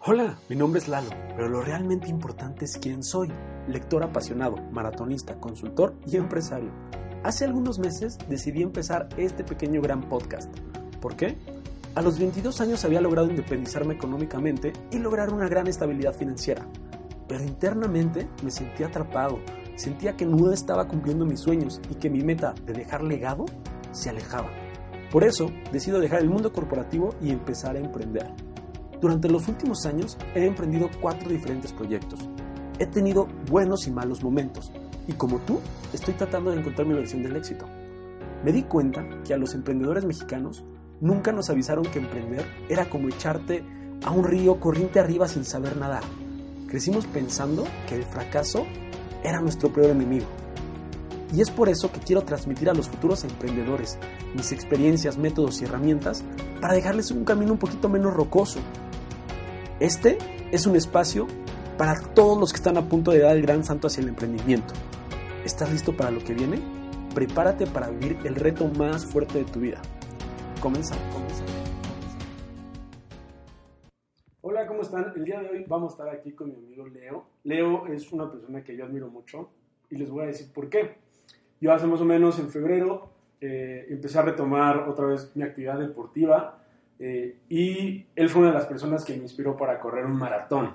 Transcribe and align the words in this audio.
Hola, 0.00 0.38
mi 0.48 0.54
nombre 0.54 0.80
es 0.80 0.86
Lalo, 0.86 1.10
pero 1.34 1.48
lo 1.48 1.60
realmente 1.60 2.08
importante 2.08 2.64
es 2.64 2.78
quién 2.78 3.02
soy. 3.02 3.32
Lector 3.66 4.04
apasionado, 4.04 4.54
maratonista, 4.70 5.40
consultor 5.40 5.96
y 6.06 6.16
empresario. 6.16 6.70
Hace 7.24 7.44
algunos 7.44 7.80
meses 7.80 8.16
decidí 8.28 8.62
empezar 8.62 9.08
este 9.16 9.42
pequeño 9.42 9.82
gran 9.82 10.08
podcast. 10.08 10.56
¿Por 11.00 11.16
qué? 11.16 11.36
A 11.96 12.00
los 12.00 12.16
22 12.20 12.60
años 12.60 12.84
había 12.84 13.00
logrado 13.00 13.28
independizarme 13.28 13.94
económicamente 13.94 14.72
y 14.92 15.00
lograr 15.00 15.34
una 15.34 15.48
gran 15.48 15.66
estabilidad 15.66 16.14
financiera. 16.14 16.64
Pero 17.26 17.42
internamente 17.42 18.28
me 18.44 18.52
sentía 18.52 18.86
atrapado, 18.86 19.40
sentía 19.74 20.16
que 20.16 20.26
no 20.26 20.52
estaba 20.52 20.86
cumpliendo 20.86 21.26
mis 21.26 21.40
sueños 21.40 21.80
y 21.90 21.96
que 21.96 22.08
mi 22.08 22.22
meta 22.22 22.54
de 22.64 22.72
dejar 22.72 23.02
legado 23.02 23.46
se 23.90 24.10
alejaba. 24.10 24.48
Por 25.10 25.24
eso 25.24 25.50
decido 25.72 25.98
dejar 25.98 26.20
el 26.20 26.30
mundo 26.30 26.52
corporativo 26.52 27.16
y 27.20 27.30
empezar 27.30 27.74
a 27.74 27.80
emprender. 27.80 28.32
Durante 29.00 29.28
los 29.28 29.46
últimos 29.46 29.86
años 29.86 30.18
he 30.34 30.44
emprendido 30.44 30.90
cuatro 31.00 31.28
diferentes 31.28 31.72
proyectos. 31.72 32.28
He 32.78 32.86
tenido 32.86 33.28
buenos 33.48 33.86
y 33.86 33.90
malos 33.90 34.22
momentos 34.22 34.72
y 35.06 35.12
como 35.12 35.38
tú 35.38 35.60
estoy 35.92 36.14
tratando 36.14 36.50
de 36.50 36.58
encontrar 36.58 36.86
mi 36.86 36.94
versión 36.94 37.22
del 37.22 37.36
éxito. 37.36 37.66
Me 38.44 38.52
di 38.52 38.62
cuenta 38.64 39.04
que 39.24 39.34
a 39.34 39.38
los 39.38 39.54
emprendedores 39.54 40.04
mexicanos 40.04 40.64
nunca 41.00 41.32
nos 41.32 41.48
avisaron 41.50 41.84
que 41.84 41.98
emprender 41.98 42.44
era 42.68 42.88
como 42.88 43.08
echarte 43.08 43.64
a 44.04 44.10
un 44.10 44.24
río 44.24 44.60
corriente 44.60 45.00
arriba 45.00 45.28
sin 45.28 45.44
saber 45.44 45.76
nadar. 45.76 46.02
Crecimos 46.68 47.06
pensando 47.06 47.64
que 47.88 47.96
el 47.96 48.04
fracaso 48.04 48.66
era 49.24 49.40
nuestro 49.40 49.72
peor 49.72 49.90
enemigo. 49.90 50.26
Y 51.34 51.40
es 51.40 51.50
por 51.50 51.68
eso 51.68 51.92
que 51.92 52.00
quiero 52.00 52.22
transmitir 52.22 52.70
a 52.70 52.74
los 52.74 52.88
futuros 52.88 53.24
emprendedores 53.24 53.98
mis 54.34 54.52
experiencias, 54.52 55.18
métodos 55.18 55.60
y 55.60 55.64
herramientas 55.64 56.24
para 56.60 56.74
dejarles 56.74 57.10
un 57.10 57.24
camino 57.24 57.52
un 57.52 57.58
poquito 57.58 57.88
menos 57.88 58.14
rocoso, 58.14 58.60
este 59.80 60.18
es 60.50 60.66
un 60.66 60.74
espacio 60.74 61.28
para 61.76 62.00
todos 62.12 62.36
los 62.36 62.50
que 62.52 62.56
están 62.56 62.76
a 62.78 62.88
punto 62.88 63.12
de 63.12 63.20
dar 63.20 63.36
el 63.36 63.42
gran 63.42 63.62
salto 63.62 63.86
hacia 63.86 64.00
el 64.00 64.08
emprendimiento. 64.08 64.74
¿Estás 65.44 65.70
listo 65.70 65.96
para 65.96 66.10
lo 66.10 66.18
que 66.18 66.34
viene? 66.34 66.60
Prepárate 67.14 67.64
para 67.64 67.88
vivir 67.88 68.18
el 68.24 68.34
reto 68.34 68.66
más 68.66 69.06
fuerte 69.06 69.38
de 69.38 69.44
tu 69.44 69.60
vida. 69.60 69.80
Comenzamos. 70.60 71.04
Hola, 74.40 74.66
¿cómo 74.66 74.82
están? 74.82 75.12
El 75.14 75.24
día 75.24 75.40
de 75.40 75.48
hoy 75.48 75.64
vamos 75.68 75.92
a 75.92 75.94
estar 75.94 76.08
aquí 76.08 76.32
con 76.32 76.48
mi 76.48 76.56
amigo 76.56 76.88
Leo. 76.88 77.26
Leo 77.44 77.86
es 77.86 78.10
una 78.10 78.28
persona 78.28 78.64
que 78.64 78.76
yo 78.76 78.84
admiro 78.84 79.08
mucho 79.08 79.50
y 79.90 79.96
les 79.96 80.10
voy 80.10 80.24
a 80.24 80.26
decir 80.26 80.52
por 80.52 80.68
qué. 80.68 80.96
Yo 81.60 81.72
hace 81.72 81.86
más 81.86 82.00
o 82.00 82.04
menos 82.04 82.40
en 82.40 82.48
febrero 82.48 83.10
eh, 83.40 83.86
empecé 83.90 84.18
a 84.18 84.22
retomar 84.22 84.88
otra 84.88 85.06
vez 85.06 85.30
mi 85.36 85.44
actividad 85.44 85.78
deportiva 85.78 86.64
eh, 86.98 87.36
y 87.48 88.06
él 88.16 88.28
fue 88.28 88.42
una 88.42 88.50
de 88.50 88.58
las 88.58 88.66
personas 88.66 89.04
que 89.04 89.14
me 89.14 89.22
inspiró 89.22 89.56
para 89.56 89.78
correr 89.78 90.04
un 90.04 90.16
maratón. 90.16 90.72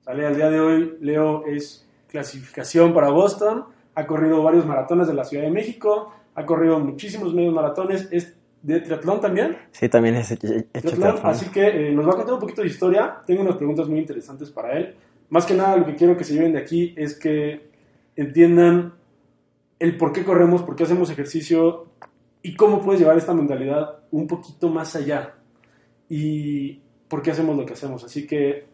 ¿Sale? 0.00 0.26
Al 0.26 0.36
día 0.36 0.50
de 0.50 0.60
hoy, 0.60 0.98
Leo 1.00 1.46
es 1.46 1.88
clasificación 2.08 2.92
para 2.92 3.10
Boston, 3.10 3.64
ha 3.94 4.06
corrido 4.06 4.42
varios 4.42 4.66
maratones 4.66 5.06
de 5.06 5.14
la 5.14 5.24
Ciudad 5.24 5.44
de 5.44 5.50
México, 5.50 6.12
ha 6.34 6.44
corrido 6.44 6.78
muchísimos 6.78 7.34
medios 7.34 7.54
maratones, 7.54 8.08
es 8.10 8.36
de 8.62 8.80
triatlón 8.80 9.20
también. 9.20 9.56
Sí, 9.70 9.88
también 9.88 10.16
es 10.16 10.30
hecho 10.30 10.48
triatlón. 10.72 11.20
Así 11.22 11.50
que 11.50 11.88
eh, 11.88 11.92
nos 11.92 12.06
va 12.06 12.12
a 12.12 12.16
contar 12.16 12.34
un 12.34 12.40
poquito 12.40 12.62
de 12.62 12.68
historia. 12.68 13.22
Tengo 13.26 13.42
unas 13.42 13.56
preguntas 13.56 13.88
muy 13.88 13.98
interesantes 13.98 14.50
para 14.50 14.76
él. 14.76 14.94
Más 15.30 15.46
que 15.46 15.54
nada, 15.54 15.76
lo 15.76 15.86
que 15.86 15.94
quiero 15.94 16.16
que 16.16 16.24
se 16.24 16.34
lleven 16.34 16.52
de 16.52 16.58
aquí 16.58 16.94
es 16.96 17.18
que 17.18 17.70
entiendan 18.16 18.94
el 19.78 19.96
por 19.96 20.12
qué 20.12 20.24
corremos, 20.24 20.62
por 20.62 20.76
qué 20.76 20.84
hacemos 20.84 21.10
ejercicio 21.10 21.86
y 22.42 22.54
cómo 22.54 22.82
puedes 22.82 23.00
llevar 23.00 23.16
esta 23.16 23.32
mentalidad 23.32 24.00
un 24.10 24.26
poquito 24.26 24.68
más 24.68 24.94
allá 24.94 25.34
y 26.14 26.78
por 27.08 27.22
qué 27.22 27.30
hacemos 27.30 27.56
lo 27.56 27.64
que 27.64 27.72
hacemos. 27.72 28.04
Así 28.04 28.26
que 28.26 28.66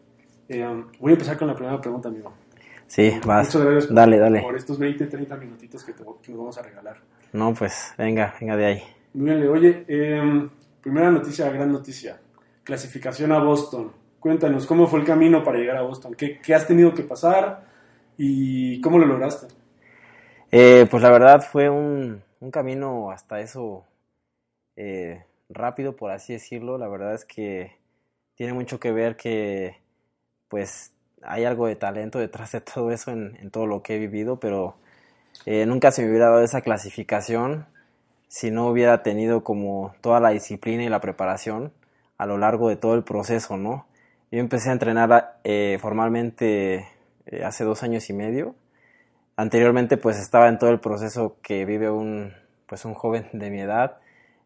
eh, 0.49 0.83
voy 0.99 1.11
a 1.11 1.13
empezar 1.13 1.37
con 1.37 1.47
la 1.47 1.55
primera 1.55 1.79
pregunta, 1.79 2.09
amigo. 2.09 2.33
Sí, 2.85 3.13
vas. 3.25 3.47
Muchas 3.47 3.61
gracias 3.61 3.95
dale, 3.95 4.17
dale. 4.17 4.41
por 4.41 4.57
estos 4.57 4.77
20, 4.77 5.05
30 5.05 5.37
minutitos 5.37 5.85
que, 5.85 5.93
te, 5.93 6.03
nos 6.03 6.37
vamos 6.37 6.57
a 6.57 6.61
regalar. 6.63 6.97
No, 7.31 7.53
pues 7.53 7.93
venga, 7.97 8.35
venga 8.41 8.57
de 8.57 8.65
ahí. 8.65 8.83
Muy 9.13 9.31
bien, 9.31 9.47
oye, 9.47 9.85
eh, 9.87 10.49
primera 10.81 11.09
noticia, 11.11 11.49
gran 11.49 11.71
noticia. 11.71 12.19
Clasificación 12.65 13.31
a 13.31 13.39
Boston. 13.39 13.93
Cuéntanos, 14.19 14.65
¿cómo 14.65 14.85
fue 14.87 14.99
el 14.99 15.05
camino 15.05 15.41
para 15.41 15.59
llegar 15.59 15.77
a 15.77 15.83
Boston? 15.83 16.15
¿Qué, 16.15 16.41
qué 16.43 16.53
has 16.53 16.67
tenido 16.67 16.93
que 16.93 17.03
pasar 17.03 17.63
y 18.17 18.81
cómo 18.81 18.99
lo 18.99 19.05
lograste? 19.05 19.47
Eh, 20.51 20.85
pues 20.91 21.01
la 21.01 21.09
verdad 21.09 21.41
fue 21.49 21.69
un, 21.69 22.21
un 22.41 22.51
camino 22.51 23.11
hasta 23.11 23.39
eso 23.39 23.85
eh, 24.75 25.23
rápido, 25.49 25.95
por 25.95 26.11
así 26.11 26.33
decirlo. 26.33 26.77
La 26.77 26.87
verdad 26.87 27.13
es 27.13 27.25
que 27.25 27.77
tiene 28.35 28.53
mucho 28.53 28.79
que 28.79 28.91
ver 28.91 29.17
que 29.17 29.77
pues 30.47 30.93
hay 31.21 31.45
algo 31.45 31.67
de 31.67 31.75
talento 31.75 32.19
detrás 32.19 32.51
de 32.51 32.61
todo 32.61 32.91
eso 32.91 33.11
en, 33.11 33.51
todo 33.51 33.67
lo 33.67 33.83
que 33.83 33.95
he 33.95 33.99
vivido, 33.99 34.39
pero 34.39 34.75
eh, 35.45 35.65
nunca 35.65 35.91
se 35.91 36.03
me 36.03 36.09
hubiera 36.09 36.29
dado 36.29 36.43
esa 36.43 36.61
clasificación 36.61 37.65
si 38.27 38.51
no 38.51 38.67
hubiera 38.67 39.03
tenido 39.03 39.43
como 39.43 39.93
toda 40.01 40.19
la 40.19 40.29
disciplina 40.29 40.83
y 40.83 40.89
la 40.89 41.01
preparación 41.01 41.73
a 42.17 42.25
lo 42.25 42.37
largo 42.37 42.69
de 42.69 42.75
todo 42.75 42.95
el 42.95 43.03
proceso, 43.03 43.57
¿no? 43.57 43.87
Yo 44.31 44.39
empecé 44.39 44.69
a 44.69 44.73
entrenar 44.73 45.39
eh, 45.43 45.77
formalmente 45.81 46.87
eh, 47.25 47.43
hace 47.43 47.63
dos 47.63 47.81
años 47.81 48.09
y 48.09 48.13
medio. 48.13 48.55
Anteriormente 49.35 49.97
pues 49.97 50.19
estaba 50.19 50.47
en 50.49 50.59
todo 50.59 50.69
el 50.69 50.79
proceso 50.79 51.37
que 51.41 51.65
vive 51.65 51.89
un, 51.89 52.33
pues 52.67 52.85
un 52.85 52.93
joven 52.93 53.27
de 53.33 53.49
mi 53.49 53.61
edad, 53.61 53.97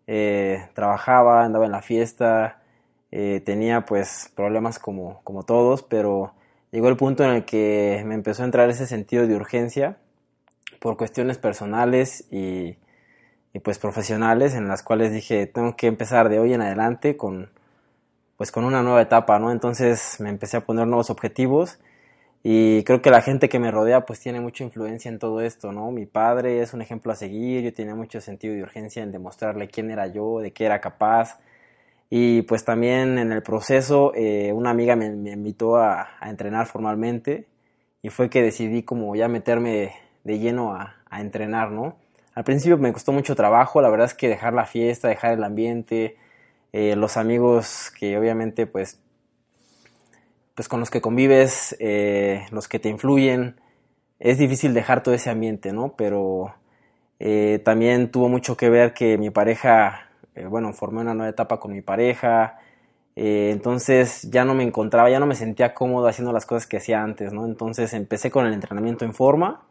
eh, 0.07 0.67
trabajaba, 0.73 1.43
andaba 1.43 1.65
en 1.65 1.71
la 1.71 1.81
fiesta, 1.81 2.61
eh, 3.11 3.41
tenía 3.45 3.85
pues 3.85 4.31
problemas 4.35 4.79
como, 4.79 5.21
como 5.23 5.43
todos, 5.43 5.83
pero 5.83 6.33
llegó 6.71 6.89
el 6.89 6.97
punto 6.97 7.23
en 7.23 7.31
el 7.31 7.45
que 7.45 8.03
me 8.05 8.15
empezó 8.15 8.43
a 8.43 8.45
entrar 8.45 8.69
ese 8.69 8.87
sentido 8.87 9.27
de 9.27 9.35
urgencia 9.35 9.97
por 10.79 10.97
cuestiones 10.97 11.37
personales 11.37 12.25
y, 12.31 12.77
y 13.53 13.59
pues 13.59 13.79
profesionales 13.79 14.55
en 14.55 14.67
las 14.67 14.83
cuales 14.83 15.11
dije 15.13 15.47
tengo 15.47 15.75
que 15.75 15.87
empezar 15.87 16.29
de 16.29 16.39
hoy 16.39 16.53
en 16.53 16.61
adelante 16.61 17.17
con 17.17 17.51
pues 18.37 18.51
con 18.51 18.65
una 18.65 18.81
nueva 18.81 19.01
etapa, 19.01 19.39
¿no? 19.39 19.51
Entonces 19.51 20.17
me 20.19 20.29
empecé 20.29 20.57
a 20.57 20.65
poner 20.65 20.87
nuevos 20.87 21.09
objetivos 21.09 21.79
y 22.45 22.83
creo 22.83 23.01
que 23.01 23.09
la 23.09 23.21
gente 23.21 23.47
que 23.47 23.57
me 23.57 23.71
rodea 23.71 24.05
pues 24.05 24.19
tiene 24.19 24.41
mucha 24.41 24.65
influencia 24.65 25.07
en 25.09 25.17
todo 25.17 25.39
esto, 25.39 25.71
¿no? 25.71 25.91
Mi 25.91 26.05
padre 26.05 26.61
es 26.61 26.73
un 26.73 26.81
ejemplo 26.81 27.13
a 27.13 27.15
seguir, 27.15 27.63
yo 27.63 27.73
tenía 27.73 27.95
mucho 27.95 28.19
sentido 28.19 28.53
de 28.53 28.63
urgencia 28.63 29.01
en 29.01 29.13
demostrarle 29.13 29.69
quién 29.69 29.89
era 29.91 30.07
yo, 30.07 30.39
de 30.41 30.51
qué 30.51 30.65
era 30.65 30.81
capaz. 30.81 31.39
Y 32.09 32.43
pues 32.43 32.65
también 32.65 33.17
en 33.17 33.31
el 33.31 33.43
proceso 33.43 34.13
eh, 34.15 34.51
una 34.53 34.71
amiga 34.71 34.95
me, 34.97 35.07
invitó 35.07 35.77
a, 35.77 36.09
entrenar 36.21 36.67
formalmente 36.67 37.47
y 38.01 38.09
fue 38.09 38.29
que 38.29 38.41
decidí 38.43 38.83
como 38.83 39.15
ya 39.15 39.27
meterme 39.29 39.93
de 40.23 40.39
lleno 40.39 40.75
a, 40.75 40.95
entrenar, 41.11 41.71
¿no? 41.71 41.97
Al 42.35 42.43
principio 42.43 42.77
me 42.77 42.91
costó 42.93 43.11
mucho 43.13 43.35
trabajo, 43.35 43.81
la 43.81 43.89
verdad 43.89 44.07
es 44.07 44.15
que 44.15 44.27
dejar 44.27 44.53
la 44.53 44.65
fiesta, 44.65 45.07
dejar 45.07 45.33
el 45.33 45.43
ambiente, 45.43 46.17
eh, 46.73 46.95
los 46.95 47.17
amigos 47.17 47.91
que 47.97 48.17
obviamente 48.17 48.67
pues 48.67 48.99
pues 50.55 50.67
con 50.67 50.79
los 50.79 50.89
que 50.89 51.01
convives, 51.01 51.75
eh, 51.79 52.45
los 52.51 52.67
que 52.67 52.79
te 52.79 52.89
influyen, 52.89 53.59
es 54.19 54.37
difícil 54.37 54.73
dejar 54.73 55.03
todo 55.03 55.15
ese 55.15 55.29
ambiente, 55.29 55.73
¿no? 55.73 55.95
Pero 55.97 56.55
eh, 57.19 57.61
también 57.65 58.11
tuvo 58.11 58.29
mucho 58.29 58.57
que 58.57 58.69
ver 58.69 58.93
que 58.93 59.17
mi 59.17 59.29
pareja, 59.29 60.09
eh, 60.35 60.45
bueno, 60.45 60.73
formé 60.73 61.01
una 61.01 61.13
nueva 61.13 61.29
etapa 61.29 61.59
con 61.59 61.71
mi 61.73 61.81
pareja, 61.81 62.59
entonces 63.15 64.23
ya 64.31 64.43
no 64.43 64.55
me 64.55 64.63
encontraba, 64.63 65.09
ya 65.09 65.19
no 65.19 65.27
me 65.27 65.35
sentía 65.35 65.75
cómodo 65.75 66.07
haciendo 66.07 66.33
las 66.33 66.47
cosas 66.47 66.65
que 66.67 66.77
hacía 66.77 67.03
antes, 67.03 67.31
¿no? 67.31 67.45
Entonces 67.45 67.93
empecé 67.93 68.31
con 68.31 68.47
el 68.47 68.53
entrenamiento 68.53 69.05
en 69.05 69.13
forma 69.13 69.67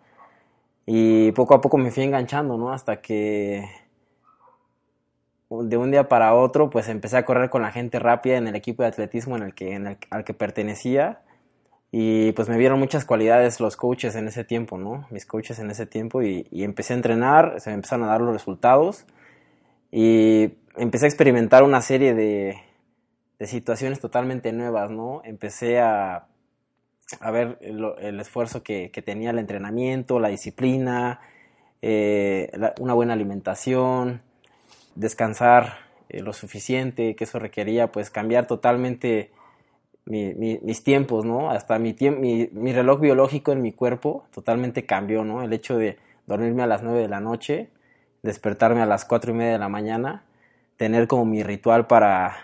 y 0.86 1.32
poco 1.32 1.54
a 1.54 1.60
poco 1.60 1.78
me 1.78 1.90
fui 1.90 2.04
enganchando, 2.04 2.56
¿no? 2.56 2.72
Hasta 2.72 3.00
que 3.00 3.64
de 5.64 5.76
un 5.76 5.90
día 5.90 6.08
para 6.08 6.34
otro, 6.34 6.70
pues 6.70 6.88
empecé 6.88 7.16
a 7.16 7.24
correr 7.24 7.50
con 7.50 7.62
la 7.62 7.72
gente 7.72 7.98
rápida 7.98 8.36
en 8.36 8.48
el 8.48 8.56
equipo 8.56 8.82
de 8.82 8.88
atletismo 8.88 9.36
en 9.36 9.42
el 9.42 9.54
que, 9.54 9.74
en 9.74 9.86
el, 9.86 9.98
al 10.10 10.24
que 10.24 10.34
pertenecía. 10.34 11.22
Y 11.90 12.32
pues 12.32 12.48
me 12.48 12.56
vieron 12.56 12.78
muchas 12.78 13.04
cualidades 13.04 13.60
los 13.60 13.76
coaches 13.76 14.16
en 14.16 14.26
ese 14.26 14.44
tiempo, 14.44 14.78
¿no? 14.78 15.06
Mis 15.10 15.26
coaches 15.26 15.58
en 15.58 15.70
ese 15.70 15.84
tiempo 15.84 16.22
y, 16.22 16.46
empecé 16.50 16.94
a 16.94 16.96
entrenar, 16.96 17.60
se 17.60 17.70
me 17.70 17.74
empezaron 17.74 18.06
a 18.06 18.08
dar 18.08 18.22
los 18.22 18.32
resultados 18.32 19.04
y 19.90 20.54
empecé 20.76 21.04
a 21.04 21.08
experimentar 21.08 21.62
una 21.64 21.82
serie 21.82 22.14
de, 22.14 22.56
de 23.38 23.46
situaciones 23.46 24.00
totalmente 24.00 24.52
nuevas, 24.52 24.90
¿no? 24.90 25.20
Empecé 25.24 25.80
a, 25.80 26.28
a 27.20 27.30
ver 27.30 27.58
el, 27.60 28.20
esfuerzo 28.20 28.62
que, 28.62 28.90
que, 28.90 29.02
tenía 29.02 29.30
el 29.30 29.38
entrenamiento, 29.38 30.18
la 30.18 30.28
disciplina, 30.28 31.20
eh, 31.82 32.50
una 32.80 32.94
buena 32.94 33.12
alimentación, 33.12 34.22
descansar 34.94 35.78
eh, 36.08 36.20
lo 36.20 36.32
suficiente, 36.32 37.14
que 37.16 37.24
eso 37.24 37.38
requería 37.38 37.90
pues 37.92 38.10
cambiar 38.10 38.46
totalmente 38.46 39.30
mis 40.04 40.82
tiempos, 40.82 41.24
¿no? 41.24 41.50
Hasta 41.50 41.78
mi, 41.78 41.94
mi, 42.00 42.72
reloj 42.72 43.00
biológico 43.00 43.52
en 43.52 43.62
mi 43.62 43.72
cuerpo 43.72 44.24
totalmente 44.34 44.84
cambió, 44.84 45.24
¿no? 45.24 45.42
El 45.42 45.52
hecho 45.52 45.78
de 45.78 45.96
dormirme 46.26 46.62
a 46.64 46.66
las 46.66 46.82
9 46.82 47.02
de 47.02 47.08
la 47.08 47.20
noche, 47.20 47.68
despertarme 48.22 48.82
a 48.82 48.86
las 48.86 49.04
4 49.04 49.30
y 49.30 49.34
media 49.34 49.52
de 49.52 49.58
la 49.58 49.68
mañana, 49.68 50.24
tener 50.76 51.06
como 51.06 51.24
mi 51.24 51.44
ritual 51.44 51.86
para 51.86 52.36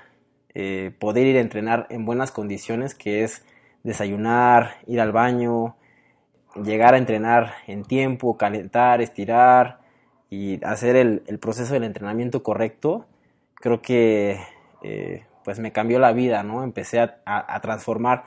eh, 0.55 0.93
poder 0.99 1.27
ir 1.27 1.37
a 1.37 1.41
entrenar 1.41 1.87
en 1.91 2.05
buenas 2.05 2.31
condiciones, 2.31 2.95
que 2.95 3.25
es 3.25 3.45
desayunar, 3.83 4.77
ir 4.87 5.01
al 5.01 5.13
baño, 5.13 5.77
llegar 6.63 6.95
a 6.95 6.99
entrenar 6.99 7.55
en 7.67 7.85
tiempo, 7.85 8.37
calentar, 8.37 9.01
estirar 9.01 9.81
y 10.31 10.63
hacer 10.65 10.97
el, 10.97 11.39
proceso 11.39 11.75
del 11.75 11.85
entrenamiento 11.85 12.43
correcto, 12.43 13.07
creo 13.55 13.81
que 13.81 14.39
eh, 14.83 15.25
pues 15.45 15.59
me 15.59 15.73
cambió 15.73 15.99
la 15.99 16.13
vida, 16.13 16.43
¿no? 16.43 16.63
Empecé 16.63 17.01
a, 17.01 17.61
transformar 17.63 18.25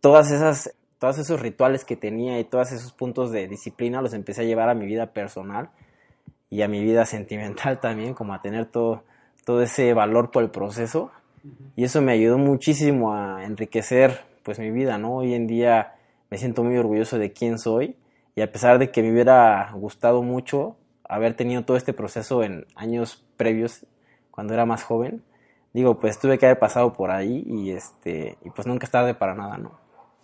todas 0.00 0.30
esas, 0.30 0.74
todos 0.98 1.18
esos 1.18 1.40
rituales 1.40 1.84
que 1.84 1.96
tenía 1.96 2.38
y 2.38 2.44
todos 2.44 2.70
esos 2.72 2.92
puntos 2.92 3.32
de 3.32 3.48
disciplina, 3.48 4.00
los 4.00 4.14
empecé 4.14 4.42
a 4.42 4.44
llevar 4.44 4.68
a 4.68 4.74
mi 4.74 4.86
vida 4.86 5.12
personal 5.12 5.70
y 6.50 6.62
a 6.62 6.68
mi 6.68 6.82
vida 6.82 7.04
sentimental 7.06 7.80
también, 7.80 8.14
como 8.14 8.34
a 8.34 8.40
tener 8.40 8.66
todo, 8.66 9.02
todo 9.44 9.62
ese 9.62 9.92
valor 9.94 10.30
por 10.30 10.44
el 10.44 10.50
proceso. 10.50 11.10
Y 11.76 11.84
eso 11.84 12.00
me 12.00 12.12
ayudó 12.12 12.38
muchísimo 12.38 13.12
a 13.12 13.44
enriquecer 13.44 14.20
pues 14.44 14.58
mi 14.58 14.70
vida, 14.70 14.96
¿no? 14.96 15.16
Hoy 15.16 15.34
en 15.34 15.46
día 15.46 15.94
me 16.30 16.38
siento 16.38 16.62
muy 16.62 16.76
orgulloso 16.76 17.18
de 17.18 17.32
quién 17.32 17.58
soy 17.58 17.96
y 18.34 18.40
a 18.40 18.50
pesar 18.50 18.78
de 18.78 18.90
que 18.90 19.02
me 19.02 19.12
hubiera 19.12 19.70
gustado 19.72 20.22
mucho 20.22 20.76
haber 21.08 21.34
tenido 21.34 21.62
todo 21.64 21.76
este 21.76 21.92
proceso 21.92 22.42
en 22.42 22.66
años 22.74 23.24
previos 23.36 23.86
cuando 24.30 24.54
era 24.54 24.66
más 24.66 24.82
joven, 24.82 25.22
digo, 25.72 25.98
pues 25.98 26.18
tuve 26.18 26.38
que 26.38 26.46
haber 26.46 26.58
pasado 26.58 26.92
por 26.92 27.10
ahí 27.10 27.44
y 27.46 27.70
este 27.70 28.38
y 28.44 28.50
pues 28.50 28.66
nunca 28.66 28.86
es 28.86 28.90
tarde 28.90 29.14
para 29.14 29.34
nada, 29.34 29.58
¿no? 29.58 29.72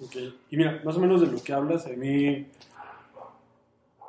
Ok, 0.03 0.17
y 0.51 0.57
mira, 0.57 0.81
más 0.85 0.97
o 0.97 1.01
menos 1.01 1.21
de 1.21 1.27
lo 1.27 1.43
que 1.43 1.53
hablas, 1.53 1.87
a 1.87 1.91
mí 1.91 2.47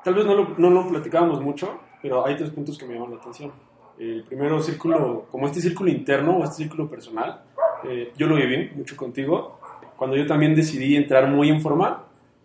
tal 0.04 0.14
vez 0.14 0.26
no 0.26 0.36
lo, 0.36 0.56
no 0.58 0.70
lo 0.70 0.88
platicábamos 0.88 1.42
mucho, 1.42 1.80
pero 2.02 2.26
hay 2.26 2.36
tres 2.36 2.50
puntos 2.50 2.78
que 2.78 2.86
me 2.86 2.94
llaman 2.94 3.12
la 3.12 3.18
atención. 3.18 3.52
El 4.00 4.24
primero 4.24 4.62
círculo, 4.62 5.28
como 5.30 5.48
este 5.48 5.62
círculo 5.62 5.92
interno 5.92 6.38
o 6.38 6.44
este 6.44 6.58
círculo 6.58 6.90
personal, 6.90 7.44
eh, 7.84 8.12
yo 8.18 8.28
lo 8.28 8.36
viví 8.36 8.72
mucho 8.76 8.96
contigo, 8.96 9.60
cuando 9.98 10.16
yo 10.16 10.26
también 10.26 10.56
decidí 10.56 10.96
entrar 10.96 11.28
muy 11.28 11.50
informal, 11.50 11.98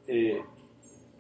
eh, 0.06 0.42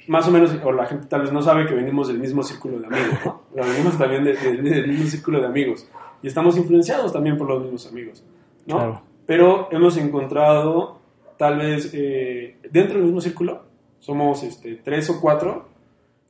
más 0.08 0.28
o 0.28 0.30
menos, 0.30 0.56
o 0.62 0.72
la 0.72 0.86
gente 0.86 1.06
tal 1.06 1.22
vez 1.22 1.32
no 1.32 1.42
sabe 1.42 1.66
que 1.66 1.74
venimos 1.74 2.08
del 2.08 2.18
mismo 2.18 2.42
círculo 2.42 2.78
de 2.78 2.86
amigos, 2.86 3.18
¿no? 3.24 3.42
venimos 3.54 3.98
también 3.98 4.24
del 4.24 4.88
mismo 4.88 5.06
círculo 5.06 5.40
de 5.40 5.46
amigos 5.46 5.88
y 6.22 6.28
estamos 6.28 6.56
influenciados 6.56 7.12
también 7.12 7.36
por 7.36 7.48
los 7.48 7.62
mismos 7.62 7.86
amigos, 7.86 8.24
¿no? 8.66 9.02
Pero 9.26 9.68
hemos 9.72 9.96
encontrado, 9.96 11.00
tal 11.36 11.58
vez, 11.58 11.90
eh, 11.92 12.56
dentro 12.70 12.94
del 12.96 13.04
mismo 13.04 13.20
círculo, 13.20 13.62
somos 13.98 14.42
este, 14.44 14.76
tres 14.76 15.10
o 15.10 15.20
cuatro 15.20 15.68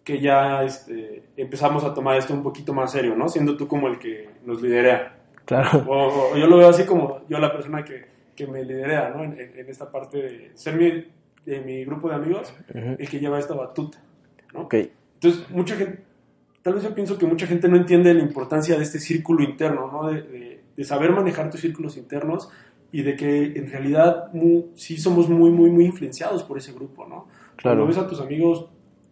que 0.02 0.20
ya 0.20 0.62
este, 0.62 1.24
empezamos 1.36 1.84
a 1.84 1.92
tomar 1.92 2.16
esto 2.16 2.32
un 2.32 2.42
poquito 2.42 2.72
más 2.72 2.92
serio, 2.92 3.14
¿no? 3.16 3.28
Siendo 3.28 3.56
tú 3.56 3.68
como 3.68 3.88
el 3.88 3.98
que 3.98 4.30
nos 4.44 4.62
lidera. 4.62 5.18
Claro. 5.44 5.84
O, 5.88 6.36
yo 6.36 6.46
lo 6.46 6.56
veo 6.56 6.68
así 6.68 6.84
como 6.84 7.20
yo 7.28 7.38
la 7.38 7.52
persona 7.52 7.84
que, 7.84 8.06
que 8.34 8.46
me 8.46 8.64
lidera, 8.64 9.10
¿no? 9.10 9.24
En, 9.24 9.38
en, 9.38 9.68
esta 9.68 9.90
parte 9.90 10.18
de 10.18 10.50
ser 10.54 10.76
mi, 10.76 11.06
de 11.46 11.60
mi 11.60 11.84
grupo 11.84 12.08
de 12.08 12.16
amigos, 12.16 12.52
el 12.74 13.08
que 13.08 13.20
lleva 13.20 13.38
esta 13.38 13.54
batuta, 13.54 13.98
¿no? 14.52 14.62
Ok. 14.62 14.74
Entonces, 15.14 15.48
mucha 15.50 15.76
gente, 15.76 16.02
tal 16.60 16.74
vez 16.74 16.82
yo 16.82 16.94
pienso 16.94 17.16
que 17.16 17.24
mucha 17.24 17.46
gente 17.46 17.68
no 17.68 17.76
entiende 17.76 18.12
la 18.12 18.20
importancia 18.20 18.76
de 18.76 18.82
este 18.82 18.98
círculo 18.98 19.42
interno, 19.44 19.90
¿no? 19.90 20.08
De, 20.08 20.60
de, 20.76 20.84
saber 20.84 21.10
manejar 21.10 21.48
tus 21.48 21.60
círculos 21.60 21.96
internos 21.96 22.50
y 22.92 23.02
de 23.02 23.16
que 23.16 23.44
en 23.56 23.70
realidad 23.70 24.30
sí 24.74 24.98
somos 24.98 25.28
muy, 25.28 25.50
muy, 25.50 25.70
muy 25.70 25.86
influenciados 25.86 26.42
por 26.42 26.58
ese 26.58 26.72
grupo, 26.72 27.06
¿no? 27.06 27.28
Claro. 27.56 27.78
Cuando 27.78 27.86
ves 27.86 27.96
a 27.96 28.06
tus 28.06 28.20
amigos 28.20 28.68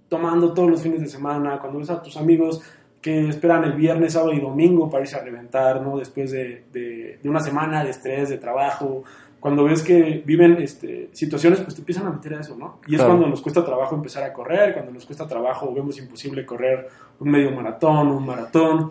tomando 0.09 0.53
todos 0.53 0.71
los 0.71 0.83
fines 0.83 1.01
de 1.01 1.09
semana, 1.09 1.59
cuando 1.59 1.79
ves 1.79 1.89
a 1.89 2.03
tus 2.03 2.17
amigos 2.19 2.61
que 3.01 3.29
esperan 3.29 3.65
el 3.65 3.75
viernes, 3.75 4.15
sábado 4.15 4.33
y 4.33 4.41
domingo 4.41 4.89
para 4.89 5.03
irse 5.03 5.17
a 5.17 5.23
reventar, 5.23 5.83
¿no? 5.83 5.99
Después 5.99 6.31
de, 6.31 6.65
de, 6.73 7.19
una 7.25 7.41
semana 7.41 7.85
de 7.85 7.91
estrés, 7.91 8.31
de 8.31 8.39
trabajo, 8.39 9.05
cuando 9.45 9.65
ves 9.65 9.83
que 9.83 10.23
viven 10.25 10.57
este, 10.63 11.11
situaciones, 11.13 11.61
pues 11.61 11.75
te 11.75 11.83
empiezan 11.83 12.07
a 12.07 12.11
meter 12.11 12.33
a 12.33 12.41
eso, 12.41 12.57
¿no? 12.57 12.79
Y 12.87 12.95
es 12.95 13.03
cuando 13.03 13.27
nos 13.27 13.43
cuesta 13.43 13.63
trabajo 13.63 13.95
empezar 13.95 14.23
a 14.25 14.33
correr, 14.33 14.73
cuando 14.73 14.91
nos 14.91 15.05
cuesta 15.05 15.29
trabajo, 15.29 15.71
vemos 15.75 15.99
imposible 15.99 16.47
correr 16.47 16.89
un 17.21 17.31
medio 17.31 17.51
maratón, 17.51 18.09
un 18.09 18.25
maratón. 18.25 18.91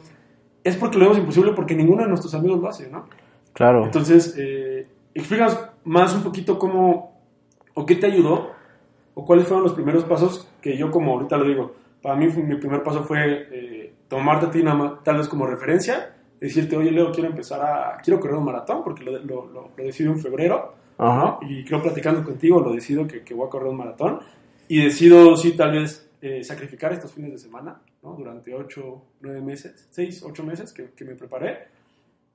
Es 0.63 0.75
porque 0.75 0.99
lo 0.99 1.05
vemos 1.05 1.17
imposible 1.17 1.53
porque 1.53 1.73
ninguno 1.73 2.03
de 2.03 2.09
nuestros 2.09 2.35
amigos 2.35 2.61
lo 2.61 2.69
hace, 2.69 2.87
¿no? 2.87 3.07
Claro. 3.51 3.83
Entonces, 3.83 4.35
eh, 4.37 4.87
explícanos 5.15 5.57
más 5.85 6.13
un 6.13 6.21
poquito 6.21 6.59
cómo, 6.59 7.19
o 7.73 7.87
qué 7.87 7.95
te 7.95 8.05
ayudó, 8.05 8.51
o 9.15 9.25
cuáles 9.25 9.47
fueron 9.47 9.63
los 9.63 9.73
primeros 9.73 10.03
pasos 10.03 10.47
que 10.61 10.77
yo, 10.77 10.91
como 10.91 11.13
ahorita 11.13 11.35
lo 11.35 11.45
digo, 11.45 11.73
para 11.99 12.15
mí 12.15 12.27
mi 12.27 12.57
primer 12.57 12.83
paso 12.83 13.01
fue 13.01 13.47
eh, 13.51 13.93
tomarte 14.07 14.45
a 14.45 14.51
ti 14.51 14.63
tal 15.03 15.17
vez 15.17 15.27
como 15.27 15.47
referencia, 15.47 16.13
decirte, 16.47 16.75
oye 16.75 16.91
Leo, 16.91 17.09
quiero 17.11 17.29
empezar 17.29 17.61
a, 17.61 18.01
quiero 18.03 18.19
correr 18.19 18.35
un 18.35 18.43
maratón, 18.43 18.83
porque 18.83 19.01
lo, 19.03 19.17
lo, 19.19 19.47
lo, 19.47 19.71
decido 19.77 20.11
en 20.11 20.19
febrero, 20.19 20.73
y 21.41 21.63
creo 21.63 21.81
platicando 21.81 22.21
contigo, 22.21 22.59
lo 22.59 22.73
decido 22.73 23.07
que, 23.07 23.23
que, 23.23 23.33
voy 23.33 23.47
a 23.47 23.49
correr 23.49 23.69
un 23.69 23.77
maratón, 23.77 24.19
y 24.67 24.83
decido, 24.83 25.37
sí, 25.37 25.53
tal 25.53 25.71
vez 25.71 26.09
eh, 26.21 26.43
sacrificar 26.43 26.91
estos 26.91 27.13
fines 27.13 27.31
de 27.31 27.37
semana, 27.37 27.81
¿no? 28.01 28.13
Durante 28.15 28.53
8, 28.53 29.01
9 29.21 29.41
meses, 29.41 29.87
6, 29.91 30.23
8 30.23 30.43
meses 30.43 30.73
que, 30.73 30.91
que 30.91 31.05
me 31.05 31.15
preparé, 31.15 31.67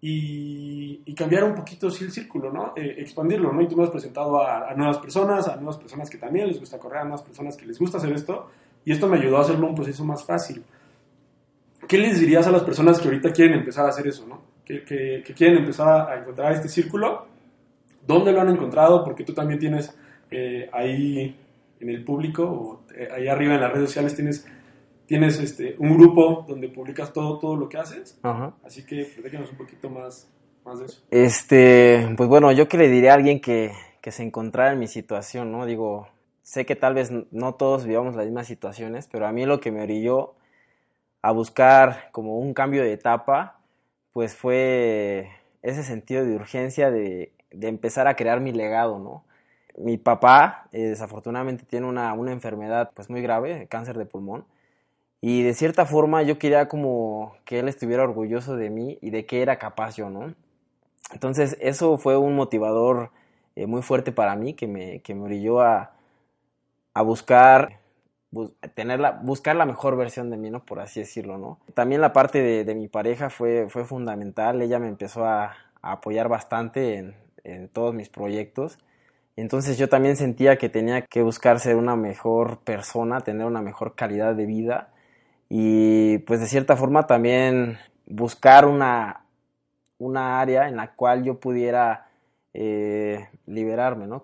y, 0.00 1.02
y, 1.05 1.14
cambiar 1.14 1.44
un 1.44 1.55
poquito 1.55 1.90
sí, 1.90 2.05
el 2.05 2.12
círculo, 2.12 2.50
¿no? 2.50 2.72
Eh, 2.76 2.94
expandirlo, 2.99 3.52
¿no? 3.52 3.60
Y 3.60 3.69
tú 3.69 3.76
me 3.76 3.82
has 3.82 3.90
presentado 3.90 4.40
a, 4.40 4.70
a, 4.70 4.75
nuevas 4.75 4.99
personas, 4.99 5.49
a 5.49 5.56
nuevas 5.56 5.76
personas 5.76 6.08
que 6.08 6.16
también 6.16 6.46
les 6.46 6.58
gusta 6.58 6.78
correr, 6.78 7.00
a 7.00 7.05
nuevas 7.05 7.22
personas 7.22 7.58
que 7.58 7.66
les 7.66 7.78
gusta 7.78 7.99
hacer 7.99 8.12
esto, 8.12 8.49
y 8.87 8.93
esto 8.93 9.06
me 9.06 9.19
ayudó 9.19 9.37
a 9.37 9.40
hacerlo 9.43 9.66
un 9.66 9.75
proceso 9.75 10.02
más 10.05 10.25
fácil. 10.25 10.64
¿Qué 11.88 11.99
les 11.99 12.20
dirías 12.20 12.46
a 12.46 12.50
las 12.50 12.62
personas 12.62 13.00
que 13.00 13.08
ahorita 13.08 13.32
quieren 13.32 13.58
empezar 13.58 13.87
a 13.87 13.88
hacer 13.88 14.06
eso, 14.06 14.26
¿no? 14.26 14.43
Que, 14.64 14.85
que, 14.85 15.35
quieren 15.35 15.58
empezar 15.58 16.11
a 16.11 16.20
encontrar 16.20 16.52
este 16.52 16.69
círculo. 16.69 17.26
¿Dónde 18.06 18.32
lo 18.32 18.43
han 18.43 18.50
encontrado? 18.50 19.02
Porque 19.02 19.25
tú 19.25 19.32
también 19.32 19.58
tienes 19.58 19.96
eh, 20.31 20.69
ahí 20.73 21.35
en 21.81 21.88
el 21.88 22.05
público, 22.05 22.44
o 22.44 22.82
eh, 22.94 23.08
ahí 23.11 23.29
arriba 23.29 23.55
en 23.55 23.62
las 23.62 23.73
redes 23.73 23.88
sociales 23.88 24.14
tienes 24.14 24.46
tienes 25.08 25.40
este, 25.40 25.75
un 25.79 25.96
grupo 25.96 26.44
donde 26.46 26.69
publicas 26.69 27.12
todo, 27.14 27.38
todo 27.38 27.56
lo 27.56 27.69
que 27.69 27.79
haces. 27.79 28.20
Así 28.62 28.84
que 28.84 29.05
platícanos 29.05 29.50
un 29.50 29.56
poquito 29.56 29.88
más, 29.88 30.31
más 30.67 30.79
de 30.79 30.84
eso. 30.84 31.02
Este, 31.11 32.14
pues 32.14 32.29
bueno, 32.29 32.52
yo 32.52 32.69
que 32.69 32.76
le 32.76 32.88
diría 32.88 33.12
a 33.12 33.14
alguien 33.14 33.41
que, 33.41 33.73
que 34.02 34.12
se 34.12 34.23
encontrara 34.23 34.73
en 34.73 34.79
mi 34.79 34.87
situación, 34.87 35.50
¿no? 35.50 35.64
Digo, 35.64 36.08
sé 36.43 36.67
que 36.67 36.76
tal 36.76 36.93
vez 36.93 37.11
no 37.31 37.55
todos 37.55 37.87
vivamos 37.87 38.14
las 38.17 38.26
mismas 38.26 38.46
situaciones, 38.46 39.08
pero 39.11 39.26
a 39.26 39.32
mí 39.32 39.46
lo 39.46 39.61
que 39.61 39.73
me 39.73 39.81
orilló 39.81 40.34
a 41.29 41.33
buscar 41.33 42.09
como 42.11 42.39
un 42.39 42.55
cambio 42.55 42.83
de 42.83 42.95
etapa, 42.95 43.59
pues 44.13 44.35
fue 44.35 45.31
ese 45.61 45.83
sentido 45.83 46.25
de 46.25 46.35
urgencia 46.35 46.91
de, 46.91 47.35
de 47.51 47.69
empezar 47.69 48.09
a 48.09 48.17
crear 48.17 48.41
mi 48.41 48.51
legado, 48.51 48.99
¿no? 48.99 49.25
Mi 49.77 49.99
papá 49.99 50.69
eh, 50.73 50.85
desafortunadamente 50.85 51.67
tiene 51.67 51.87
una, 51.87 52.15
una 52.15 52.32
enfermedad 52.32 52.93
pues 52.94 53.11
muy 53.11 53.20
grave, 53.20 53.67
cáncer 53.69 53.99
de 53.99 54.06
pulmón, 54.06 54.47
y 55.20 55.43
de 55.43 55.53
cierta 55.53 55.85
forma 55.85 56.23
yo 56.23 56.39
quería 56.39 56.67
como 56.67 57.35
que 57.44 57.58
él 57.58 57.69
estuviera 57.69 58.05
orgulloso 58.05 58.56
de 58.56 58.70
mí 58.70 58.99
y 59.03 59.11
de 59.11 59.27
que 59.27 59.43
era 59.43 59.58
capaz 59.58 59.97
yo, 59.97 60.08
¿no? 60.08 60.35
Entonces 61.13 61.58
eso 61.61 61.99
fue 61.99 62.17
un 62.17 62.37
motivador 62.37 63.11
eh, 63.55 63.67
muy 63.67 63.82
fuerte 63.82 64.13
para 64.13 64.35
mí 64.35 64.55
que 64.55 64.67
me, 64.67 65.01
que 65.03 65.15
me 65.15 65.25
orilló 65.25 65.61
a, 65.61 65.93
a 66.94 67.03
buscar, 67.03 67.78
la, 68.32 69.13
buscar 69.23 69.56
la 69.56 69.67
mejor 69.67 69.97
versión 69.97 70.31
de 70.31 70.37
mí, 70.37 70.51
¿no? 70.51 70.65
Por 70.65 70.81
así 70.81 71.01
decirlo, 71.01 71.39
¿no? 71.39 71.58
También 71.75 72.01
la 72.01 72.13
parte 72.13 72.43
de, 72.43 72.65
de 72.65 72.75
mi 72.75 72.89
pareja 72.89 73.31
fue, 73.31 73.69
fue 73.69 73.85
fundamental, 73.85 74.61
ella 74.63 74.79
me 74.79 74.89
empezó 74.89 75.25
a, 75.25 75.56
apoyar 75.81 76.29
bastante 76.29 76.97
en, 76.97 77.15
en 77.44 77.69
todos 77.69 77.94
mis 77.94 78.08
proyectos. 78.08 78.79
Entonces 79.37 79.79
yo 79.79 79.89
también 79.89 80.17
sentía 80.17 80.58
que 80.58 80.69
tenía 80.69 81.03
que 81.03 81.23
buscar 81.23 81.61
ser 81.61 81.77
una 81.77 81.94
mejor 81.97 82.58
persona, 82.61 83.20
tener 83.20 83.47
una 83.47 83.63
mejor 83.63 83.94
calidad 83.94 84.35
de 84.35 84.47
vida 84.47 84.91
y 85.49 86.19
pues 86.19 86.41
de 86.41 86.47
cierta 86.47 86.77
forma 86.77 87.06
también 87.06 87.79
buscar 88.06 88.67
una, 88.67 89.25
una 89.99 90.41
área 90.41 90.69
en 90.69 90.77
la 90.77 90.94
cual 90.94 91.25
yo 91.25 91.41
pudiera 91.41 92.08
eh, 92.55 93.29
liberarme, 93.47 94.06
¿no? 94.06 94.23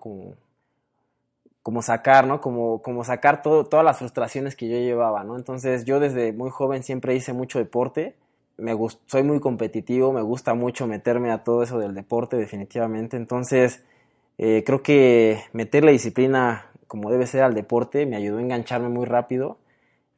Como 1.65 1.81
sacar, 1.81 2.27
¿no? 2.27 2.41
Como, 2.41 2.83
como 2.83 3.03
sacar 3.03 3.41
todo, 3.41 3.65
todas 3.65 3.83
las 3.83 3.97
frustraciones 3.97 4.55
que 4.55 4.69
yo 4.69 4.77
llevaba, 4.77 5.23
¿no? 5.23 5.35
Entonces 5.35 5.83
yo 5.83 5.99
desde 5.99 6.31
muy 6.31 6.51
joven 6.51 6.83
siempre 6.83 7.15
hice 7.15 7.33
mucho 7.33 7.57
deporte, 7.57 8.15
me 8.57 8.77
soy 9.07 9.23
muy 9.23 9.39
competitivo, 9.39 10.13
me 10.13 10.21
gusta 10.21 10.53
mucho 10.53 10.85
meterme 10.85 11.31
a 11.31 11.43
todo 11.43 11.63
eso 11.63 11.79
del 11.79 11.95
deporte 11.95 12.37
definitivamente, 12.37 13.17
entonces 13.17 13.83
eh, 14.37 14.61
creo 14.63 14.83
que 14.83 15.39
meter 15.53 15.83
la 15.83 15.89
disciplina 15.89 16.69
como 16.85 17.09
debe 17.09 17.25
ser 17.25 17.41
al 17.41 17.55
deporte 17.55 18.05
me 18.05 18.15
ayudó 18.15 18.37
a 18.37 18.41
engancharme 18.41 18.89
muy 18.89 19.05
rápido 19.05 19.57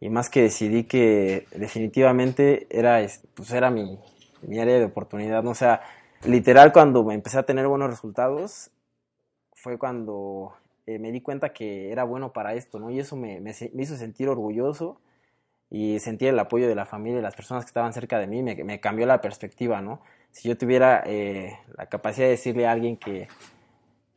y 0.02 0.10
más 0.10 0.30
que 0.30 0.42
decidí 0.42 0.84
que 0.84 1.48
definitivamente 1.56 2.68
era, 2.70 3.00
pues 3.36 3.54
era 3.54 3.72
mi, 3.72 3.98
mi 4.42 4.60
área 4.60 4.80
de 4.80 4.84
oportunidad, 4.84 5.44
¿no? 5.44 5.52
O 5.52 5.56
sea, 5.56 5.80
literal 6.26 6.74
cuando 6.74 7.06
me 7.06 7.14
empecé 7.14 7.38
a 7.38 7.44
tener 7.44 7.70
buenos 7.70 7.90
resultados 7.90 8.70
fue 9.54 9.78
cuando 9.78 10.54
eh, 10.88 11.00
me 11.00 11.12
di 11.12 11.20
cuenta 11.20 11.50
que 11.50 11.92
era 11.92 12.06
bueno 12.06 12.32
para 12.32 12.54
esto, 12.54 12.80
¿no? 12.80 12.90
Y 12.90 13.00
eso 13.00 13.18
me, 13.18 13.42
me, 13.42 13.52
hizo 13.52 13.98
sentir 13.98 14.30
orgulloso 14.30 15.02
y 15.70 16.00
sentir 16.00 16.30
el 16.30 16.40
apoyo 16.40 16.66
de 16.70 16.76
la 16.76 16.86
familia 16.86 17.20
y 17.20 17.22
las 17.22 17.36
personas 17.36 17.66
que 17.66 17.70
estaban 17.70 17.92
cerca 17.92 18.18
de 18.20 18.28
mí 18.28 18.42
me, 18.42 18.80
cambió 18.80 19.06
la 19.06 19.20
perspectiva, 19.20 19.82
¿no? 19.82 20.00
Si 20.32 20.48
yo 20.48 20.58
tuviera 20.58 21.04
eh, 21.06 21.60
la 21.76 21.88
capacidad 21.88 22.28
de 22.28 22.32
decirle 22.32 22.68
a 22.68 22.72
alguien 22.72 22.96
que, 22.96 23.28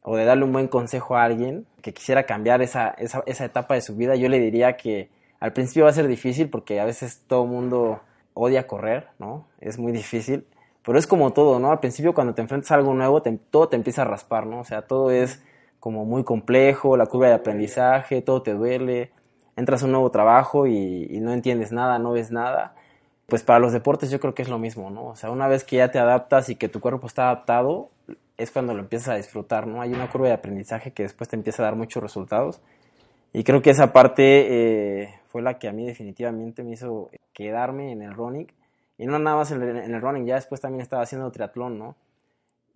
o 0.03 0.17
de 0.17 0.25
darle 0.25 0.45
un 0.45 0.53
buen 0.53 0.69
consejo 0.69 1.17
a 1.17 1.25
alguien 1.25 1.67
que 1.83 1.93
quisiera 1.93 2.23
cambiar 2.23 2.63
esa, 2.63 2.91
esa, 2.91 3.45
etapa 3.45 3.75
de 3.75 3.81
su 3.81 3.97
vida, 3.97 4.15
yo 4.15 4.29
le 4.29 4.39
diría 4.39 4.77
que 4.77 5.09
al 5.41 5.53
principio 5.53 5.85
va 5.85 5.91
a 5.91 5.95
ser 5.95 6.07
difícil 6.07 6.51
porque 6.51 6.79
a 6.79 6.85
veces 6.85 7.25
todo 7.27 7.47
mundo 7.47 8.01
odia 8.33 8.69
correr, 8.69 9.09
¿no? 9.19 9.49
Es 9.61 9.77
muy 9.77 9.91
difícil, 9.91 10.47
pero 10.85 11.01
es 11.01 11.09
como 11.09 11.33
todo, 11.33 11.59
¿no? 11.59 11.73
Al 11.73 11.81
principio 11.81 12.15
cuando 12.15 12.33
te 12.33 12.43
enfrentas 12.43 12.71
a 12.71 12.77
algo 12.77 12.95
nuevo, 12.95 13.23
todo 13.23 13.69
te 13.69 13.75
empieza 13.75 14.03
a 14.03 14.05
raspar, 14.05 14.47
¿no? 14.47 14.61
O 14.61 14.65
sea, 14.65 14.83
todo 14.83 15.11
es 15.11 15.43
como 15.81 16.05
muy 16.05 16.25
complejo, 16.25 16.97
la 16.97 17.07
curva 17.07 17.29
de 17.29 17.35
aprendizaje, 17.35 18.23
todo 18.23 18.43
te 18.43 18.53
duele, 18.53 19.11
entras 19.57 19.83
a 19.83 19.87
un 19.87 19.93
nuevo 19.93 20.11
trabajo 20.11 20.67
y, 20.67 21.19
no 21.21 21.33
entiendes 21.33 21.73
nada, 21.73 21.99
no 21.99 22.13
ves 22.13 22.31
nada. 22.31 22.75
Pues 23.27 23.43
para 23.43 23.59
los 23.59 23.73
deportes 23.73 24.11
yo 24.11 24.21
creo 24.21 24.35
que 24.35 24.43
es 24.43 24.49
lo 24.49 24.59
mismo, 24.59 24.91
¿no? 24.91 25.07
O 25.07 25.17
sea, 25.17 25.31
una 25.31 25.49
vez 25.49 25.65
que 25.65 25.77
ya 25.77 25.91
te 25.91 25.99
adaptas 25.99 26.49
y 26.49 26.57
que 26.57 26.69
tu 26.69 26.81
cuerpo 26.81 27.07
está 27.07 27.25
adaptado, 27.25 27.91
es 28.37 28.51
cuando 28.51 28.75
lo 28.75 28.81
empiezas 28.81 29.09
a 29.09 29.17
disfrutar, 29.17 29.67
¿no? 29.67 29.81
Hay 29.81 29.93
una 29.93 30.11
curva 30.11 30.29
de 30.29 30.35
aprendizaje 30.35 30.93
que 30.93 31.05
después 31.05 31.29
te 31.29 31.37
empieza 31.37 31.63
a 31.63 31.67
dar 31.67 31.77
muchos 31.77 32.03
resultados. 32.03 32.61
Y 33.33 33.45
creo 33.45 33.63
que 33.63 33.71
esa 33.71 33.93
parte 33.93 35.03
eh, 35.03 35.15
fue 35.29 35.43
la 35.43 35.59
que 35.59 35.69
a 35.69 35.73
mí 35.73 35.87
definitivamente 35.87 36.65
me 36.65 36.73
hizo 36.73 37.11
quedarme 37.33 37.93
en 37.93 38.03
el 38.03 38.15
running. 38.15 38.51
Y 38.99 39.07
no 39.07 39.19
nada 39.19 39.37
más 39.37 39.51
en 39.53 39.63
el, 39.63 40.01
running, 40.01 40.27
ya 40.27 40.35
después 40.35 40.61
también 40.61 40.83
estaba 40.83 41.03
haciendo 41.03 41.31
triatlón, 41.31 41.79
¿no? 41.79 41.97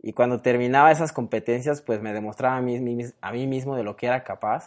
Y 0.07 0.13
cuando 0.13 0.43
terminaba 0.43 0.93
esas 0.93 1.13
competencias, 1.13 1.81
pues 1.81 2.03
me 2.03 2.13
demostraba 2.13 2.59
a 2.59 2.61
mí, 2.61 3.47
mismo 3.47 3.75
de 3.75 3.83
lo 3.83 3.97
que 3.97 4.05
era 4.05 4.23
capaz 4.23 4.67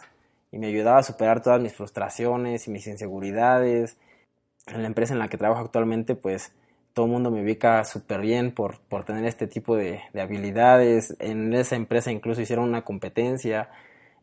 y 0.50 0.58
me 0.58 0.66
ayudaba 0.66 0.98
a 0.98 1.04
superar 1.04 1.44
todas 1.44 1.60
mis 1.60 1.72
frustraciones 1.72 2.66
y 2.66 2.72
mis 2.72 2.88
inseguridades. 2.88 3.96
En 4.66 4.82
la 4.82 4.88
empresa 4.88 5.12
en 5.12 5.20
la 5.20 5.28
que 5.28 5.38
trabajo 5.38 5.60
actualmente, 5.60 6.16
pues 6.16 6.52
todo 6.92 7.06
el 7.06 7.12
mundo 7.12 7.30
me 7.30 7.40
ubica 7.40 7.84
súper 7.84 8.20
bien 8.20 8.50
por, 8.50 8.80
por, 8.80 9.04
tener 9.04 9.26
este 9.26 9.46
tipo 9.46 9.76
de, 9.76 10.00
de, 10.12 10.20
habilidades. 10.20 11.14
En 11.20 11.54
esa 11.54 11.76
empresa 11.76 12.10
incluso 12.10 12.40
hicieron 12.40 12.68
una 12.68 12.82
competencia, 12.82 13.70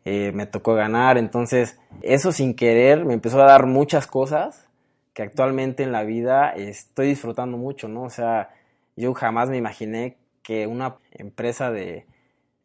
eh, 0.03 0.33
me 0.33 0.47
tocó 0.47 0.73
ganar, 0.73 1.17
entonces 1.17 1.79
eso 2.01 2.33
sin 2.33 2.55
querer 2.55 3.05
me 3.05 3.13
empezó 3.13 3.41
a 3.41 3.45
dar 3.45 3.67
muchas 3.67 4.05
cosas 4.05 4.67
que 5.13 5.23
actualmente 5.23 5.83
en 5.83 5.93
la 5.93 6.03
vida 6.03 6.49
estoy 6.49 7.07
disfrutando 7.07 7.57
mucho, 7.57 7.87
¿no? 7.87 8.03
O 8.03 8.09
sea, 8.09 8.49
yo 8.97 9.13
jamás 9.13 9.49
me 9.49 9.55
imaginé 9.55 10.17
que 10.45 10.67
una 10.67 10.97
empresa 11.11 11.71
de, 11.71 12.05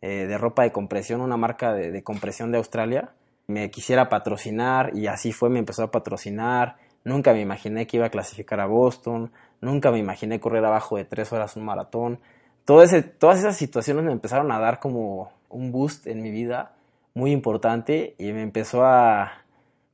eh, 0.02 0.26
de 0.26 0.38
ropa 0.38 0.62
de 0.62 0.70
compresión, 0.70 1.22
una 1.22 1.38
marca 1.38 1.72
de, 1.72 2.02
compresión 2.02 2.52
de 2.52 2.58
Australia, 2.58 3.14
me 3.46 3.70
quisiera 3.70 4.10
patrocinar 4.10 4.92
y 4.94 5.06
así 5.06 5.32
fue, 5.32 5.48
me 5.48 5.58
empezó 5.58 5.82
a 5.82 5.90
patrocinar. 5.90 6.76
Nunca 7.04 7.32
me 7.32 7.40
imaginé 7.40 7.86
que 7.86 7.96
iba 7.96 8.06
a 8.06 8.10
clasificar 8.10 8.60
a 8.60 8.66
Boston, 8.66 9.32
nunca 9.62 9.90
me 9.90 9.98
imaginé 9.98 10.38
correr 10.38 10.64
abajo 10.64 10.98
de 10.98 11.06
tres 11.06 11.32
horas 11.32 11.56
un 11.56 11.64
maratón. 11.64 12.20
Todas 12.66 12.92
esas 12.92 13.56
situaciones 13.56 14.04
me 14.04 14.12
empezaron 14.12 14.52
a 14.52 14.60
dar 14.60 14.78
como 14.78 15.32
un 15.48 15.72
boost 15.72 16.06
en 16.06 16.22
mi 16.22 16.30
vida 16.30 16.74
muy 17.14 17.32
importante 17.32 18.14
y 18.18 18.32
me 18.32 18.42
empezó 18.42 18.84
a 18.84 19.32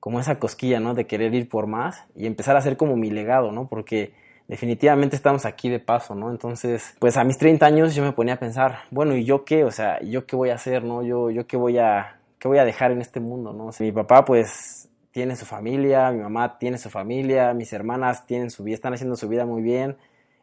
como 0.00 0.20
esa 0.20 0.38
cosquilla, 0.38 0.80
¿no? 0.80 0.94
De 0.94 1.06
querer 1.06 1.34
ir 1.34 1.48
por 1.48 1.68
más 1.68 2.04
y 2.14 2.26
empezar 2.26 2.56
a 2.56 2.58
hacer 2.58 2.76
como 2.76 2.96
mi 2.96 3.10
legado, 3.10 3.52
¿no? 3.52 3.68
Porque 3.68 4.12
definitivamente 4.48 5.16
estamos 5.16 5.44
aquí 5.44 5.68
de 5.68 5.80
paso, 5.80 6.14
¿no? 6.14 6.30
Entonces, 6.30 6.94
pues 6.98 7.16
a 7.16 7.24
mis 7.24 7.38
30 7.38 7.66
años 7.66 7.94
yo 7.94 8.02
me 8.02 8.12
ponía 8.12 8.34
a 8.34 8.38
pensar, 8.38 8.80
bueno, 8.90 9.16
¿y 9.16 9.24
yo 9.24 9.44
qué? 9.44 9.64
O 9.64 9.70
sea, 9.70 10.00
¿yo 10.02 10.26
qué 10.26 10.36
voy 10.36 10.50
a 10.50 10.54
hacer, 10.54 10.84
no? 10.84 11.02
Yo, 11.02 11.30
yo 11.30 11.46
qué 11.46 11.56
voy 11.56 11.78
a, 11.78 12.18
¿qué 12.38 12.48
voy 12.48 12.58
a 12.58 12.64
dejar 12.64 12.92
en 12.92 13.00
este 13.00 13.20
mundo, 13.20 13.52
no? 13.52 13.70
mi 13.78 13.92
papá, 13.92 14.24
pues, 14.24 14.88
tiene 15.10 15.34
su 15.34 15.46
familia, 15.46 16.10
mi 16.10 16.20
mamá 16.20 16.58
tiene 16.58 16.76
su 16.76 16.90
familia, 16.90 17.54
mis 17.54 17.72
hermanas 17.72 18.26
tienen 18.26 18.50
su 18.50 18.64
vida, 18.64 18.74
están 18.74 18.92
haciendo 18.92 19.16
su 19.16 19.28
vida 19.28 19.46
muy 19.46 19.62
bien. 19.62 19.96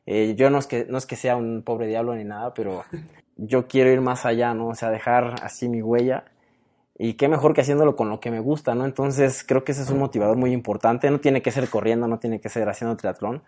Eh, 0.05 0.33
yo 0.35 0.49
no 0.49 0.57
es, 0.57 0.67
que, 0.67 0.87
no 0.89 0.97
es 0.97 1.05
que 1.05 1.15
sea 1.15 1.35
un 1.35 1.61
pobre 1.63 1.87
diablo 1.87 2.15
ni 2.15 2.23
nada, 2.23 2.53
pero 2.53 2.83
yo 3.37 3.67
quiero 3.67 3.91
ir 3.91 4.01
más 4.01 4.25
allá, 4.25 4.53
¿no? 4.53 4.69
O 4.69 4.75
sea, 4.75 4.89
dejar 4.89 5.35
así 5.43 5.69
mi 5.69 5.81
huella. 5.81 6.25
Y 6.97 7.13
qué 7.13 7.27
mejor 7.27 7.53
que 7.53 7.61
haciéndolo 7.61 7.95
con 7.95 8.09
lo 8.09 8.19
que 8.19 8.31
me 8.31 8.39
gusta, 8.39 8.75
¿no? 8.75 8.85
Entonces 8.85 9.43
creo 9.43 9.63
que 9.63 9.71
ese 9.73 9.83
es 9.83 9.89
un 9.89 9.99
motivador 9.99 10.37
muy 10.37 10.51
importante. 10.51 11.09
No 11.09 11.19
tiene 11.19 11.41
que 11.41 11.51
ser 11.51 11.69
corriendo, 11.69 12.07
no 12.07 12.19
tiene 12.19 12.39
que 12.39 12.49
ser 12.49 12.67
haciendo 12.67 12.97
triatlón, 12.97 13.43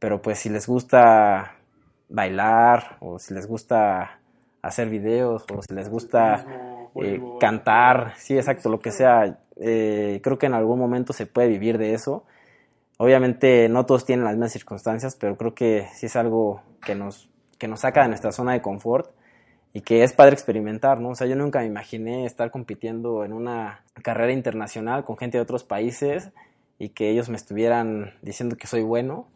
pero 0.00 0.20
pues 0.20 0.40
si 0.40 0.48
les 0.48 0.66
gusta 0.66 1.56
bailar 2.08 2.96
o 3.00 3.20
si 3.20 3.32
les 3.34 3.46
gusta 3.46 4.18
hacer 4.62 4.88
videos 4.88 5.44
o 5.54 5.62
si 5.62 5.72
les 5.74 5.88
gusta 5.88 6.44
eh, 6.96 7.20
cantar, 7.38 8.14
sí, 8.16 8.36
exacto, 8.36 8.68
lo 8.68 8.80
que 8.80 8.90
sea. 8.90 9.38
Eh, 9.56 10.20
creo 10.24 10.38
que 10.38 10.46
en 10.46 10.54
algún 10.54 10.78
momento 10.78 11.12
se 11.12 11.26
puede 11.26 11.48
vivir 11.48 11.78
de 11.78 11.94
eso. 11.94 12.24
Obviamente 12.96 13.68
no 13.68 13.86
todos 13.86 14.04
tienen 14.04 14.24
las 14.24 14.34
mismas 14.34 14.52
circunstancias, 14.52 15.16
pero 15.16 15.36
creo 15.36 15.54
que 15.54 15.86
sí 15.94 16.06
es 16.06 16.16
algo 16.16 16.62
que 16.84 16.94
nos, 16.94 17.30
que 17.58 17.68
nos 17.68 17.80
saca 17.80 18.02
de 18.02 18.08
nuestra 18.08 18.32
zona 18.32 18.52
de 18.52 18.62
confort 18.62 19.10
y 19.72 19.82
que 19.82 20.02
es 20.02 20.14
padre 20.14 20.32
experimentar, 20.32 20.98
¿no? 20.98 21.10
O 21.10 21.14
sea, 21.14 21.26
yo 21.26 21.36
nunca 21.36 21.60
me 21.60 21.66
imaginé 21.66 22.24
estar 22.24 22.50
compitiendo 22.50 23.24
en 23.24 23.34
una 23.34 23.84
carrera 24.02 24.32
internacional 24.32 25.04
con 25.04 25.18
gente 25.18 25.38
de 25.38 25.42
otros 25.42 25.62
países 25.62 26.30
y 26.78 26.88
que 26.88 27.10
ellos 27.10 27.28
me 27.28 27.36
estuvieran 27.36 28.14
diciendo 28.22 28.56
que 28.56 28.66
soy 28.66 28.82
bueno 28.82 29.28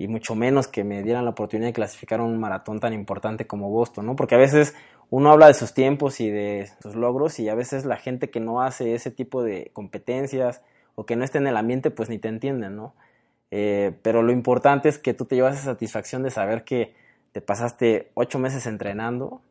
y 0.00 0.08
mucho 0.08 0.34
menos 0.34 0.66
que 0.66 0.82
me 0.82 1.02
dieran 1.02 1.26
la 1.26 1.32
oportunidad 1.32 1.68
de 1.68 1.72
clasificar 1.74 2.22
un 2.22 2.40
maratón 2.40 2.80
tan 2.80 2.94
importante 2.94 3.46
como 3.46 3.68
Boston, 3.68 4.06
¿no? 4.06 4.16
Porque 4.16 4.34
a 4.34 4.38
veces 4.38 4.74
uno 5.10 5.30
habla 5.30 5.48
de 5.48 5.52
sus 5.52 5.74
tiempos 5.74 6.20
y 6.20 6.30
de 6.30 6.70
sus 6.82 6.94
logros 6.94 7.38
y 7.38 7.50
a 7.50 7.54
veces 7.54 7.84
la 7.84 7.98
gente 7.98 8.30
que 8.30 8.40
no 8.40 8.62
hace 8.62 8.94
ese 8.94 9.10
tipo 9.10 9.42
de 9.42 9.70
competencias 9.74 10.62
o 10.94 11.04
que 11.04 11.16
no 11.16 11.24
esté 11.24 11.36
en 11.36 11.48
el 11.48 11.56
ambiente 11.58 11.90
pues 11.90 12.08
ni 12.08 12.18
te 12.18 12.28
entienden, 12.28 12.76
¿no? 12.76 12.94
Eh, 13.50 13.92
pero 14.00 14.22
lo 14.22 14.32
importante 14.32 14.88
es 14.88 14.98
que 14.98 15.12
tú 15.12 15.26
te 15.26 15.34
llevas 15.34 15.56
esa 15.56 15.64
satisfacción 15.64 16.22
de 16.22 16.30
saber 16.30 16.64
que 16.64 16.94
te 17.32 17.42
pasaste 17.42 18.10
ocho 18.14 18.38
meses 18.38 18.64
entrenando, 18.64 19.42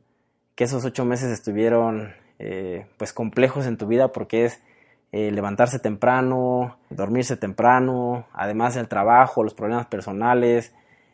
que 0.55 0.63
esos 0.63 0.83
ocho 0.83 1.05
meses 1.05 1.29
estuvieron 1.31 2.15
eh, 2.39 2.87
pues 2.97 3.13
complejos 3.13 3.67
en 3.67 3.77
tu 3.77 3.85
vida 3.85 4.11
porque 4.11 4.45
es 4.45 4.63
eh, 5.11 5.31
levantarse 5.31 5.79
temprano, 5.79 6.77
dormirse 6.89 7.37
temprano, 7.37 8.25
además 8.33 8.75
del 8.75 8.87
trabajo, 8.87 9.43
los 9.43 9.53
problemas 9.53 9.87
personales 9.87 10.73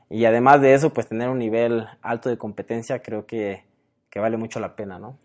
y 0.09 0.25
además 0.25 0.61
de 0.61 0.73
eso 0.73 0.93
pues 0.93 1.07
tener 1.07 1.29
un 1.29 1.39
nivel 1.39 1.87
alto 2.01 2.29
de 2.29 2.37
competencia 2.37 3.01
creo 3.01 3.25
que 3.25 3.63
que 4.15 4.21
vale 4.21 4.37
mucho 4.37 4.61
la 4.61 4.77
pena, 4.77 4.97
¿no? 4.97 5.17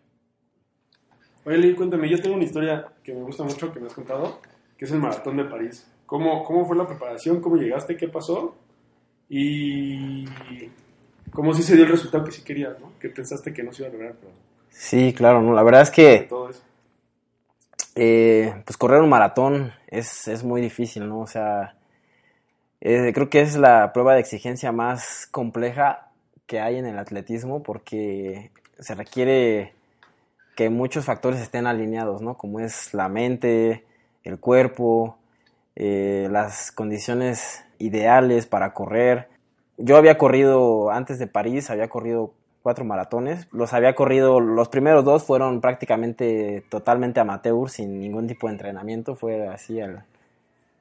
Oye, 1.45 1.59
Lee, 1.59 1.77
cuéntame, 1.77 2.09
yo 2.11 2.21
tengo 2.21 2.35
una 2.35 2.43
historia 2.43 2.87
que 3.05 3.15
me 3.15 3.23
gusta 3.23 3.45
mucho, 3.45 3.73
que 3.73 3.79
me 3.79 3.87
has 3.87 3.95
contado, 3.95 4.41
que 4.77 4.85
es 4.85 4.91
el 4.91 4.99
Maratón 4.99 5.37
de 5.37 5.45
París. 5.45 5.89
¿Cómo, 6.07 6.43
cómo 6.43 6.67
fue 6.67 6.77
la 6.77 6.89
preparación? 6.89 7.41
¿Cómo 7.41 7.55
llegaste? 7.55 7.97
¿Qué 7.97 8.09
pasó? 8.09 8.57
Y 9.29 10.25
cómo 11.31 11.55
sí 11.55 11.62
se 11.62 11.77
dio 11.77 11.85
el 11.85 11.93
resultado 11.93 12.25
que 12.25 12.33
sí 12.33 12.43
querías, 12.43 12.81
¿no? 12.81 12.91
Que 12.99 13.11
pensaste 13.11 13.53
que 13.53 13.62
no 13.62 13.73
se 13.73 13.85
iba 13.85 13.91
a 13.91 13.93
lograr, 13.93 14.17
pero... 14.21 14.33
Sí, 14.71 15.15
claro, 15.17 15.41
no, 15.41 15.53
la 15.53 15.62
verdad 15.62 15.83
es 15.83 15.91
que... 15.93 16.29
Eh, 17.97 18.62
pues 18.64 18.76
correr 18.76 19.00
un 19.02 19.09
maratón 19.09 19.73
es, 19.88 20.28
es, 20.28 20.44
muy 20.44 20.61
difícil, 20.61 21.09
¿no? 21.09 21.20
O 21.20 21.26
sea, 21.26 21.76
eh, 22.80 23.12
creo 23.12 23.28
que 23.28 23.40
es 23.40 23.56
la 23.56 23.92
prueba 23.92 24.14
de 24.14 24.20
exigencia 24.20 24.73
más 24.73 25.26
compleja 25.30 26.11
que 26.47 26.61
hay 26.61 26.76
en 26.76 26.87
el 26.87 26.99
atletismo 26.99 27.62
porque 27.62 28.50
se 28.78 28.94
requiere 28.94 29.75
que 30.56 30.70
muchos 30.70 31.04
factores 31.04 31.40
estén 31.40 31.66
alineados, 31.66 32.23
¿no? 32.23 32.37
Como 32.37 32.61
es 32.61 32.94
la 32.94 33.09
mente, 33.09 33.85
el 34.25 34.38
cuerpo, 34.38 35.18
eh, 35.76 36.28
las 36.30 36.73
condiciones 36.73 37.64
ideales 37.78 38.47
para 38.47 38.75
correr. 38.75 39.28
Yo 39.78 39.97
había 39.97 40.18
corrido 40.18 40.90
antes 40.90 41.18
de 41.18 41.26
París, 41.26 41.70
había 41.70 41.88
corrido 41.88 42.35
cuatro 42.62 42.85
maratones. 42.85 43.49
Los 43.52 43.73
había 43.73 43.95
corrido, 43.95 44.40
los 44.40 44.69
primeros 44.69 45.05
dos 45.05 45.25
fueron 45.25 45.61
prácticamente 45.61 46.64
totalmente 46.69 47.21
amateur, 47.21 47.69
sin 47.69 48.00
ningún 48.00 48.26
tipo 48.26 48.47
de 48.47 48.55
entrenamiento. 48.55 49.14
Fue 49.14 49.49
así 49.49 49.81
a, 49.81 50.05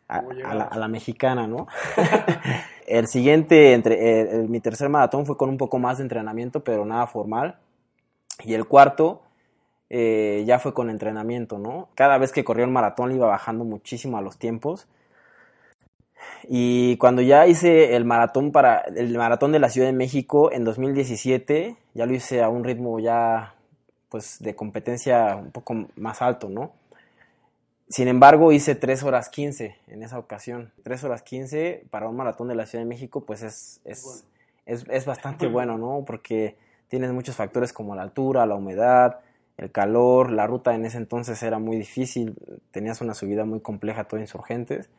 la, 0.08 0.88
mexicana, 0.88 1.48
¿no? 1.48 1.68
el 2.88 3.08
siguiente, 3.08 3.74
entre, 3.74 4.48
mi 4.48 4.60
tercer 4.60 4.90
maratón 4.90 5.26
fue 5.26 5.38
con 5.38 5.50
un 5.50 5.58
poco 5.58 5.80
más 5.80 5.98
de 5.98 6.04
entrenamiento, 6.04 6.64
pero 6.64 6.86
nada 6.86 7.08
formal. 7.08 7.58
Y 8.44 8.54
el 8.54 8.66
cuarto 8.66 9.22
eh, 9.90 10.44
ya 10.46 10.60
fue 10.60 10.74
con 10.74 10.90
entrenamiento, 10.90 11.58
¿no? 11.58 11.90
Cada 11.96 12.18
vez 12.18 12.32
que 12.32 12.44
corrió 12.44 12.66
el 12.66 12.72
maratón 12.72 13.10
le 13.10 13.16
iba 13.16 13.28
bajando 13.28 13.66
muchísimo 13.66 14.18
a 14.18 14.22
los 14.22 14.38
tiempos. 14.38 14.88
Y 16.48 16.98
cuando 16.98 17.22
ya 17.22 17.48
hice 17.48 17.96
el 17.96 18.06
maratón 18.06 18.52
para 18.52 18.80
el 18.80 19.16
maratón 19.18 19.52
de 19.52 19.60
la 19.60 19.70
Ciudad 19.70 19.88
de 19.88 19.94
México 19.94 20.52
en 20.52 20.64
2017, 20.64 21.78
ya 21.94 22.06
lo 22.06 22.14
hice 22.14 22.42
a 22.42 22.50
un 22.50 22.64
ritmo 22.64 23.00
ya 23.00 23.56
pues 24.10 24.40
de 24.40 24.56
competencia 24.56 25.36
un 25.36 25.52
poco 25.52 25.88
más 25.96 26.22
alto, 26.22 26.50
¿no? 26.50 26.74
Sin 27.90 28.08
embargo, 28.08 28.52
hice 28.52 28.76
3 28.76 29.04
horas 29.04 29.30
15 29.30 29.76
en 29.88 30.04
esa 30.04 30.20
ocasión. 30.20 30.72
3 30.84 31.04
horas 31.06 31.24
15 31.24 31.86
para 31.90 32.08
un 32.08 32.16
maratón 32.16 32.48
de 32.48 32.56
la 32.56 32.66
Ciudad 32.66 32.84
de 32.84 32.90
México, 32.90 33.26
pues 33.26 33.42
es, 33.42 33.82
es, 33.84 34.26
es, 34.66 34.86
es 34.90 35.06
bastante 35.06 35.48
bueno, 35.48 35.78
¿no? 35.78 36.04
Porque 36.06 36.56
tienes 36.88 37.12
muchos 37.12 37.36
factores 37.36 37.74
como 37.74 37.96
la 37.96 38.04
altura, 38.04 38.46
la 38.46 38.56
humedad, 38.56 39.22
el 39.58 39.72
calor, 39.72 40.32
la 40.32 40.48
ruta 40.48 40.74
en 40.74 40.86
ese 40.86 40.98
entonces 40.98 41.42
era 41.44 41.60
muy 41.60 41.78
difícil, 41.78 42.36
tenías 42.72 43.02
una 43.02 43.14
subida 43.14 43.44
muy 43.46 43.60
compleja, 43.60 44.06
todo 44.06 44.20
insurgentes. 44.20 44.90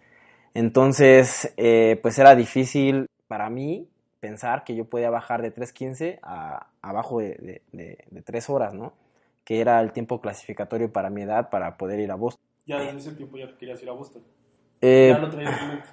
Entonces, 0.55 1.53
eh, 1.57 1.99
pues 2.03 2.19
era 2.19 2.35
difícil 2.35 3.07
para 3.29 3.51
mí 3.51 3.89
pensar 4.21 4.65
que 4.65 4.75
yo 4.75 4.85
podía 4.85 5.11
bajar 5.11 5.43
de 5.43 5.55
3.15 5.55 6.19
a 6.23 6.67
abajo 6.83 7.21
de, 7.21 7.63
de, 7.73 7.99
de, 8.11 8.23
3 8.23 8.51
horas, 8.51 8.75
¿no? 8.75 8.93
Que 9.45 9.61
era 9.61 9.81
el 9.81 9.93
tiempo 9.93 10.21
clasificatorio 10.21 10.93
para 10.93 11.11
mi 11.11 11.23
edad 11.23 11.51
para 11.51 11.77
poder 11.77 12.01
ir 12.01 12.11
a 12.11 12.17
Boston. 12.17 12.45
Ya 12.67 12.81
desde 12.81 12.99
ese 12.99 13.13
tiempo 13.13 13.37
ya 13.39 13.57
querías 13.57 13.83
ir 13.83 13.89
a 13.89 13.93
Boston. 13.93 14.23
Eh, 14.81 15.11
ya 15.13 15.19
lo 15.19 15.31
traías 15.31 15.63
en 15.63 15.69
mente. 15.69 15.89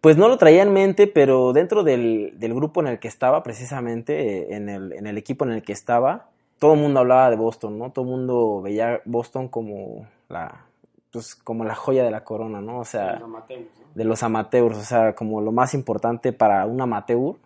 Pues 0.00 0.16
no 0.16 0.28
lo 0.28 0.38
traía 0.38 0.62
en 0.62 0.72
mente, 0.72 1.06
pero 1.06 1.52
dentro 1.52 1.82
del, 1.82 2.32
del 2.36 2.54
grupo 2.54 2.80
en 2.80 2.86
el 2.86 2.98
que 2.98 3.08
estaba, 3.08 3.42
precisamente, 3.42 4.38
eh, 4.38 4.56
en 4.56 4.68
el, 4.68 4.92
en 4.94 5.06
el 5.06 5.18
equipo 5.18 5.44
en 5.44 5.52
el 5.52 5.62
que 5.62 5.72
estaba, 5.72 6.30
todo 6.58 6.74
el 6.74 6.80
mundo 6.80 7.00
hablaba 7.00 7.30
de 7.30 7.36
Boston, 7.36 7.78
¿no? 7.78 7.90
Todo 7.92 8.06
el 8.06 8.10
mundo 8.10 8.62
veía 8.62 9.00
Boston 9.04 9.48
como 9.48 10.06
la, 10.28 10.64
pues, 11.12 11.34
como 11.34 11.64
la 11.64 11.74
joya 11.74 12.04
de 12.04 12.10
la 12.10 12.24
corona, 12.24 12.60
¿no? 12.60 12.80
O 12.80 12.84
sea, 12.84 13.14
Los 13.14 13.22
amateurs, 13.22 13.80
¿no? 13.80 13.86
de 13.94 14.04
los 14.04 14.22
amateurs, 14.22 14.78
o 14.78 14.82
sea, 14.82 15.14
como 15.14 15.40
lo 15.40 15.52
más 15.52 15.74
importante 15.74 16.32
para 16.32 16.66
un 16.66 16.80
amateur, 16.80 17.36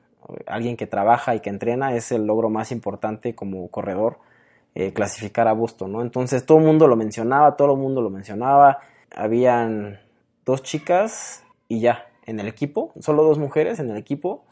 alguien 0.47 0.77
que 0.77 0.87
trabaja 0.87 1.35
y 1.35 1.41
que 1.41 1.51
entrena, 1.51 1.95
es 1.95 2.13
el 2.13 2.27
logro 2.27 2.51
más 2.51 2.73
importante 2.73 3.35
como 3.35 3.69
corredor, 3.69 4.19
eh, 4.75 4.93
clasificar 4.93 5.49
a 5.49 5.53
Boston, 5.53 5.93
¿no? 5.93 6.03
Entonces 6.03 6.45
todo 6.45 6.59
el 6.59 6.65
mundo 6.65 6.89
lo 6.89 6.97
mencionaba, 6.97 7.57
todo 7.57 7.75
el 7.75 7.79
mundo 7.79 8.01
lo 8.01 8.11
mencionaba, 8.11 8.81
habían 9.15 10.01
dos 10.45 10.63
chicas 10.63 11.45
y 11.69 11.81
ya 11.81 12.07
en 12.27 12.41
el 12.41 12.49
equipo, 12.49 12.93
solo 13.01 13.23
dos 13.23 13.39
mujeres 13.39 13.79
en 13.79 13.91
el 13.91 13.97
equipo 13.97 14.45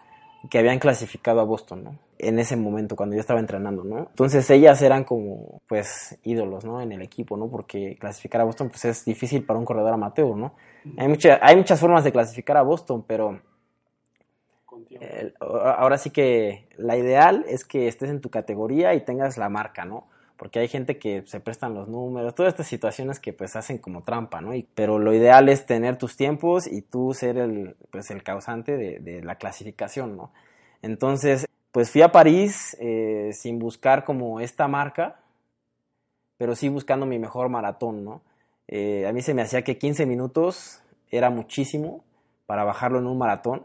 que 0.50 0.58
habían 0.58 0.78
clasificado 0.78 1.40
a 1.40 1.44
Boston, 1.44 1.84
¿no? 1.84 1.98
En 2.22 2.38
ese 2.38 2.56
momento, 2.56 2.96
cuando 2.96 3.16
yo 3.16 3.20
estaba 3.20 3.40
entrenando, 3.40 3.84
¿no? 3.84 3.98
Entonces 4.10 4.48
ellas 4.50 4.80
eran 4.82 5.04
como, 5.04 5.60
pues, 5.68 6.18
ídolos, 6.22 6.64
¿no? 6.64 6.80
En 6.80 6.92
el 6.92 7.02
equipo, 7.02 7.36
¿no? 7.36 7.48
Porque 7.50 7.96
clasificar 7.98 8.40
a 8.40 8.44
Boston, 8.44 8.68
pues, 8.70 8.84
es 8.86 9.04
difícil 9.04 9.44
para 9.44 9.58
un 9.58 9.64
corredor 9.64 9.92
amateur, 9.92 10.36
¿no? 10.36 10.54
Hay, 10.96 11.08
mucha, 11.08 11.38
hay 11.42 11.56
muchas 11.56 11.80
formas 11.80 12.04
de 12.04 12.12
clasificar 12.12 12.56
a 12.56 12.62
Boston, 12.62 13.04
pero 13.06 13.40
ahora 15.40 15.98
sí 15.98 16.10
que 16.10 16.68
la 16.76 16.96
ideal 16.96 17.44
es 17.48 17.64
que 17.64 17.88
estés 17.88 18.10
en 18.10 18.20
tu 18.20 18.30
categoría 18.30 18.94
y 18.94 19.04
tengas 19.04 19.36
la 19.38 19.48
marca, 19.48 19.84
¿no? 19.84 20.06
Porque 20.36 20.58
hay 20.58 20.68
gente 20.68 20.98
que 20.98 21.22
se 21.26 21.40
prestan 21.40 21.74
los 21.74 21.88
números, 21.88 22.34
todas 22.34 22.52
estas 22.52 22.66
situaciones 22.66 23.20
que 23.20 23.32
pues 23.32 23.54
hacen 23.54 23.78
como 23.78 24.02
trampa, 24.02 24.40
¿no? 24.40 24.54
Y- 24.54 24.64
pero 24.74 24.98
lo 24.98 25.14
ideal 25.14 25.48
es 25.48 25.66
tener 25.66 25.96
tus 25.98 26.16
tiempos 26.16 26.66
y 26.66 26.82
tú 26.82 27.14
ser 27.14 27.38
el, 27.38 27.76
pues, 27.90 28.10
el 28.10 28.22
causante 28.22 28.76
de, 28.76 28.98
de 28.98 29.22
la 29.22 29.36
clasificación, 29.36 30.16
¿no? 30.16 30.32
Entonces, 30.82 31.46
pues 31.72 31.90
fui 31.90 32.02
a 32.02 32.12
París 32.12 32.76
eh, 32.80 33.30
sin 33.32 33.58
buscar 33.58 34.04
como 34.04 34.40
esta 34.40 34.68
marca, 34.68 35.20
pero 36.36 36.54
sí 36.54 36.68
buscando 36.68 37.06
mi 37.06 37.18
mejor 37.18 37.48
maratón, 37.48 38.04
¿no? 38.04 38.22
Eh, 38.68 39.06
a 39.06 39.12
mí 39.12 39.22
se 39.22 39.34
me 39.34 39.42
hacía 39.42 39.62
que 39.62 39.78
15 39.78 40.06
minutos 40.06 40.82
era 41.10 41.30
muchísimo 41.30 42.04
para 42.46 42.64
bajarlo 42.64 42.98
en 42.98 43.06
un 43.06 43.16
maratón, 43.16 43.64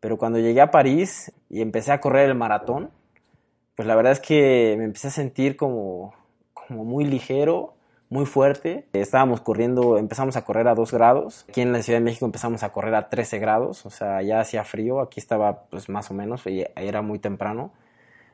pero 0.00 0.18
cuando 0.18 0.38
llegué 0.38 0.60
a 0.60 0.70
París 0.70 1.32
y 1.48 1.62
empecé 1.62 1.92
a 1.92 2.00
correr 2.00 2.28
el 2.28 2.34
maratón, 2.34 2.90
pues 3.74 3.88
la 3.88 3.96
verdad 3.96 4.12
es 4.12 4.20
que 4.20 4.74
me 4.78 4.84
empecé 4.84 5.08
a 5.08 5.10
sentir 5.10 5.56
como, 5.56 6.14
como 6.52 6.84
muy 6.84 7.04
ligero, 7.04 7.75
muy 8.08 8.26
fuerte. 8.26 8.86
Estábamos 8.92 9.40
corriendo, 9.40 9.98
empezamos 9.98 10.36
a 10.36 10.44
correr 10.44 10.68
a 10.68 10.74
2 10.74 10.92
grados. 10.92 11.44
Aquí 11.48 11.60
en 11.60 11.72
la 11.72 11.82
Ciudad 11.82 11.98
de 11.98 12.04
México 12.04 12.26
empezamos 12.26 12.62
a 12.62 12.70
correr 12.70 12.94
a 12.94 13.08
13 13.08 13.38
grados, 13.38 13.84
o 13.86 13.90
sea, 13.90 14.22
ya 14.22 14.40
hacía 14.40 14.64
frío, 14.64 15.00
aquí 15.00 15.20
estaba 15.20 15.64
pues 15.70 15.88
más 15.88 16.10
o 16.10 16.14
menos, 16.14 16.42
era 16.46 17.02
muy 17.02 17.18
temprano. 17.18 17.72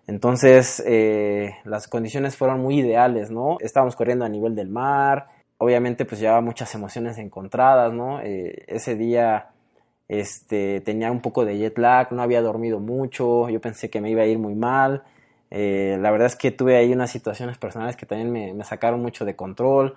Entonces, 0.06 0.82
eh, 0.86 1.54
las 1.64 1.88
condiciones 1.88 2.36
fueron 2.36 2.60
muy 2.60 2.80
ideales, 2.80 3.30
¿no? 3.30 3.56
Estábamos 3.60 3.96
corriendo 3.96 4.24
a 4.24 4.28
nivel 4.28 4.54
del 4.54 4.68
mar, 4.68 5.28
obviamente 5.58 6.04
pues 6.04 6.20
llevaba 6.20 6.40
muchas 6.40 6.74
emociones 6.74 7.18
encontradas, 7.18 7.92
¿no? 7.92 8.20
Eh, 8.20 8.64
ese 8.66 8.96
día 8.96 9.50
este, 10.08 10.80
tenía 10.80 11.10
un 11.12 11.20
poco 11.20 11.44
de 11.44 11.56
jet 11.56 11.78
lag, 11.78 12.12
no 12.12 12.22
había 12.22 12.42
dormido 12.42 12.80
mucho, 12.80 13.48
yo 13.48 13.60
pensé 13.60 13.88
que 13.88 14.00
me 14.00 14.10
iba 14.10 14.22
a 14.22 14.26
ir 14.26 14.38
muy 14.38 14.54
mal. 14.54 15.04
Eh, 15.54 15.98
la 16.00 16.10
verdad 16.10 16.28
es 16.28 16.36
que 16.36 16.50
tuve 16.50 16.78
ahí 16.78 16.94
unas 16.94 17.10
situaciones 17.10 17.58
personales 17.58 17.94
que 17.94 18.06
también 18.06 18.56
me, 18.56 18.64
sacaron 18.64 19.02
mucho 19.02 19.26
de 19.26 19.36
control. 19.36 19.94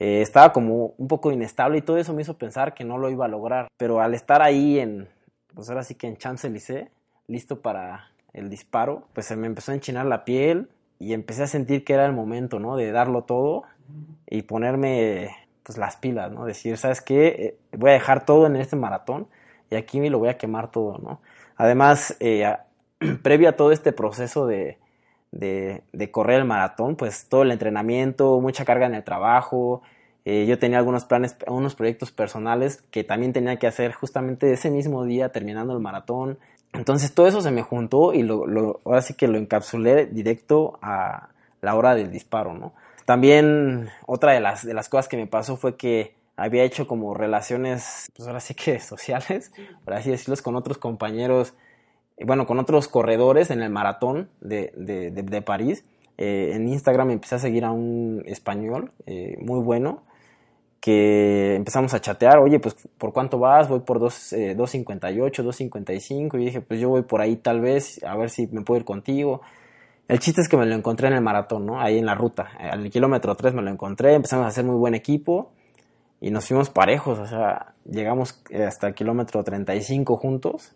Eh, 0.00 0.22
estaba 0.22 0.50
como 0.54 0.94
un 0.96 1.08
poco 1.08 1.30
inestable 1.30 1.76
y 1.76 1.82
todo 1.82 1.98
eso 1.98 2.14
me 2.14 2.22
hizo 2.22 2.38
pensar 2.38 2.72
que 2.72 2.84
no 2.84 2.96
lo 2.96 3.10
iba 3.10 3.26
a 3.26 3.28
lograr. 3.28 3.68
Pero 3.76 4.00
al 4.00 4.14
estar 4.14 4.40
ahí 4.40 4.78
en, 4.78 5.06
pues 5.54 5.68
ahora 5.68 5.82
sí 5.82 5.94
que 5.94 6.06
en 6.06 6.16
Champs-Élysées, 6.16 6.88
listo 7.26 7.60
para 7.60 8.08
el 8.32 8.48
disparo, 8.48 9.04
pues 9.12 9.26
se 9.26 9.36
me 9.36 9.46
empezó 9.46 9.72
a 9.72 9.74
enchinar 9.74 10.06
la 10.06 10.24
piel 10.24 10.70
y 10.98 11.12
empecé 11.12 11.42
a 11.42 11.48
sentir 11.48 11.84
que 11.84 11.92
era 11.92 12.06
el 12.06 12.14
momento, 12.14 12.58
¿no? 12.58 12.74
De 12.74 12.90
darlo 12.90 13.24
todo 13.24 13.64
y 14.26 14.42
ponerme 14.42 15.36
pues 15.64 15.76
las 15.76 15.96
pilas, 15.96 16.32
¿no? 16.32 16.46
Decir, 16.46 16.78
¿sabes 16.78 17.02
qué? 17.02 17.26
Eh, 17.26 17.58
voy 17.76 17.90
a 17.90 17.94
dejar 17.94 18.24
todo 18.24 18.46
en 18.46 18.56
este 18.56 18.76
maratón 18.76 19.28
y 19.70 19.76
aquí 19.76 20.00
me 20.00 20.08
lo 20.08 20.18
voy 20.18 20.30
a 20.30 20.38
quemar 20.38 20.70
todo, 20.70 20.96
¿no? 20.96 21.20
Además, 21.56 22.16
previo 23.22 23.50
a 23.50 23.52
todo 23.52 23.70
este 23.70 23.92
proceso 23.92 24.46
de, 24.46 24.78
de, 25.34 26.10
correr 26.10 26.40
el 26.40 26.44
maratón, 26.44 26.96
pues 26.96 27.28
todo 27.28 27.42
el 27.42 27.50
entrenamiento, 27.50 28.40
mucha 28.40 28.64
carga 28.64 28.86
en 28.86 28.94
el 28.94 29.04
trabajo, 29.04 29.82
eh, 30.24 30.46
yo 30.46 30.58
tenía 30.58 30.78
algunos 30.78 31.04
planes, 31.04 31.36
unos 31.46 31.74
proyectos 31.74 32.12
personales 32.12 32.82
que 32.90 33.04
también 33.04 33.32
tenía 33.32 33.58
que 33.58 33.66
hacer 33.66 33.92
justamente 33.92 34.52
ese 34.52 34.70
mismo 34.70 35.04
día 35.04 35.30
terminando 35.30 35.74
el 35.74 35.80
maratón. 35.80 36.38
Entonces 36.72 37.14
todo 37.14 37.26
eso 37.26 37.40
se 37.40 37.50
me 37.50 37.62
juntó 37.62 38.14
y 38.14 38.22
lo, 38.22 38.80
ahora 38.84 39.02
sí 39.02 39.14
que 39.14 39.28
lo 39.28 39.38
encapsulé 39.38 40.06
directo 40.06 40.78
a 40.82 41.28
la 41.60 41.74
hora 41.74 41.94
del 41.94 42.10
disparo, 42.10 42.54
¿no? 42.54 42.72
También 43.04 43.90
otra 44.06 44.32
de 44.32 44.40
las, 44.40 44.64
de 44.64 44.72
las 44.72 44.88
cosas 44.88 45.08
que 45.08 45.16
me 45.16 45.26
pasó 45.26 45.56
fue 45.56 45.76
que 45.76 46.14
había 46.36 46.64
hecho 46.64 46.86
como 46.86 47.14
relaciones, 47.14 48.10
pues 48.16 48.26
ahora 48.26 48.40
sí 48.40 48.54
que 48.54 48.80
sociales, 48.80 49.52
por 49.84 49.94
así 49.94 50.10
decirlo, 50.10 50.36
con 50.42 50.56
otros 50.56 50.78
compañeros, 50.78 51.54
bueno, 52.24 52.46
con 52.46 52.58
otros 52.58 52.88
corredores 52.88 53.50
en 53.50 53.62
el 53.62 53.70
maratón 53.70 54.28
de, 54.40 54.72
de, 54.76 55.10
de- 55.10 55.42
París. 55.42 55.84
Eh, 56.16 56.52
en 56.54 56.68
Instagram 56.68 57.10
empecé 57.10 57.34
a 57.34 57.38
seguir 57.40 57.64
a 57.64 57.72
un 57.72 58.22
español 58.26 58.92
eh, 59.06 59.36
muy 59.40 59.60
bueno 59.60 60.02
que 60.80 61.54
empezamos 61.56 61.94
a 61.94 62.00
chatear, 62.00 62.38
oye, 62.38 62.60
pues 62.60 62.76
¿por 62.98 63.12
cuánto 63.12 63.38
vas? 63.38 63.68
Voy 63.68 63.80
por 63.80 63.96
eh, 63.98 64.54
2.58, 64.56 65.42
2.55 65.42 66.40
y 66.40 66.44
dije, 66.44 66.60
pues 66.60 66.78
yo 66.80 66.90
voy 66.90 67.02
por 67.02 67.20
ahí 67.22 67.36
tal 67.36 67.60
vez, 67.62 68.02
a 68.04 68.16
ver 68.16 68.28
si 68.30 68.46
me 68.48 68.62
puedo 68.62 68.78
ir 68.80 68.84
contigo. 68.84 69.40
El 70.08 70.18
chiste 70.20 70.42
es 70.42 70.48
que 70.48 70.56
me 70.58 70.66
lo 70.66 70.74
encontré 70.74 71.08
en 71.08 71.14
el 71.14 71.22
maratón, 71.22 71.66
¿no? 71.66 71.80
Ahí 71.80 71.98
en 71.98 72.06
la 72.06 72.14
ruta. 72.14 72.50
Eh, 72.60 72.68
Al 72.70 72.90
kilómetro 72.90 73.34
3 73.34 73.54
me 73.54 73.62
lo 73.62 73.70
encontré, 73.70 74.14
empezamos 74.14 74.44
a 74.44 74.48
hacer 74.48 74.64
muy 74.64 74.76
buen 74.76 74.94
equipo 74.94 75.52
y 76.20 76.30
nos 76.30 76.46
fuimos 76.48 76.70
parejos, 76.70 77.18
o 77.18 77.26
sea, 77.26 77.74
llegamos 77.84 78.42
eh, 78.50 78.64
hasta 78.64 78.88
el 78.88 78.94
kilómetro 78.94 79.42
35 79.44 80.16
juntos. 80.16 80.72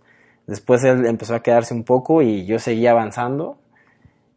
Después 0.49 0.83
él 0.83 1.05
empezó 1.05 1.35
a 1.35 1.43
quedarse 1.43 1.75
un 1.75 1.85
poco 1.85 2.23
y 2.23 2.47
yo 2.47 2.59
seguía 2.59 2.93
avanzando. 2.93 3.59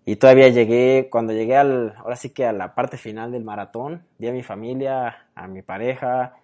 Y 0.06 0.18
todavía 0.18 0.50
llegué, 0.50 1.08
cuando 1.10 1.32
llegué 1.32 1.56
al, 1.56 1.96
ahora 1.98 2.18
sí 2.18 2.32
que 2.32 2.46
a 2.46 2.52
la 2.52 2.76
parte 2.76 2.98
final 2.98 3.32
del 3.32 3.46
maratón, 3.46 4.04
vi 4.20 4.28
a 4.28 4.34
mi 4.34 4.44
familia, 4.44 5.28
a 5.36 5.48
mi 5.48 5.62
pareja, 5.62 6.36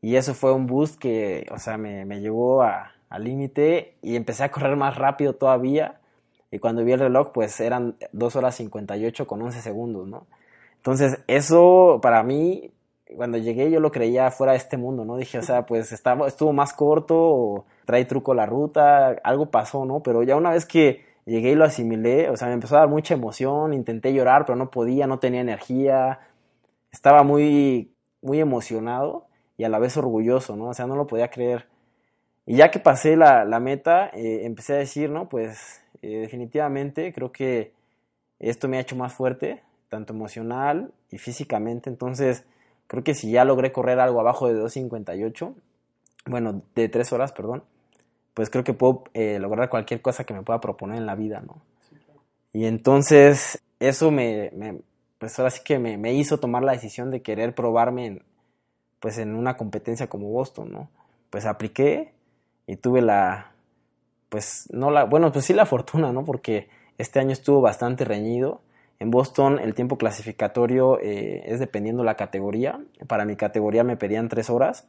y 0.00 0.16
eso 0.16 0.34
fue 0.34 0.52
un 0.52 0.66
boost 0.66 0.98
que, 0.98 1.46
o 1.52 1.58
sea, 1.58 1.78
me, 1.78 2.04
me 2.04 2.20
llevó 2.20 2.62
al 2.62 3.24
límite 3.24 3.98
y 4.02 4.16
empecé 4.16 4.42
a 4.42 4.50
correr 4.50 4.76
más 4.76 4.96
rápido 4.96 5.34
todavía. 5.34 6.00
Y 6.50 6.58
cuando 6.58 6.84
vi 6.84 6.92
el 6.92 7.00
reloj, 7.00 7.30
pues 7.32 7.60
eran 7.60 7.96
2 8.12 8.36
horas 8.36 8.56
58 8.56 9.26
con 9.28 9.40
11 9.42 9.60
segundos, 9.60 10.08
¿no? 10.08 10.26
Entonces, 10.76 11.22
eso 11.28 12.00
para 12.02 12.24
mí, 12.24 12.72
cuando 13.16 13.38
llegué, 13.38 13.70
yo 13.70 13.80
lo 13.80 13.92
creía 13.92 14.30
fuera 14.30 14.52
de 14.52 14.58
este 14.58 14.76
mundo, 14.76 15.04
¿no? 15.04 15.16
Dije, 15.16 15.38
o 15.38 15.42
sea, 15.42 15.66
pues 15.66 15.92
estaba, 15.92 16.26
estuvo 16.26 16.52
más 16.52 16.72
corto, 16.72 17.16
o 17.16 17.66
trae 17.84 18.04
truco 18.04 18.34
la 18.34 18.46
ruta, 18.46 19.08
algo 19.22 19.50
pasó, 19.50 19.84
¿no? 19.84 20.02
Pero 20.02 20.22
ya 20.22 20.36
una 20.36 20.50
vez 20.50 20.64
que 20.64 21.04
llegué 21.26 21.52
y 21.52 21.54
lo 21.54 21.64
asimilé, 21.64 22.30
o 22.30 22.36
sea, 22.36 22.48
me 22.48 22.54
empezó 22.54 22.76
a 22.76 22.80
dar 22.80 22.88
mucha 22.88 23.14
emoción, 23.14 23.74
intenté 23.74 24.12
llorar, 24.12 24.44
pero 24.46 24.56
no 24.56 24.70
podía, 24.70 25.06
no 25.06 25.18
tenía 25.18 25.40
energía, 25.40 26.20
estaba 26.92 27.22
muy, 27.22 27.92
muy 28.22 28.40
emocionado 28.40 29.26
y 29.56 29.64
a 29.64 29.68
la 29.68 29.78
vez 29.78 29.96
orgulloso, 29.96 30.56
¿no? 30.56 30.68
O 30.68 30.74
sea, 30.74 30.86
no 30.86 30.96
lo 30.96 31.06
podía 31.06 31.30
creer. 31.30 31.66
Y 32.46 32.56
ya 32.56 32.70
que 32.70 32.78
pasé 32.78 33.16
la, 33.16 33.44
la 33.44 33.60
meta, 33.60 34.10
eh, 34.12 34.44
empecé 34.44 34.74
a 34.74 34.76
decir, 34.76 35.10
¿no? 35.10 35.28
Pues 35.28 35.82
eh, 36.02 36.20
definitivamente 36.20 37.12
creo 37.12 37.32
que 37.32 37.72
esto 38.38 38.68
me 38.68 38.76
ha 38.76 38.80
hecho 38.80 38.96
más 38.96 39.12
fuerte, 39.14 39.62
tanto 39.88 40.12
emocional 40.12 40.92
y 41.10 41.18
físicamente. 41.18 41.88
Entonces, 41.88 42.44
creo 42.86 43.04
que 43.04 43.14
si 43.14 43.30
ya 43.30 43.44
logré 43.44 43.72
correr 43.72 44.00
algo 44.00 44.20
abajo 44.20 44.48
de 44.48 44.54
2.58, 44.54 45.54
bueno, 46.26 46.62
de 46.74 46.88
3 46.88 47.12
horas, 47.12 47.32
perdón, 47.32 47.64
pues 48.34 48.50
creo 48.50 48.64
que 48.64 48.74
puedo 48.74 49.04
eh, 49.14 49.38
lograr 49.40 49.70
cualquier 49.70 50.02
cosa 50.02 50.24
que 50.24 50.34
me 50.34 50.42
pueda 50.42 50.60
proponer 50.60 50.98
en 50.98 51.06
la 51.06 51.14
vida, 51.16 51.40
¿no? 51.46 51.62
Y 52.52 52.66
entonces, 52.66 53.62
eso 53.80 54.10
me, 54.10 54.50
me- 54.54 54.80
pues 55.18 55.38
ahora 55.38 55.50
sí 55.50 55.60
que 55.64 55.78
me, 55.78 55.96
me 55.98 56.12
hizo 56.14 56.38
tomar 56.38 56.62
la 56.62 56.72
decisión 56.72 57.10
de 57.10 57.22
querer 57.22 57.54
probarme 57.54 58.06
en, 58.06 58.22
pues 59.00 59.18
en 59.18 59.34
una 59.34 59.56
competencia 59.56 60.08
como 60.08 60.30
Boston, 60.30 60.72
¿no? 60.72 60.90
Pues 61.30 61.46
apliqué 61.46 62.12
y 62.66 62.76
tuve 62.76 63.02
la, 63.02 63.52
pues 64.28 64.68
no 64.72 64.90
la, 64.90 65.04
bueno, 65.04 65.32
pues 65.32 65.46
sí 65.46 65.54
la 65.54 65.66
fortuna, 65.66 66.12
¿no? 66.12 66.24
Porque 66.24 66.68
este 66.98 67.20
año 67.20 67.32
estuvo 67.32 67.60
bastante 67.60 68.04
reñido. 68.04 68.62
En 69.00 69.10
Boston 69.10 69.58
el 69.58 69.74
tiempo 69.74 69.98
clasificatorio 69.98 70.98
eh, 71.00 71.42
es 71.46 71.60
dependiendo 71.60 72.04
la 72.04 72.16
categoría. 72.16 72.80
Para 73.06 73.24
mi 73.24 73.36
categoría 73.36 73.84
me 73.84 73.96
pedían 73.96 74.28
tres 74.28 74.50
horas. 74.50 74.88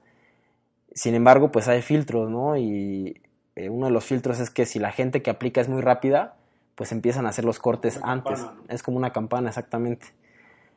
sin 0.94 1.16
embargo, 1.16 1.52
pues 1.52 1.68
hay 1.68 1.82
filtros, 1.82 2.30
¿no? 2.30 2.56
Y 2.58 3.22
eh, 3.56 3.70
uno 3.70 3.88
de 3.88 3.92
los 3.92 4.06
filtros 4.06 4.40
es 4.40 4.50
que 4.50 4.66
si 4.66 4.80
la 4.80 4.92
gente 4.92 5.22
que 5.22 5.30
aplica 5.30 5.60
es 5.60 5.68
muy 5.68 5.82
rápida, 5.82 6.38
pues 6.76 6.92
empiezan 6.92 7.26
a 7.26 7.30
hacer 7.30 7.44
los 7.46 7.60
cortes 7.60 7.98
Una 7.98 8.12
antes. 8.14 8.40
campana, 8.42 8.62
¿no? 8.68 8.74
Es 8.74 8.84
como 8.84 8.98
una 8.98 9.12
campana, 9.12 9.50
exactamente. 9.50 10.08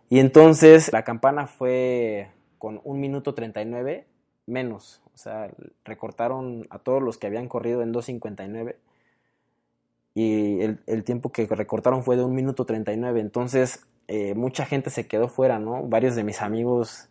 Y 0.09 0.21
entonces 0.21 0.93
la 0.93 1.05
campana 1.05 1.47
fue 1.47 2.31
con 2.59 2.81
un 2.85 2.99
minuto 3.01 3.35
39 3.35 4.07
menos. 4.47 5.01
O 5.15 5.19
sea, 5.19 5.51
recortaron 5.85 6.67
a 6.71 6.79
todos 6.79 7.03
los 7.03 7.19
que 7.19 7.27
habían 7.27 7.49
corrido 7.49 7.83
en 7.83 7.93
2.59 7.93 8.77
y 10.19 10.61
el, 10.87 11.05
tiempo 11.05 11.31
que 11.31 11.47
recortaron 11.47 12.03
fue 12.03 12.17
de 12.17 12.25
un 12.25 12.35
minuto 12.35 12.65
39. 12.65 13.21
Entonces, 13.21 13.87
eh, 14.09 14.35
mucha 14.35 14.67
gente 14.67 14.91
se 14.91 15.07
quedó 15.07 15.29
fuera, 15.29 15.61
¿no? 15.61 15.85
Varios 15.85 16.17
de 16.17 16.25
mis 16.25 16.43
amigos, 16.43 17.09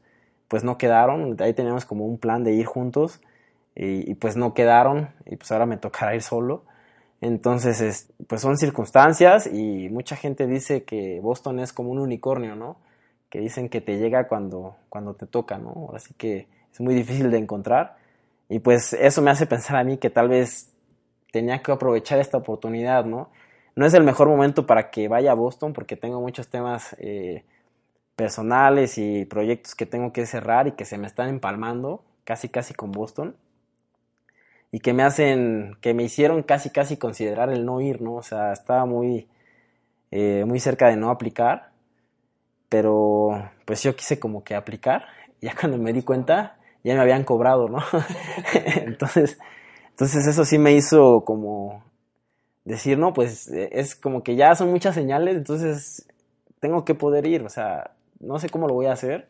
pues 0.49 0.65
no 0.65 0.77
quedaron. 0.77 1.37
Ahí 1.39 1.53
teníamos 1.53 1.85
como 1.85 2.05
un 2.05 2.17
plan 2.17 2.43
de 2.43 2.51
ir 2.51 2.65
juntos 2.65 3.21
y, 3.75 4.13
pues 4.15 4.35
no 4.35 4.53
quedaron. 4.53 5.07
Y 5.25 5.37
pues 5.37 5.49
ahora 5.53 5.65
me 5.65 5.77
tocará 5.77 6.15
ir 6.15 6.21
solo. 6.21 6.65
Entonces, 7.21 7.79
es, 7.79 8.11
pues 8.27 8.41
son 8.41 8.57
circunstancias 8.57 9.47
y 9.47 9.87
mucha 9.87 10.17
gente 10.17 10.45
dice 10.45 10.83
que 10.83 11.21
Boston 11.21 11.59
es 11.59 11.71
como 11.71 11.91
un 11.91 11.99
unicornio, 11.99 12.57
¿no? 12.57 12.75
Que 13.29 13.39
dicen 13.39 13.69
que 13.69 13.79
te 13.79 13.99
llega 13.99 14.27
cuando, 14.27 14.75
cuando 14.89 15.13
te 15.13 15.27
toca, 15.27 15.57
¿no? 15.57 15.91
Así 15.95 16.13
que 16.15 16.49
es 16.73 16.81
muy 16.81 16.93
difícil 16.93 17.31
de 17.31 17.37
encontrar. 17.37 17.95
Y 18.49 18.59
pues 18.59 18.91
eso 18.91 19.21
me 19.21 19.31
hace 19.31 19.45
pensar 19.45 19.77
a 19.77 19.85
mí 19.85 19.97
que 19.97 20.09
tal 20.09 20.27
vez 20.27 20.73
tenía 21.31 21.61
que 21.61 21.71
aprovechar 21.71 22.19
esta 22.19 22.37
oportunidad, 22.37 23.05
¿no? 23.05 23.29
No 23.75 23.85
es 23.85 23.93
el 23.93 24.03
mejor 24.03 24.27
momento 24.27 24.65
para 24.65 24.89
que 24.89 25.07
vaya 25.07 25.31
a 25.31 25.35
Boston 25.35 25.73
porque 25.73 25.95
tengo 25.95 26.19
muchos 26.21 26.47
temas 26.47 26.95
eh, 26.99 27.43
personales 28.15 28.97
y 28.97 29.25
proyectos 29.25 29.75
que 29.75 29.85
tengo 29.85 30.13
que 30.13 30.25
cerrar 30.25 30.67
y 30.67 30.71
que 30.73 30.85
se 30.85 30.97
me 30.97 31.07
están 31.07 31.29
empalmando 31.29 32.03
casi 32.23 32.49
casi 32.49 32.73
con 32.73 32.91
Boston 32.91 33.35
y 34.71 34.79
que 34.79 34.93
me 34.93 35.03
hacen, 35.03 35.77
que 35.81 35.93
me 35.93 36.03
hicieron 36.03 36.43
casi 36.43 36.69
casi 36.69 36.97
considerar 36.97 37.49
el 37.49 37.65
no 37.65 37.81
ir, 37.81 38.01
¿no? 38.01 38.15
O 38.15 38.23
sea, 38.23 38.51
estaba 38.53 38.85
muy, 38.85 39.27
eh, 40.11 40.43
muy 40.45 40.59
cerca 40.59 40.89
de 40.89 40.97
no 40.97 41.09
aplicar, 41.09 41.71
pero 42.69 43.51
pues 43.65 43.83
yo 43.83 43.95
quise 43.95 44.19
como 44.19 44.43
que 44.43 44.55
aplicar, 44.55 45.05
ya 45.41 45.55
cuando 45.55 45.77
me 45.77 45.93
di 45.93 46.03
cuenta 46.03 46.57
ya 46.83 46.95
me 46.95 47.01
habían 47.01 47.23
cobrado, 47.23 47.67
¿no? 47.69 47.79
entonces, 48.85 49.37
entonces 49.97 50.27
eso 50.27 50.45
sí 50.45 50.59
me 50.59 50.73
hizo 50.73 51.21
como 51.25 51.83
decir, 52.65 52.99
no, 52.99 53.13
pues 53.13 53.47
es 53.47 53.95
como 53.95 54.21
que 54.21 54.35
ya 54.35 54.53
son 54.53 54.69
muchas 54.69 54.93
señales, 54.93 55.35
entonces 55.35 56.07
tengo 56.59 56.85
que 56.85 56.93
poder 56.93 57.25
ir, 57.25 57.41
o 57.41 57.49
sea, 57.49 57.95
no 58.19 58.37
sé 58.37 58.47
cómo 58.47 58.67
lo 58.67 58.75
voy 58.75 58.85
a 58.85 58.91
hacer, 58.91 59.27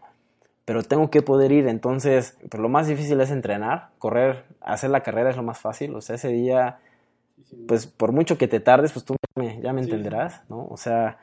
pero 0.65 0.83
tengo 0.83 1.09
que 1.09 1.21
poder 1.21 1.53
ir, 1.53 1.69
entonces, 1.69 2.37
pues 2.49 2.61
lo 2.61 2.67
más 2.67 2.85
difícil 2.85 3.21
es 3.21 3.31
entrenar, 3.31 3.91
correr, 3.97 4.43
hacer 4.59 4.89
la 4.89 5.03
carrera 5.03 5.29
es 5.29 5.37
lo 5.37 5.43
más 5.43 5.57
fácil, 5.57 5.95
o 5.95 6.01
sea, 6.01 6.17
ese 6.17 6.33
día, 6.33 6.79
pues 7.65 7.87
por 7.87 8.11
mucho 8.11 8.37
que 8.37 8.49
te 8.49 8.59
tardes, 8.59 8.91
pues 8.91 9.05
tú 9.05 9.15
me, 9.37 9.61
ya 9.61 9.71
me 9.71 9.79
entenderás, 9.79 10.41
¿no? 10.49 10.67
O 10.69 10.75
sea, 10.75 11.17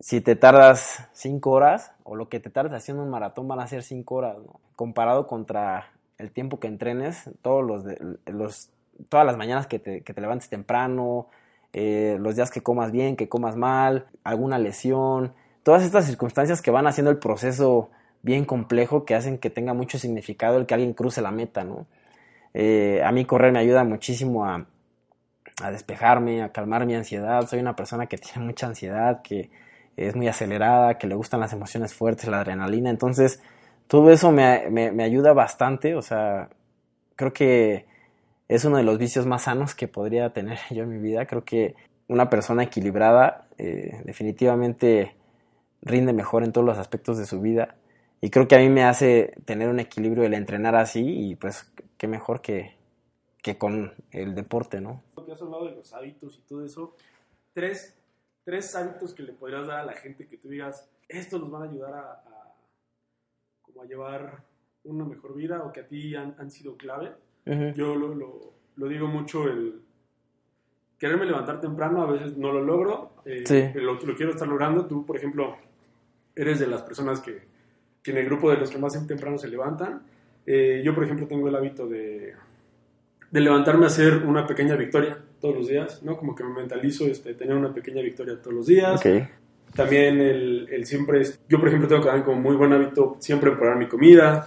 si 0.00 0.20
te 0.20 0.34
tardas 0.34 1.08
cinco 1.12 1.52
horas, 1.52 1.92
o 2.02 2.16
lo 2.16 2.28
que 2.28 2.40
te 2.40 2.50
tardes 2.50 2.72
haciendo 2.72 3.04
un 3.04 3.10
maratón 3.10 3.46
van 3.46 3.60
a 3.60 3.68
ser 3.68 3.84
cinco 3.84 4.16
horas, 4.16 4.38
¿no? 4.38 4.58
Comparado 4.74 5.28
contra 5.28 5.92
el 6.18 6.30
tiempo 6.30 6.60
que 6.60 6.68
entrenes, 6.68 7.30
todos 7.42 7.64
los, 7.64 7.84
los 8.26 8.70
todas 9.08 9.26
las 9.26 9.36
mañanas 9.36 9.66
que 9.66 9.78
te, 9.78 10.02
que 10.02 10.14
te 10.14 10.20
levantes 10.20 10.48
temprano, 10.48 11.28
eh, 11.72 12.16
los 12.20 12.36
días 12.36 12.50
que 12.50 12.62
comas 12.62 12.92
bien, 12.92 13.16
que 13.16 13.28
comas 13.28 13.56
mal, 13.56 14.06
alguna 14.24 14.58
lesión, 14.58 15.34
todas 15.62 15.82
estas 15.82 16.06
circunstancias 16.06 16.62
que 16.62 16.70
van 16.70 16.86
haciendo 16.86 17.10
el 17.10 17.18
proceso 17.18 17.90
bien 18.22 18.44
complejo 18.44 19.04
que 19.04 19.14
hacen 19.14 19.38
que 19.38 19.50
tenga 19.50 19.74
mucho 19.74 19.98
significado 19.98 20.58
el 20.58 20.66
que 20.66 20.74
alguien 20.74 20.94
cruce 20.94 21.20
la 21.20 21.30
meta, 21.30 21.64
¿no? 21.64 21.86
Eh, 22.54 23.02
a 23.04 23.12
mí 23.12 23.24
correr 23.26 23.52
me 23.52 23.58
ayuda 23.58 23.84
muchísimo 23.84 24.46
a, 24.46 24.66
a 25.62 25.70
despejarme, 25.70 26.42
a 26.42 26.52
calmar 26.52 26.86
mi 26.86 26.94
ansiedad. 26.94 27.46
Soy 27.46 27.60
una 27.60 27.76
persona 27.76 28.06
que 28.06 28.18
tiene 28.18 28.46
mucha 28.46 28.66
ansiedad, 28.66 29.22
que 29.22 29.50
es 29.96 30.14
muy 30.16 30.28
acelerada, 30.28 30.98
que 30.98 31.06
le 31.06 31.14
gustan 31.14 31.40
las 31.40 31.52
emociones 31.52 31.94
fuertes, 31.94 32.28
la 32.28 32.40
adrenalina. 32.40 32.90
Entonces, 32.90 33.42
todo 33.88 34.10
eso 34.10 34.32
me, 34.32 34.68
me, 34.70 34.90
me 34.92 35.04
ayuda 35.04 35.32
bastante. 35.32 35.94
O 35.94 36.02
sea, 36.02 36.50
creo 37.16 37.32
que 37.32 37.86
es 38.48 38.64
uno 38.64 38.76
de 38.78 38.84
los 38.84 38.98
vicios 38.98 39.26
más 39.26 39.42
sanos 39.42 39.74
que 39.74 39.88
podría 39.88 40.32
tener 40.32 40.58
yo 40.70 40.84
en 40.84 40.90
mi 40.90 40.98
vida. 40.98 41.26
Creo 41.26 41.44
que 41.44 41.74
una 42.08 42.30
persona 42.30 42.64
equilibrada 42.64 43.48
eh, 43.58 44.02
definitivamente 44.04 45.16
rinde 45.82 46.12
mejor 46.12 46.44
en 46.44 46.52
todos 46.52 46.66
los 46.66 46.78
aspectos 46.78 47.18
de 47.18 47.26
su 47.26 47.40
vida. 47.40 47.76
Y 48.20 48.30
creo 48.30 48.48
que 48.48 48.56
a 48.56 48.58
mí 48.58 48.68
me 48.68 48.84
hace 48.84 49.34
tener 49.44 49.68
un 49.68 49.80
equilibrio 49.80 50.24
el 50.24 50.34
entrenar 50.34 50.74
así 50.74 51.04
y 51.30 51.36
pues 51.36 51.70
qué 51.98 52.08
mejor 52.08 52.40
que, 52.40 52.74
que 53.42 53.58
con 53.58 53.92
el 54.10 54.34
deporte, 54.34 54.80
¿no? 54.80 55.02
has 55.32 55.42
hablado 55.42 55.66
de 55.66 55.76
los 55.76 55.92
hábitos 55.92 56.38
y 56.38 56.48
todo 56.48 56.64
eso, 56.64 56.94
tres, 57.52 57.94
tres 58.44 58.74
hábitos 58.74 59.12
que 59.14 59.22
le 59.22 59.32
podrías 59.32 59.66
dar 59.66 59.80
a 59.80 59.84
la 59.84 59.92
gente 59.92 60.26
que 60.26 60.38
tú 60.38 60.48
digas, 60.48 60.88
estos 61.08 61.40
nos 61.40 61.50
van 61.50 61.62
a 61.62 61.64
ayudar 61.70 61.94
a- 61.94 62.22
como 63.76 63.82
a 63.82 63.86
llevar 63.88 64.42
una 64.84 65.04
mejor 65.04 65.34
vida 65.34 65.62
o 65.62 65.70
que 65.72 65.80
a 65.80 65.86
ti 65.86 66.14
han, 66.14 66.34
han 66.38 66.50
sido 66.50 66.76
clave. 66.76 67.12
Ujú. 67.46 67.72
Yo 67.74 67.94
lo, 67.94 68.14
lo- 68.14 68.52
lo 68.76 68.88
digo 68.88 69.06
mucho, 69.06 69.44
el 69.48 69.80
quererme 70.98 71.26
levantar 71.26 71.60
temprano, 71.60 72.02
a 72.02 72.10
veces 72.10 72.36
no 72.36 72.52
lo 72.52 72.62
logro, 72.62 73.12
eh, 73.24 73.42
Sí. 73.46 73.64
lo, 73.78 73.94
lo 73.94 74.14
quiero 74.16 74.32
estar 74.32 74.48
logrando. 74.48 74.86
Tú, 74.86 75.04
por 75.04 75.16
ejemplo, 75.16 75.56
eres 76.34 76.58
de 76.60 76.66
las 76.66 76.82
personas 76.82 77.20
que, 77.20 77.42
que 78.02 78.10
en 78.12 78.18
el 78.18 78.24
grupo 78.26 78.50
de 78.50 78.56
los 78.56 78.70
que 78.70 78.78
más 78.78 79.06
temprano 79.06 79.36
se 79.38 79.48
levantan. 79.48 80.02
Eh, 80.46 80.82
yo, 80.84 80.94
por 80.94 81.04
ejemplo, 81.04 81.26
tengo 81.26 81.48
el 81.48 81.56
hábito 81.56 81.86
de, 81.88 82.34
de 83.30 83.40
levantarme 83.40 83.84
a 83.84 83.88
hacer 83.88 84.18
una 84.24 84.46
pequeña 84.46 84.76
victoria 84.76 85.18
todos 85.40 85.54
los 85.56 85.68
días, 85.68 86.02
¿no? 86.02 86.16
Como 86.16 86.34
que 86.34 86.44
me 86.44 86.54
mentalizo 86.54 87.04
este, 87.06 87.34
tener 87.34 87.56
una 87.56 87.74
pequeña 87.74 88.00
victoria 88.02 88.40
todos 88.40 88.54
los 88.54 88.66
días. 88.66 88.98
Ok. 89.04 89.28
También 89.76 90.20
el, 90.20 90.68
el 90.70 90.86
siempre, 90.86 91.20
es- 91.20 91.40
yo 91.48 91.58
por 91.58 91.68
ejemplo 91.68 91.88
tengo 91.88 92.02
que 92.02 92.22
como 92.22 92.40
muy 92.40 92.56
buen 92.56 92.72
hábito 92.72 93.16
siempre 93.20 93.50
preparar 93.50 93.76
mi 93.76 93.88
comida, 93.88 94.46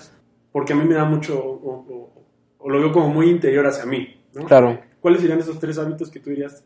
porque 0.52 0.74
a 0.74 0.76
mí 0.76 0.84
me 0.86 0.96
da 0.96 1.06
mucho, 1.06 1.38
o, 1.40 1.86
o- 1.88 2.10
o 2.58 2.70
lo 2.70 2.80
veo 2.80 2.92
como 2.92 3.10
muy 3.10 3.30
interior 3.30 3.66
hacia 3.68 3.86
mí, 3.86 4.22
¿no? 4.34 4.46
Claro. 4.46 4.80
¿Cuáles 5.00 5.22
serían 5.22 5.40
esos 5.40 5.60
tres 5.60 5.78
hábitos 5.78 6.10
que 6.10 6.20
tú 6.20 6.30
dirías 6.32 6.64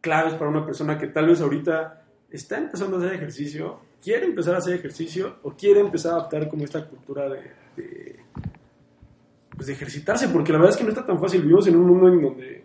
claves 0.00 0.34
para 0.34 0.50
una 0.50 0.64
persona 0.64 0.96
que 0.98 1.08
tal 1.08 1.26
vez 1.26 1.40
ahorita 1.40 2.02
está 2.30 2.58
empezando 2.58 2.96
a 2.96 3.00
hacer 3.00 3.14
ejercicio, 3.14 3.78
quiere 4.02 4.26
empezar 4.26 4.54
a 4.54 4.58
hacer 4.58 4.74
ejercicio 4.74 5.36
o 5.42 5.50
quiere 5.52 5.80
empezar 5.80 6.12
a 6.12 6.16
adaptar 6.16 6.48
como 6.48 6.64
esta 6.64 6.86
cultura 6.86 7.28
de, 7.28 7.40
de, 7.76 8.16
pues, 9.54 9.66
de 9.66 9.72
ejercitarse? 9.74 10.28
Porque 10.28 10.52
la 10.52 10.58
verdad 10.58 10.72
es 10.72 10.78
que 10.78 10.84
no 10.84 10.90
está 10.90 11.04
tan 11.06 11.20
fácil, 11.20 11.42
vivimos 11.42 11.66
en 11.68 11.76
un 11.76 11.86
mundo 11.86 12.08
en 12.08 12.22
donde 12.22 12.63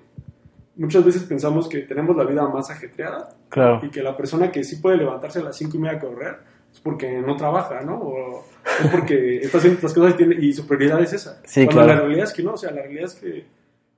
muchas 0.80 1.04
veces 1.06 1.24
pensamos 1.24 1.68
que 1.68 1.80
tenemos 1.80 2.16
la 2.16 2.24
vida 2.24 2.48
más 2.48 2.70
ajetreada 2.70 3.30
Claro. 3.50 3.80
y 3.84 3.90
que 3.90 4.02
la 4.02 4.16
persona 4.18 4.52
que 4.52 4.64
sí 4.64 4.78
puede 4.78 4.98
levantarse 4.98 5.40
a 5.40 5.44
las 5.44 5.58
cinco 5.58 5.78
y 5.78 5.80
media 5.80 5.98
a 5.98 6.00
correr 6.00 6.38
es 6.72 6.80
porque 6.80 7.22
no 7.22 7.36
trabaja, 7.36 7.82
¿no? 7.82 7.98
O 8.00 8.46
es 8.84 8.88
porque 8.92 9.38
está 9.44 9.58
haciendo 9.58 9.78
otras 9.80 9.94
cosas 9.94 10.14
y, 10.14 10.18
tiene- 10.18 10.36
y 10.44 10.54
su 10.54 10.66
prioridad 10.68 11.02
es 11.02 11.14
esa. 11.14 11.42
Sí, 11.46 11.66
Cuando 11.66 11.84
claro. 11.84 11.94
la 11.94 12.00
realidad 12.08 12.24
es 12.26 12.34
que 12.34 12.44
no, 12.44 12.54
o 12.54 12.58
sea, 12.58 12.72
la 12.72 12.82
realidad 12.84 13.06
es 13.06 13.16
que, 13.16 13.46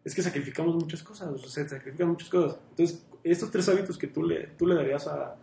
es 0.04 0.16
que 0.16 0.22
sacrificamos 0.22 0.76
muchas 0.76 1.04
cosas, 1.04 1.30
o 1.30 1.38
sea, 1.50 1.68
sacrifican 1.68 2.08
muchas 2.10 2.30
cosas. 2.30 2.58
Entonces, 2.72 3.06
estos 3.24 3.52
tres 3.52 3.68
hábitos 3.70 3.98
que 3.98 4.08
tú 4.08 4.24
le, 4.24 4.48
tú 4.58 4.66
le 4.66 4.76
darías 4.76 5.06
a, 5.08 5.36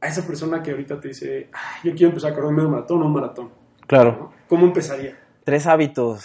a 0.00 0.08
esa 0.08 0.26
persona 0.26 0.62
que 0.62 0.70
ahorita 0.72 0.98
te 1.00 1.08
dice, 1.08 1.48
"Ah, 1.52 1.78
yo 1.84 1.92
quiero 1.92 2.08
empezar 2.08 2.32
a 2.32 2.34
correr 2.34 2.48
un 2.48 2.56
medio 2.56 2.68
maratón 2.70 3.02
o 3.02 3.06
un 3.06 3.12
maratón, 3.12 3.50
Claro. 3.86 4.10
¿no? 4.18 4.32
¿Cómo 4.48 4.66
empezaría? 4.66 5.18
Tres 5.44 5.66
hábitos. 5.66 6.24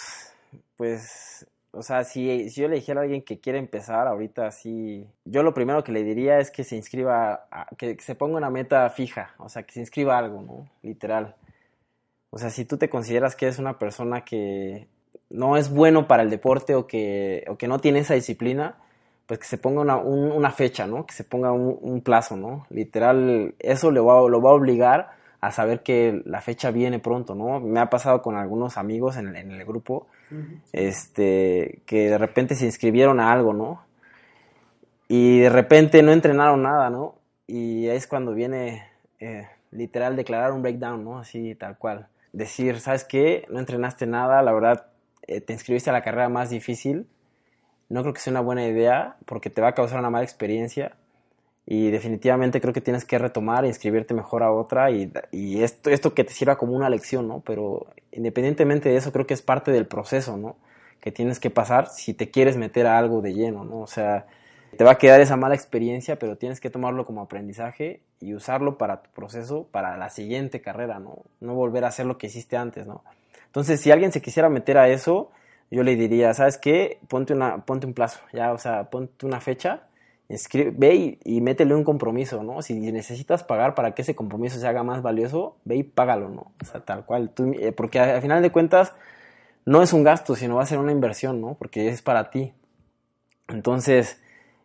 Pues, 0.76 1.35
o 1.76 1.82
sea, 1.82 2.04
si, 2.04 2.48
yo 2.50 2.68
le 2.68 2.76
dijera 2.76 3.00
a 3.00 3.02
alguien 3.04 3.22
que 3.22 3.40
quiere 3.40 3.58
empezar 3.58 4.06
ahorita 4.08 4.46
así, 4.46 5.06
yo 5.24 5.42
lo 5.42 5.54
primero 5.54 5.84
que 5.84 5.92
le 5.92 6.02
diría 6.04 6.38
es 6.38 6.50
que 6.50 6.64
se 6.64 6.76
inscriba, 6.76 7.46
a- 7.50 7.66
que, 7.76 7.96
se 8.00 8.14
ponga 8.14 8.36
una 8.38 8.50
meta 8.50 8.88
fija, 8.90 9.34
o 9.38 9.48
sea, 9.48 9.62
que 9.64 9.72
se 9.74 9.80
inscriba 9.80 10.18
algo, 10.18 10.42
¿no? 10.42 10.68
Literal. 10.82 11.34
O 12.30 12.38
sea, 12.38 12.50
si 12.50 12.64
tú 12.64 12.76
te 12.76 12.90
consideras 12.90 13.36
que 13.36 13.46
eres 13.46 13.58
una 13.58 13.78
persona 13.78 14.24
que 14.24 14.88
no 15.30 15.56
es 15.56 15.70
bueno 15.70 16.06
para 16.08 16.22
el 16.22 16.30
deporte 16.30 16.74
o 16.74 16.86
que, 16.86 17.44
o 17.48 17.56
que 17.56 17.68
no 17.68 17.78
tiene 17.80 18.00
esa 18.00 18.14
disciplina, 18.14 18.76
pues 19.26 19.40
que 19.40 19.46
se 19.46 19.58
ponga 19.58 19.80
una, 19.80 19.96
un- 19.96 20.32
una 20.32 20.50
fecha, 20.50 20.86
¿no? 20.86 21.06
Que 21.06 21.14
se 21.14 21.24
ponga 21.24 21.52
un, 21.52 21.78
un 21.80 22.00
plazo, 22.02 22.36
¿no? 22.36 22.66
Literal, 22.70 23.54
eso 23.58 23.90
le 23.90 24.00
va, 24.00 24.28
lo 24.28 24.40
va 24.42 24.50
a 24.50 24.54
obligar 24.54 25.10
a 25.46 25.52
saber 25.52 25.82
que 25.82 26.22
la 26.24 26.40
fecha 26.40 26.70
viene 26.70 26.98
pronto, 26.98 27.34
¿no? 27.34 27.60
Me 27.60 27.80
ha 27.80 27.88
pasado 27.88 28.22
con 28.22 28.36
algunos 28.36 28.76
amigos 28.76 29.16
en 29.16 29.28
el, 29.28 29.36
en 29.36 29.50
el 29.52 29.64
grupo, 29.64 30.08
este, 30.72 31.82
que 31.86 32.10
de 32.10 32.18
repente 32.18 32.54
se 32.54 32.66
inscribieron 32.66 33.20
a 33.20 33.32
algo, 33.32 33.52
¿no? 33.52 33.84
Y 35.08 35.40
de 35.40 35.48
repente 35.50 36.02
no 36.02 36.12
entrenaron 36.12 36.62
nada, 36.62 36.90
¿no? 36.90 37.14
Y 37.46 37.86
es 37.86 38.06
cuando 38.08 38.34
viene 38.34 38.88
eh, 39.20 39.46
literal 39.70 40.16
declarar 40.16 40.52
un 40.52 40.62
breakdown, 40.62 41.04
¿no? 41.04 41.18
Así 41.18 41.54
tal 41.54 41.78
cual. 41.78 42.08
Decir, 42.32 42.80
¿sabes 42.80 43.04
qué? 43.04 43.46
No 43.48 43.60
entrenaste 43.60 44.06
nada, 44.06 44.42
la 44.42 44.52
verdad, 44.52 44.86
eh, 45.26 45.40
te 45.40 45.52
inscribiste 45.52 45.90
a 45.90 45.92
la 45.92 46.02
carrera 46.02 46.28
más 46.28 46.50
difícil. 46.50 47.06
No 47.88 48.02
creo 48.02 48.12
que 48.12 48.20
sea 48.20 48.32
una 48.32 48.40
buena 48.40 48.66
idea 48.66 49.16
porque 49.26 49.48
te 49.48 49.60
va 49.60 49.68
a 49.68 49.74
causar 49.74 50.00
una 50.00 50.10
mala 50.10 50.24
experiencia. 50.24 50.96
Y 51.66 51.90
definitivamente 51.90 52.60
creo 52.60 52.72
que 52.72 52.80
tienes 52.80 53.04
que 53.04 53.18
retomar 53.18 53.64
e 53.64 53.68
inscribirte 53.68 54.14
mejor 54.14 54.44
a 54.44 54.52
otra 54.52 54.90
y, 54.92 55.12
y 55.32 55.62
esto, 55.62 55.90
esto 55.90 56.14
que 56.14 56.22
te 56.22 56.32
sirva 56.32 56.56
como 56.56 56.74
una 56.74 56.88
lección, 56.88 57.26
¿no? 57.26 57.40
Pero 57.40 57.86
independientemente 58.12 58.88
de 58.88 58.96
eso, 58.96 59.12
creo 59.12 59.26
que 59.26 59.34
es 59.34 59.42
parte 59.42 59.72
del 59.72 59.86
proceso, 59.86 60.36
¿no? 60.36 60.56
que 61.06 61.12
tienes 61.12 61.38
que 61.38 61.50
pasar 61.50 61.86
si 61.86 62.14
te 62.14 62.32
quieres 62.32 62.56
meter 62.56 62.88
a 62.88 62.98
algo 62.98 63.22
de 63.22 63.32
lleno, 63.32 63.64
¿no? 63.64 63.78
O 63.78 63.86
sea, 63.86 64.26
te 64.76 64.82
va 64.82 64.90
a 64.90 64.98
quedar 64.98 65.20
esa 65.20 65.36
mala 65.36 65.54
experiencia, 65.54 66.18
pero 66.18 66.36
tienes 66.36 66.58
que 66.58 66.68
tomarlo 66.68 67.06
como 67.06 67.20
aprendizaje 67.20 68.00
y 68.18 68.34
usarlo 68.34 68.76
para 68.76 69.02
tu 69.02 69.10
proceso, 69.10 69.68
para 69.70 69.96
la 69.96 70.10
siguiente 70.10 70.60
carrera, 70.60 70.98
¿no? 70.98 71.22
No 71.38 71.54
volver 71.54 71.84
a 71.84 71.88
hacer 71.88 72.06
lo 72.06 72.18
que 72.18 72.26
hiciste 72.26 72.56
antes, 72.56 72.88
¿no? 72.88 73.04
Entonces, 73.46 73.80
si 73.80 73.92
alguien 73.92 74.10
se 74.10 74.20
quisiera 74.20 74.48
meter 74.48 74.78
a 74.78 74.88
eso, 74.88 75.30
yo 75.70 75.84
le 75.84 75.94
diría, 75.94 76.34
¿sabes 76.34 76.58
qué? 76.58 76.98
Ponte, 77.06 77.34
una, 77.34 77.64
ponte 77.64 77.86
un 77.86 77.94
plazo, 77.94 78.18
ya, 78.32 78.52
o 78.52 78.58
sea, 78.58 78.90
ponte 78.90 79.26
una 79.26 79.40
fecha, 79.40 79.85
escribe, 80.28 80.72
ve 80.76 81.18
y, 81.22 81.40
métele 81.40 81.74
un 81.74 81.84
compromiso, 81.84 82.42
¿no? 82.42 82.62
Si 82.62 82.74
necesitas 82.74 83.44
pagar 83.44 83.74
para 83.74 83.94
que 83.94 84.02
ese 84.02 84.14
compromiso 84.14 84.58
se 84.58 84.66
haga 84.66 84.82
más 84.82 85.02
valioso, 85.02 85.56
ve 85.64 85.76
y 85.76 85.82
págalo, 85.82 86.28
¿no? 86.28 86.52
O 86.62 86.64
sea, 86.64 86.80
tal 86.80 87.04
cual. 87.04 87.32
Eh, 87.58 87.72
porque 87.72 88.00
al 88.00 88.22
final 88.22 88.42
de 88.42 88.50
cuentas, 88.50 88.92
no 89.64 89.82
es 89.82 89.92
un 89.92 90.04
gasto, 90.04 90.34
sino 90.34 90.56
va 90.56 90.62
a 90.62 90.66
ser 90.66 90.78
una 90.78 90.92
inversión, 90.92 91.40
¿no? 91.40 91.54
Porque 91.54 91.88
es 91.88 92.02
para 92.02 92.30
ti. 92.30 92.52
Entonces, 93.48 94.20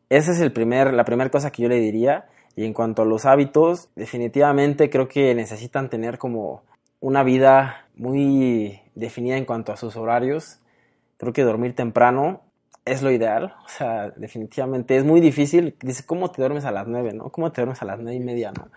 esa 0.09 0.31
es 0.31 0.39
el 0.39 0.51
primer, 0.51 0.93
la 0.93 1.05
primera 1.05 1.29
cosa 1.29 1.51
que 1.51 1.63
yo 1.63 1.69
le 1.69 1.79
diría. 1.79 2.27
Y 2.55 2.65
en 2.65 2.73
cuanto 2.73 3.03
a 3.03 3.05
los 3.05 3.25
hábitos, 3.25 3.89
definitivamente 3.95 4.89
creo 4.89 5.07
que 5.07 5.33
necesitan 5.35 5.89
tener 5.89 6.17
como 6.17 6.63
una 6.99 7.23
vida 7.23 7.87
muy 7.95 8.81
definida 8.93 9.37
en 9.37 9.45
cuanto 9.45 9.71
a 9.71 9.77
sus 9.77 9.95
horarios. 9.95 10.59
Creo 11.17 11.33
que 11.33 11.43
dormir 11.43 11.75
temprano 11.75 12.41
es 12.85 13.01
lo 13.01 13.11
ideal. 13.11 13.55
O 13.65 13.69
sea, 13.69 14.11
definitivamente 14.11 14.95
es 14.97 15.03
muy 15.03 15.21
difícil. 15.21 15.75
Dice, 15.81 16.05
¿cómo 16.05 16.31
te 16.31 16.41
duermes 16.41 16.65
a 16.65 16.71
las 16.71 16.87
nueve, 16.87 17.13
no? 17.13 17.29
¿Cómo 17.31 17.51
te 17.51 17.61
duermes 17.61 17.81
a 17.81 17.85
las 17.85 17.99
nueve 17.99 18.15
y 18.15 18.19
media, 18.19 18.51
no? 18.51 18.69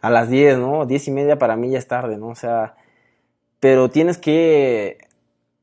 A 0.00 0.10
las 0.10 0.28
diez, 0.30 0.58
¿no? 0.58 0.86
Diez 0.86 1.08
y 1.08 1.10
media 1.10 1.38
para 1.38 1.56
mí 1.56 1.70
ya 1.70 1.78
es 1.78 1.88
tarde, 1.88 2.16
¿no? 2.18 2.28
O 2.28 2.34
sea, 2.34 2.76
pero 3.60 3.90
tienes 3.90 4.18
que 4.18 4.98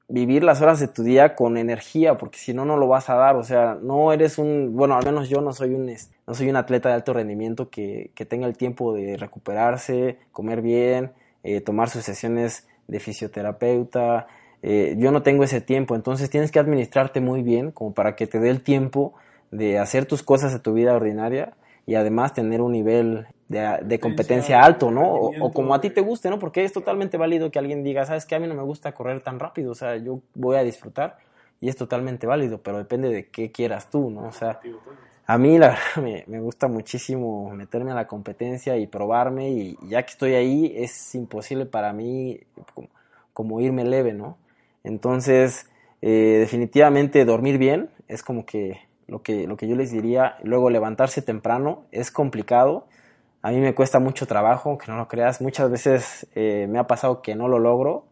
vivir 0.07 0.43
las 0.43 0.61
horas 0.61 0.79
de 0.79 0.87
tu 0.87 1.03
día 1.03 1.35
con 1.35 1.57
energía, 1.57 2.17
porque 2.17 2.37
si 2.37 2.53
no, 2.53 2.65
no 2.65 2.77
lo 2.77 2.87
vas 2.87 3.09
a 3.09 3.15
dar. 3.15 3.35
O 3.35 3.43
sea, 3.43 3.77
no 3.81 4.13
eres 4.13 4.37
un, 4.37 4.75
bueno, 4.75 4.95
al 4.95 5.05
menos 5.05 5.29
yo 5.29 5.41
no 5.41 5.53
soy 5.53 5.73
un, 5.73 5.91
no 6.27 6.33
soy 6.33 6.49
un 6.49 6.55
atleta 6.57 6.89
de 6.89 6.95
alto 6.95 7.13
rendimiento 7.13 7.69
que, 7.69 8.11
que 8.15 8.25
tenga 8.25 8.47
el 8.47 8.57
tiempo 8.57 8.93
de 8.93 9.17
recuperarse, 9.17 10.17
comer 10.31 10.61
bien, 10.61 11.13
eh, 11.43 11.61
tomar 11.61 11.89
sus 11.89 12.03
sesiones 12.03 12.67
de 12.87 12.99
fisioterapeuta. 12.99 14.27
Eh, 14.63 14.95
yo 14.97 15.11
no 15.11 15.23
tengo 15.23 15.43
ese 15.43 15.61
tiempo, 15.61 15.95
entonces 15.95 16.29
tienes 16.29 16.51
que 16.51 16.59
administrarte 16.59 17.19
muy 17.19 17.41
bien 17.41 17.71
como 17.71 17.93
para 17.93 18.15
que 18.15 18.27
te 18.27 18.39
dé 18.39 18.49
el 18.49 18.61
tiempo 18.61 19.13
de 19.49 19.79
hacer 19.79 20.05
tus 20.05 20.23
cosas 20.23 20.53
de 20.53 20.59
tu 20.59 20.73
vida 20.73 20.93
ordinaria 20.93 21.53
y 21.85 21.95
además 21.95 22.33
tener 22.33 22.61
un 22.61 22.71
nivel 22.71 23.27
de, 23.49 23.99
competencia 23.99 24.61
alto, 24.63 24.91
¿no? 24.91 25.13
O, 25.13 25.51
como 25.51 25.73
a 25.73 25.81
ti 25.81 25.89
te 25.89 26.01
guste, 26.01 26.29
¿no? 26.29 26.39
Porque 26.39 26.63
es 26.63 26.71
totalmente 26.71 27.17
válido 27.17 27.51
que 27.51 27.59
alguien 27.59 27.83
diga, 27.83 28.05
sabes 28.05 28.25
que 28.25 28.35
a 28.35 28.39
mí 28.39 28.47
no 28.47 28.53
me 28.53 28.63
gusta 28.63 28.93
correr 28.93 29.21
tan 29.21 29.39
rápido, 29.39 29.71
o 29.71 29.75
sea, 29.75 29.97
yo 29.97 30.21
voy 30.35 30.55
a 30.55 30.63
disfrutar 30.63 31.17
y 31.59 31.69
es 31.69 31.75
totalmente 31.75 32.27
válido, 32.27 32.59
pero 32.59 32.77
depende 32.77 33.09
de 33.09 33.27
qué 33.27 33.51
quieras 33.51 33.89
tú, 33.89 34.09
¿no? 34.09 34.27
O 34.27 34.31
sea, 34.31 34.59
a 35.25 35.37
mí 35.37 35.57
la 35.57 35.69
verdad 35.69 36.25
me, 36.27 36.39
gusta 36.39 36.67
muchísimo 36.67 37.51
meterme 37.51 37.91
a 37.91 37.95
la 37.95 38.07
competencia 38.07 38.77
y 38.77 38.87
probarme 38.87 39.49
y 39.49 39.77
ya 39.87 40.03
que 40.03 40.11
estoy 40.11 40.33
ahí 40.33 40.73
es 40.75 41.15
imposible 41.15 41.65
para 41.65 41.93
mí 41.93 42.39
como, 43.33 43.61
irme 43.61 43.85
leve, 43.85 44.13
¿no? 44.13 44.37
Entonces, 44.83 45.69
eh, 46.01 46.37
definitivamente 46.39 47.25
dormir 47.25 47.57
bien 47.57 47.89
es 48.07 48.23
como 48.23 48.45
que 48.45 48.79
lo 49.07 49.21
que, 49.21 49.47
lo 49.47 49.57
que 49.57 49.67
yo 49.67 49.75
les 49.75 49.91
diría. 49.91 50.37
Luego 50.43 50.69
levantarse 50.69 51.21
temprano 51.21 51.85
es 51.91 52.11
complicado. 52.11 52.87
A 53.41 53.51
mí 53.51 53.59
me 53.59 53.75
cuesta 53.75 53.99
mucho 53.99 54.27
trabajo, 54.27 54.77
que 54.77 54.91
no 54.91 54.97
lo 54.97 55.07
creas. 55.07 55.41
Muchas 55.41 55.69
veces 55.69 56.27
eh, 56.35 56.67
me 56.69 56.79
ha 56.79 56.87
pasado 56.87 57.21
que 57.21 57.35
no 57.35 57.47
lo 57.47 57.59
logro. 57.59 58.05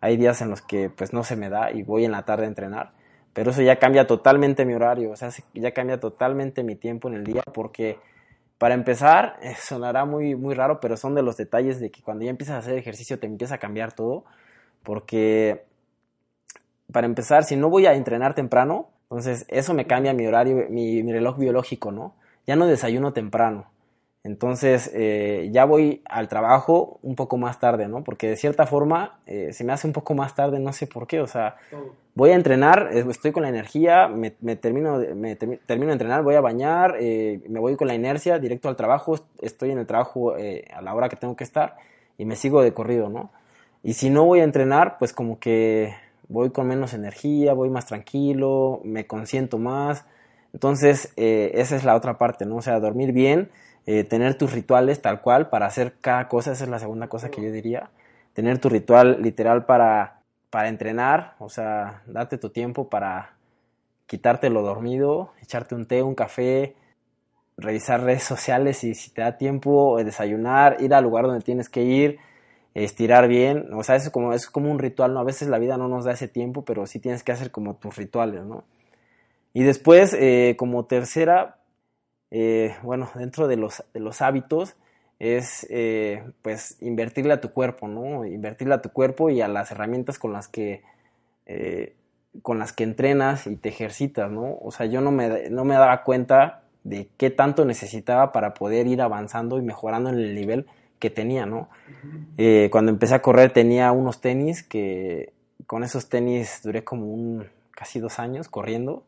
Hay 0.00 0.16
días 0.16 0.40
en 0.42 0.50
los 0.50 0.62
que 0.62 0.90
pues 0.90 1.12
no 1.12 1.24
se 1.24 1.36
me 1.36 1.48
da 1.48 1.72
y 1.72 1.82
voy 1.82 2.04
en 2.04 2.12
la 2.12 2.24
tarde 2.24 2.44
a 2.44 2.48
entrenar. 2.48 2.92
Pero 3.32 3.50
eso 3.50 3.62
ya 3.62 3.78
cambia 3.78 4.06
totalmente 4.06 4.64
mi 4.64 4.74
horario, 4.74 5.10
o 5.10 5.16
sea, 5.16 5.30
ya 5.54 5.72
cambia 5.72 5.98
totalmente 5.98 6.62
mi 6.62 6.76
tiempo 6.76 7.08
en 7.08 7.14
el 7.14 7.24
día 7.24 7.42
porque 7.52 7.98
para 8.58 8.74
empezar, 8.74 9.38
sonará 9.60 10.04
muy, 10.04 10.34
muy 10.36 10.54
raro, 10.54 10.80
pero 10.80 10.96
son 10.96 11.14
de 11.14 11.22
los 11.22 11.36
detalles 11.36 11.80
de 11.80 11.90
que 11.90 12.02
cuando 12.02 12.24
ya 12.24 12.30
empiezas 12.30 12.56
a 12.56 12.58
hacer 12.58 12.78
ejercicio 12.78 13.18
te 13.18 13.26
empieza 13.26 13.56
a 13.56 13.58
cambiar 13.58 13.92
todo. 13.92 14.24
Porque 14.82 15.64
para 16.92 17.06
empezar, 17.06 17.44
si 17.44 17.56
no 17.56 17.70
voy 17.70 17.86
a 17.86 17.94
entrenar 17.94 18.34
temprano, 18.34 18.88
entonces, 19.14 19.46
eso 19.48 19.74
me 19.74 19.86
cambia 19.86 20.12
mi 20.12 20.26
horario, 20.26 20.66
mi, 20.70 21.00
reloj 21.12 21.38
biológico, 21.38 21.92
¿no? 21.92 22.14
Ya 22.48 22.56
no 22.56 22.66
desayuno 22.66 23.12
temprano. 23.12 23.66
Entonces, 24.24 24.90
eh, 24.94 25.50
ya 25.52 25.66
voy 25.66 26.02
al 26.06 26.28
trabajo 26.28 26.98
un 27.02 27.14
poco 27.14 27.36
más 27.36 27.60
tarde, 27.60 27.86
¿no? 27.86 28.02
Porque 28.02 28.28
de 28.28 28.36
cierta 28.36 28.66
forma 28.66 29.20
eh, 29.26 29.52
se 29.52 29.62
me 29.62 29.72
hace 29.72 29.86
un 29.86 29.92
poco 29.92 30.14
más 30.14 30.34
tarde, 30.34 30.58
no 30.58 30.72
sé 30.72 30.86
por 30.88 31.06
qué. 31.06 31.20
O 31.20 31.28
sea, 31.28 31.56
voy 32.14 32.30
a 32.30 32.34
entrenar, 32.34 32.88
eh, 32.92 33.04
estoy 33.08 33.30
con 33.30 33.44
la 33.44 33.50
energía, 33.50 34.08
me, 34.08 34.30
termino, 34.30 34.98
me 35.14 35.36
termino 35.36 35.86
de 35.88 35.92
entrenar, 35.92 36.24
voy 36.24 36.34
a 36.34 36.40
bañar, 36.40 36.96
me 37.00 37.60
voy 37.60 37.76
con 37.76 37.86
la 37.86 37.94
inercia 37.94 38.38
directo 38.40 38.68
al 38.68 38.74
trabajo, 38.74 39.14
estoy 39.42 39.70
en 39.70 39.78
el 39.78 39.86
trabajo 39.86 40.34
a 40.34 40.82
la 40.82 40.94
hora 40.94 41.08
que 41.08 41.16
tengo 41.16 41.36
que 41.36 41.44
estar 41.44 41.76
y 42.18 42.24
me 42.24 42.34
sigo 42.34 42.62
de 42.62 42.72
corrido, 42.72 43.10
¿no? 43.10 43.30
Y 43.84 43.92
si 43.92 44.10
no 44.10 44.24
voy 44.24 44.40
a 44.40 44.44
entrenar, 44.44 44.96
pues 44.98 45.12
como 45.12 45.38
que 45.38 45.94
voy 46.34 46.50
con 46.50 46.66
menos 46.66 46.92
energía, 46.94 47.54
voy 47.54 47.70
más 47.70 47.86
tranquilo, 47.86 48.80
me 48.84 49.06
consiento 49.06 49.58
más. 49.58 50.04
Entonces, 50.52 51.12
eh, 51.16 51.52
esa 51.54 51.76
es 51.76 51.84
la 51.84 51.94
otra 51.94 52.18
parte, 52.18 52.44
¿no? 52.44 52.56
O 52.56 52.62
sea, 52.62 52.80
dormir 52.80 53.12
bien, 53.12 53.50
eh, 53.86 54.04
tener 54.04 54.36
tus 54.36 54.52
rituales 54.52 55.00
tal 55.00 55.20
cual 55.20 55.48
para 55.48 55.66
hacer 55.66 55.94
cada 56.00 56.28
cosa, 56.28 56.52
esa 56.52 56.64
es 56.64 56.70
la 56.70 56.80
segunda 56.80 57.08
cosa 57.08 57.30
que 57.30 57.40
yo 57.40 57.52
diría. 57.52 57.90
Tener 58.34 58.58
tu 58.58 58.68
ritual 58.68 59.22
literal 59.22 59.64
para, 59.64 60.22
para 60.50 60.68
entrenar, 60.68 61.34
o 61.38 61.48
sea, 61.48 62.02
date 62.06 62.36
tu 62.36 62.50
tiempo 62.50 62.88
para 62.88 63.34
quitarte 64.06 64.50
lo 64.50 64.62
dormido, 64.62 65.32
echarte 65.40 65.74
un 65.76 65.86
té, 65.86 66.02
un 66.02 66.16
café, 66.16 66.74
revisar 67.56 68.02
redes 68.02 68.24
sociales 68.24 68.82
y 68.82 68.94
si 68.94 69.10
te 69.10 69.22
da 69.22 69.38
tiempo, 69.38 69.96
desayunar, 70.04 70.78
ir 70.80 70.94
al 70.94 71.04
lugar 71.04 71.26
donde 71.26 71.44
tienes 71.44 71.68
que 71.68 71.82
ir, 71.82 72.18
estirar 72.74 73.28
bien, 73.28 73.72
o 73.72 73.84
sea, 73.84 73.96
es 73.96 74.10
como, 74.10 74.32
es 74.32 74.48
como 74.48 74.70
un 74.70 74.80
ritual, 74.80 75.14
¿no? 75.14 75.20
A 75.20 75.24
veces 75.24 75.48
la 75.48 75.58
vida 75.58 75.76
no 75.78 75.88
nos 75.88 76.04
da 76.04 76.12
ese 76.12 76.26
tiempo, 76.28 76.64
pero 76.64 76.86
sí 76.86 76.98
tienes 76.98 77.22
que 77.22 77.32
hacer 77.32 77.50
como 77.52 77.76
tus 77.76 77.96
rituales, 77.96 78.44
¿no? 78.44 78.64
Y 79.52 79.62
después, 79.62 80.14
eh, 80.18 80.56
como 80.58 80.84
tercera, 80.86 81.58
eh, 82.32 82.74
bueno, 82.82 83.08
dentro 83.14 83.46
de 83.46 83.56
los, 83.56 83.84
de 83.94 84.00
los 84.00 84.20
hábitos, 84.20 84.74
es 85.20 85.64
eh, 85.70 86.24
pues 86.42 86.76
invertirle 86.82 87.32
a 87.34 87.40
tu 87.40 87.52
cuerpo, 87.52 87.86
¿no? 87.86 88.24
Invertirle 88.26 88.74
a 88.74 88.82
tu 88.82 88.90
cuerpo 88.90 89.30
y 89.30 89.40
a 89.40 89.46
las 89.48 89.70
herramientas 89.70 90.18
con 90.18 90.32
las 90.32 90.48
que 90.48 90.82
con 92.42 92.58
las 92.58 92.72
que 92.72 92.84
entrenas 92.84 93.46
y 93.46 93.54
te 93.56 93.68
ejercitas, 93.68 94.30
¿no? 94.30 94.58
O 94.60 94.70
sea, 94.72 94.86
yo 94.86 95.00
no 95.00 95.12
me, 95.12 95.50
no 95.50 95.64
me 95.64 95.74
daba 95.74 96.02
cuenta 96.02 96.62
de 96.82 97.08
qué 97.16 97.30
tanto 97.30 97.64
necesitaba 97.64 98.32
para 98.32 98.54
poder 98.54 98.86
ir 98.86 99.02
avanzando 99.02 99.58
y 99.58 99.62
mejorando 99.62 100.10
en 100.10 100.18
el 100.18 100.34
nivel 100.34 100.66
que 100.98 101.10
tenía, 101.10 101.46
¿no? 101.46 101.68
Eh, 102.38 102.68
cuando 102.70 102.90
empecé 102.90 103.14
a 103.14 103.22
correr 103.22 103.52
tenía 103.52 103.92
unos 103.92 104.20
tenis 104.20 104.62
que 104.62 105.32
con 105.66 105.84
esos 105.84 106.08
tenis 106.08 106.60
duré 106.62 106.84
como 106.84 107.06
un 107.06 107.46
casi 107.70 108.00
dos 108.00 108.18
años 108.18 108.48
corriendo 108.48 109.04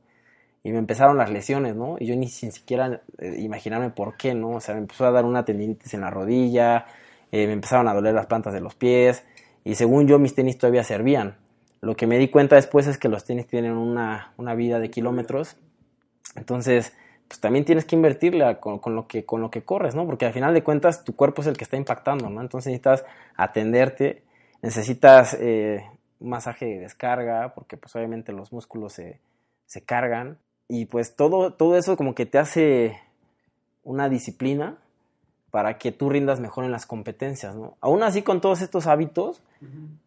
y 0.62 0.72
me 0.72 0.78
empezaron 0.78 1.16
las 1.16 1.30
lesiones, 1.30 1.76
¿no? 1.76 1.96
Y 2.00 2.06
yo 2.06 2.16
ni 2.16 2.28
siquiera 2.28 3.02
eh, 3.18 3.36
imaginarme 3.38 3.90
por 3.90 4.16
qué, 4.16 4.34
¿no? 4.34 4.50
O 4.50 4.60
sea, 4.60 4.74
me 4.74 4.80
empezó 4.80 5.06
a 5.06 5.12
dar 5.12 5.24
una 5.24 5.44
tendinitis 5.44 5.94
en 5.94 6.00
la 6.00 6.10
rodilla, 6.10 6.86
eh, 7.30 7.46
me 7.46 7.52
empezaron 7.52 7.86
a 7.88 7.94
doler 7.94 8.14
las 8.14 8.26
plantas 8.26 8.52
de 8.52 8.60
los 8.60 8.74
pies 8.74 9.24
y 9.64 9.76
según 9.76 10.08
yo 10.08 10.18
mis 10.18 10.34
tenis 10.34 10.58
todavía 10.58 10.84
servían. 10.84 11.36
Lo 11.80 11.94
que 11.94 12.06
me 12.06 12.18
di 12.18 12.28
cuenta 12.28 12.56
después 12.56 12.86
es 12.86 12.98
que 12.98 13.08
los 13.08 13.24
tenis 13.24 13.46
tienen 13.46 13.72
una, 13.72 14.32
una 14.36 14.54
vida 14.54 14.80
de 14.80 14.90
kilómetros, 14.90 15.56
entonces 16.34 16.92
pues 17.28 17.40
también 17.40 17.64
tienes 17.64 17.84
que 17.84 17.96
invertirle 17.96 18.58
con, 18.60 18.94
lo 18.94 19.06
que, 19.06 19.24
con 19.24 19.40
lo 19.40 19.50
que 19.50 19.62
corres, 19.64 19.94
¿no? 19.94 20.06
Porque 20.06 20.26
al 20.26 20.32
final 20.32 20.54
de 20.54 20.62
cuentas 20.62 21.04
tu 21.04 21.16
cuerpo 21.16 21.42
es 21.42 21.48
el 21.48 21.56
que 21.56 21.64
está 21.64 21.76
impactando, 21.76 22.30
¿no? 22.30 22.40
Entonces 22.40 22.70
necesitas 22.70 23.04
atenderte, 23.36 24.22
necesitas 24.62 25.36
eh, 25.40 25.84
masaje 26.20 26.66
de 26.66 26.78
descarga, 26.80 27.52
porque 27.54 27.76
pues 27.76 27.94
obviamente 27.96 28.32
los 28.32 28.52
músculos 28.52 28.92
se, 28.92 29.20
se 29.66 29.82
cargan. 29.82 30.38
Y 30.68 30.86
pues 30.86 31.16
todo, 31.16 31.54
todo 31.54 31.76
eso 31.76 31.96
como 31.96 32.14
que 32.14 32.26
te 32.26 32.38
hace 32.38 32.98
una 33.82 34.08
disciplina 34.08 34.78
para 35.56 35.78
que 35.78 35.90
tú 35.90 36.10
rindas 36.10 36.38
mejor 36.38 36.66
en 36.66 36.70
las 36.70 36.84
competencias, 36.84 37.56
¿no? 37.56 37.78
Aún 37.80 38.02
así, 38.02 38.20
con 38.20 38.42
todos 38.42 38.60
estos 38.60 38.86
hábitos, 38.86 39.40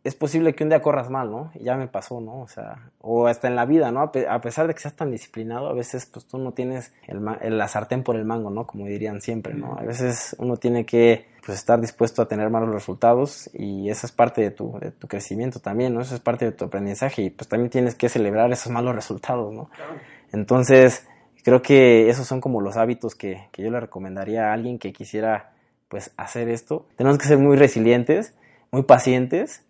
es 0.04 0.14
posible 0.14 0.54
que 0.54 0.64
un 0.64 0.70
día 0.70 0.80
corras 0.80 1.10
mal, 1.10 1.32
¿no? 1.32 1.50
Y 1.56 1.64
ya 1.64 1.76
me 1.76 1.88
pasó, 1.88 2.22
¿no? 2.22 2.42
O 2.42 2.48
sea, 2.48 2.92
o 3.02 3.26
hasta 3.26 3.48
en 3.48 3.56
la 3.56 3.66
vida, 3.66 3.92
¿no? 3.92 4.00
A 4.02 4.42
pesar 4.42 4.68
de 4.68 4.76
que 4.76 4.80
seas 4.80 4.94
tan 4.94 5.10
disciplinado, 5.10 5.68
a 5.68 5.74
veces 5.74 6.06
pues 6.06 6.28
tú 6.28 6.38
no 6.38 6.52
tienes 6.52 6.94
el, 7.08 7.26
la 7.58 7.68
sartén 7.68 8.04
por 8.04 8.16
el 8.16 8.26
mango, 8.26 8.52
¿no? 8.52 8.68
Como 8.68 8.86
dirían 8.86 9.22
siempre, 9.22 9.56
¿no? 9.56 9.76
A 9.76 9.82
veces 9.82 10.36
uno 10.38 10.58
tiene 10.58 10.86
que 10.86 11.26
pues 11.44 11.58
estar 11.58 11.82
dispuesto 11.82 12.22
a 12.22 12.28
tener 12.28 12.52
malos 12.52 12.70
resultados 12.70 13.50
y 13.52 13.90
eso 13.90 14.06
es 14.06 14.12
parte 14.12 14.42
de 14.42 14.52
tu, 14.52 14.78
de 14.78 14.92
tu 14.92 15.08
crecimiento 15.08 15.60
también, 15.60 15.96
¿no? 15.96 16.02
Eso 16.02 16.14
es 16.14 16.22
parte 16.22 16.46
de 16.46 16.52
tu 16.52 16.66
aprendizaje 16.66 17.24
y 17.24 17.30
pues 17.32 17.48
también 17.48 17.72
tienes 17.72 17.96
que 17.96 18.08
celebrar 18.08 18.52
esos 18.52 18.72
malos 18.72 18.94
resultados, 18.94 19.52
¿no? 19.52 19.72
Entonces, 20.32 21.08
creo 21.44 21.62
que 21.62 22.10
esos 22.10 22.28
son 22.28 22.42
como 22.42 22.62
los 22.62 22.78
hábitos 22.78 23.16
que, 23.16 23.48
que 23.52 23.64
yo 23.64 23.72
le 23.72 23.80
recomendaría 23.80 24.50
a 24.50 24.54
alguien 24.54 24.80
que 24.80 24.94
quisiera 24.94 25.54
pues 25.90 26.12
hacer 26.18 26.50
esto. 26.50 26.86
Tenemos 26.96 27.18
que 27.18 27.26
ser 27.26 27.38
muy 27.38 27.58
resilientes, 27.58 28.34
muy 28.72 28.84
pacientes 28.84 29.66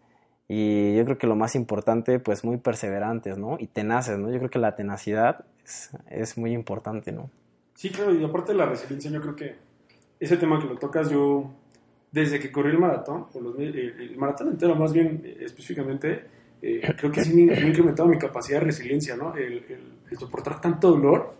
Y 0.48 0.96
yo 0.96 1.06
creo 1.06 1.18
que 1.18 1.28
lo 1.28 1.36
más 1.36 1.56
importante, 1.56 2.20
pues 2.20 2.44
muy 2.44 2.58
perseverantes, 2.58 3.38
¿no? 3.38 3.58
Y 3.60 3.68
tenaces, 3.68 4.18
¿no? 4.18 4.32
Yo 4.32 4.40
creo 4.40 4.50
que 4.50 4.60
la 4.60 4.76
tenacidad 4.76 5.46
es, 5.64 5.92
es 6.10 6.38
muy 6.38 6.54
importante, 6.54 7.12
¿no? 7.12 7.30
Sí, 7.76 7.92
claro, 7.92 8.14
y 8.14 8.24
aparte 8.24 8.52
de 8.52 8.58
la 8.58 8.66
resiliencia, 8.66 9.12
yo 9.12 9.22
creo 9.22 9.36
que 9.36 9.56
ese 10.20 10.38
tema 10.38 10.60
que 10.60 10.68
lo 10.68 10.76
tocas, 10.78 11.10
yo 11.10 11.52
desde 12.12 12.40
que 12.40 12.52
corrí 12.52 12.72
el 12.72 12.80
maratón, 12.80 13.28
o 13.32 13.40
los, 13.40 13.60
el, 13.60 13.78
el, 13.78 14.18
maratón 14.18 14.50
entero 14.50 14.76
más 14.76 14.92
bien 14.92 15.22
eh, 15.24 15.38
específicamente, 15.42 16.26
eh, 16.62 16.82
creo 16.98 17.12
que 17.12 17.24
sí 17.24 17.34
me, 17.34 17.54
ha 17.54 17.60
incrementado 17.62 18.10
mi 18.10 18.18
capacidad 18.18 18.60
de 18.60 18.66
resiliencia, 18.66 19.16
¿no? 19.16 19.36
El 19.36 19.64
soportar 20.18 20.60
tanto 20.60 20.90
dolor 20.92 21.36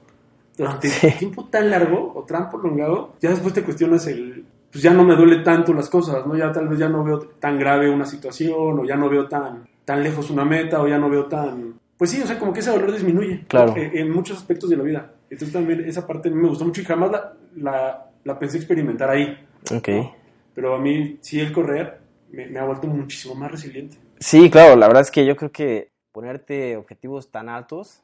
durante 0.60 0.90
sí. 0.90 1.12
tiempo 1.18 1.46
tan 1.46 1.70
largo 1.70 2.12
o 2.14 2.24
tan 2.24 2.50
prolongado, 2.50 3.14
ya 3.22 3.30
después 3.30 3.54
te 3.54 3.64
cuestionas 3.64 4.06
el, 4.08 4.46
pues 4.70 4.84
ya 4.84 4.94
no 4.94 5.06
me 5.06 5.16
duele 5.16 5.38
tanto 5.38 5.74
las 5.74 5.90
cosas, 5.90 6.28
¿no? 6.28 6.36
Ya 6.36 6.52
tal 6.52 6.68
vez 6.68 6.78
ya 6.78 6.90
no 6.90 7.04
veo 7.04 7.20
tan 7.40 7.58
grave 7.58 7.90
una 7.90 8.06
situación 8.06 8.80
o 8.80 8.84
ya 8.84 8.98
no 8.98 9.10
veo 9.10 9.28
tan, 9.28 9.68
tan 9.86 10.04
lejos 10.04 10.30
una 10.30 10.44
meta 10.44 10.82
o 10.82 10.88
ya 10.88 10.98
no 10.98 11.10
veo 11.10 11.26
tan... 11.26 11.80
Pues 11.98 12.12
sí, 12.12 12.22
o 12.22 12.28
sea, 12.28 12.38
como 12.38 12.54
que 12.54 12.60
ese 12.60 12.72
dolor 12.72 12.92
disminuye 12.92 13.46
claro. 13.48 13.76
en, 13.76 13.98
en 13.98 14.12
muchos 14.12 14.38
aspectos 14.38 14.70
de 14.70 14.78
la 14.78 14.84
vida. 14.84 15.12
Entonces 15.30 15.54
también 15.54 15.82
esa 15.88 16.06
parte 16.06 16.30
me 16.30 16.48
gustó 16.48 16.66
mucho 16.66 16.82
y 16.82 16.86
jamás 16.86 17.12
la, 17.12 17.34
la, 17.56 18.12
la 18.24 18.40
pensé 18.40 18.58
experimentar 18.58 19.10
ahí. 19.10 19.38
Ok. 19.74 19.88
¿no? 19.88 20.16
Pero 20.54 20.76
a 20.76 20.80
mí 20.80 21.18
sí 21.22 21.40
el 21.40 21.54
correr 21.54 22.00
me, 22.32 22.48
me 22.48 22.60
ha 22.60 22.66
vuelto 22.66 22.88
muchísimo 22.88 23.36
más 23.36 23.52
resiliente. 23.52 23.98
Sí, 24.20 24.50
claro, 24.50 24.76
la 24.76 24.88
verdad 24.88 25.04
es 25.04 25.12
que 25.12 25.26
yo 25.26 25.36
creo 25.36 25.52
que 25.52 25.92
ponerte 26.12 26.76
objetivos 26.76 27.32
tan 27.32 27.50
altos 27.50 28.04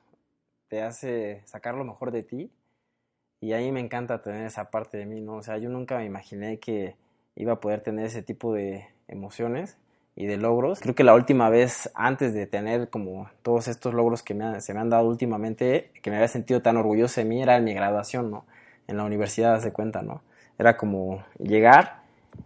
te 0.67 0.81
hace 0.81 1.41
sacar 1.45 1.75
lo 1.75 1.83
mejor 1.83 2.11
de 2.11 2.23
ti 2.23 2.51
y 3.41 3.53
a 3.53 3.57
mí 3.57 3.71
me 3.71 3.79
encanta 3.79 4.21
tener 4.21 4.45
esa 4.45 4.71
parte 4.71 4.97
de 4.97 5.05
mí, 5.05 5.21
¿no? 5.21 5.35
O 5.35 5.43
sea, 5.43 5.57
yo 5.57 5.69
nunca 5.69 5.97
me 5.97 6.05
imaginé 6.05 6.59
que 6.59 6.95
iba 7.35 7.53
a 7.53 7.59
poder 7.59 7.81
tener 7.81 8.05
ese 8.05 8.21
tipo 8.21 8.53
de 8.53 8.87
emociones 9.07 9.77
y 10.15 10.25
de 10.25 10.37
logros. 10.37 10.79
Creo 10.79 10.95
que 10.95 11.03
la 11.03 11.13
última 11.13 11.49
vez, 11.49 11.91
antes 11.93 12.33
de 12.33 12.47
tener 12.47 12.89
como 12.89 13.29
todos 13.43 13.67
estos 13.67 13.93
logros 13.93 14.23
que 14.23 14.33
me 14.33 14.45
han, 14.45 14.61
se 14.61 14.73
me 14.73 14.79
han 14.79 14.89
dado 14.89 15.07
últimamente, 15.07 15.91
que 16.01 16.09
me 16.09 16.15
había 16.15 16.27
sentido 16.27 16.61
tan 16.61 16.77
orgulloso 16.77 17.21
de 17.21 17.25
mí, 17.25 17.41
era 17.41 17.57
en 17.57 17.65
mi 17.65 17.73
graduación, 17.73 18.31
¿no? 18.31 18.45
En 18.87 18.97
la 18.97 19.03
universidad, 19.03 19.59
se 19.59 19.73
cuenta, 19.73 20.01
¿no? 20.01 20.21
Era 20.57 20.77
como 20.77 21.23
llegar 21.37 22.03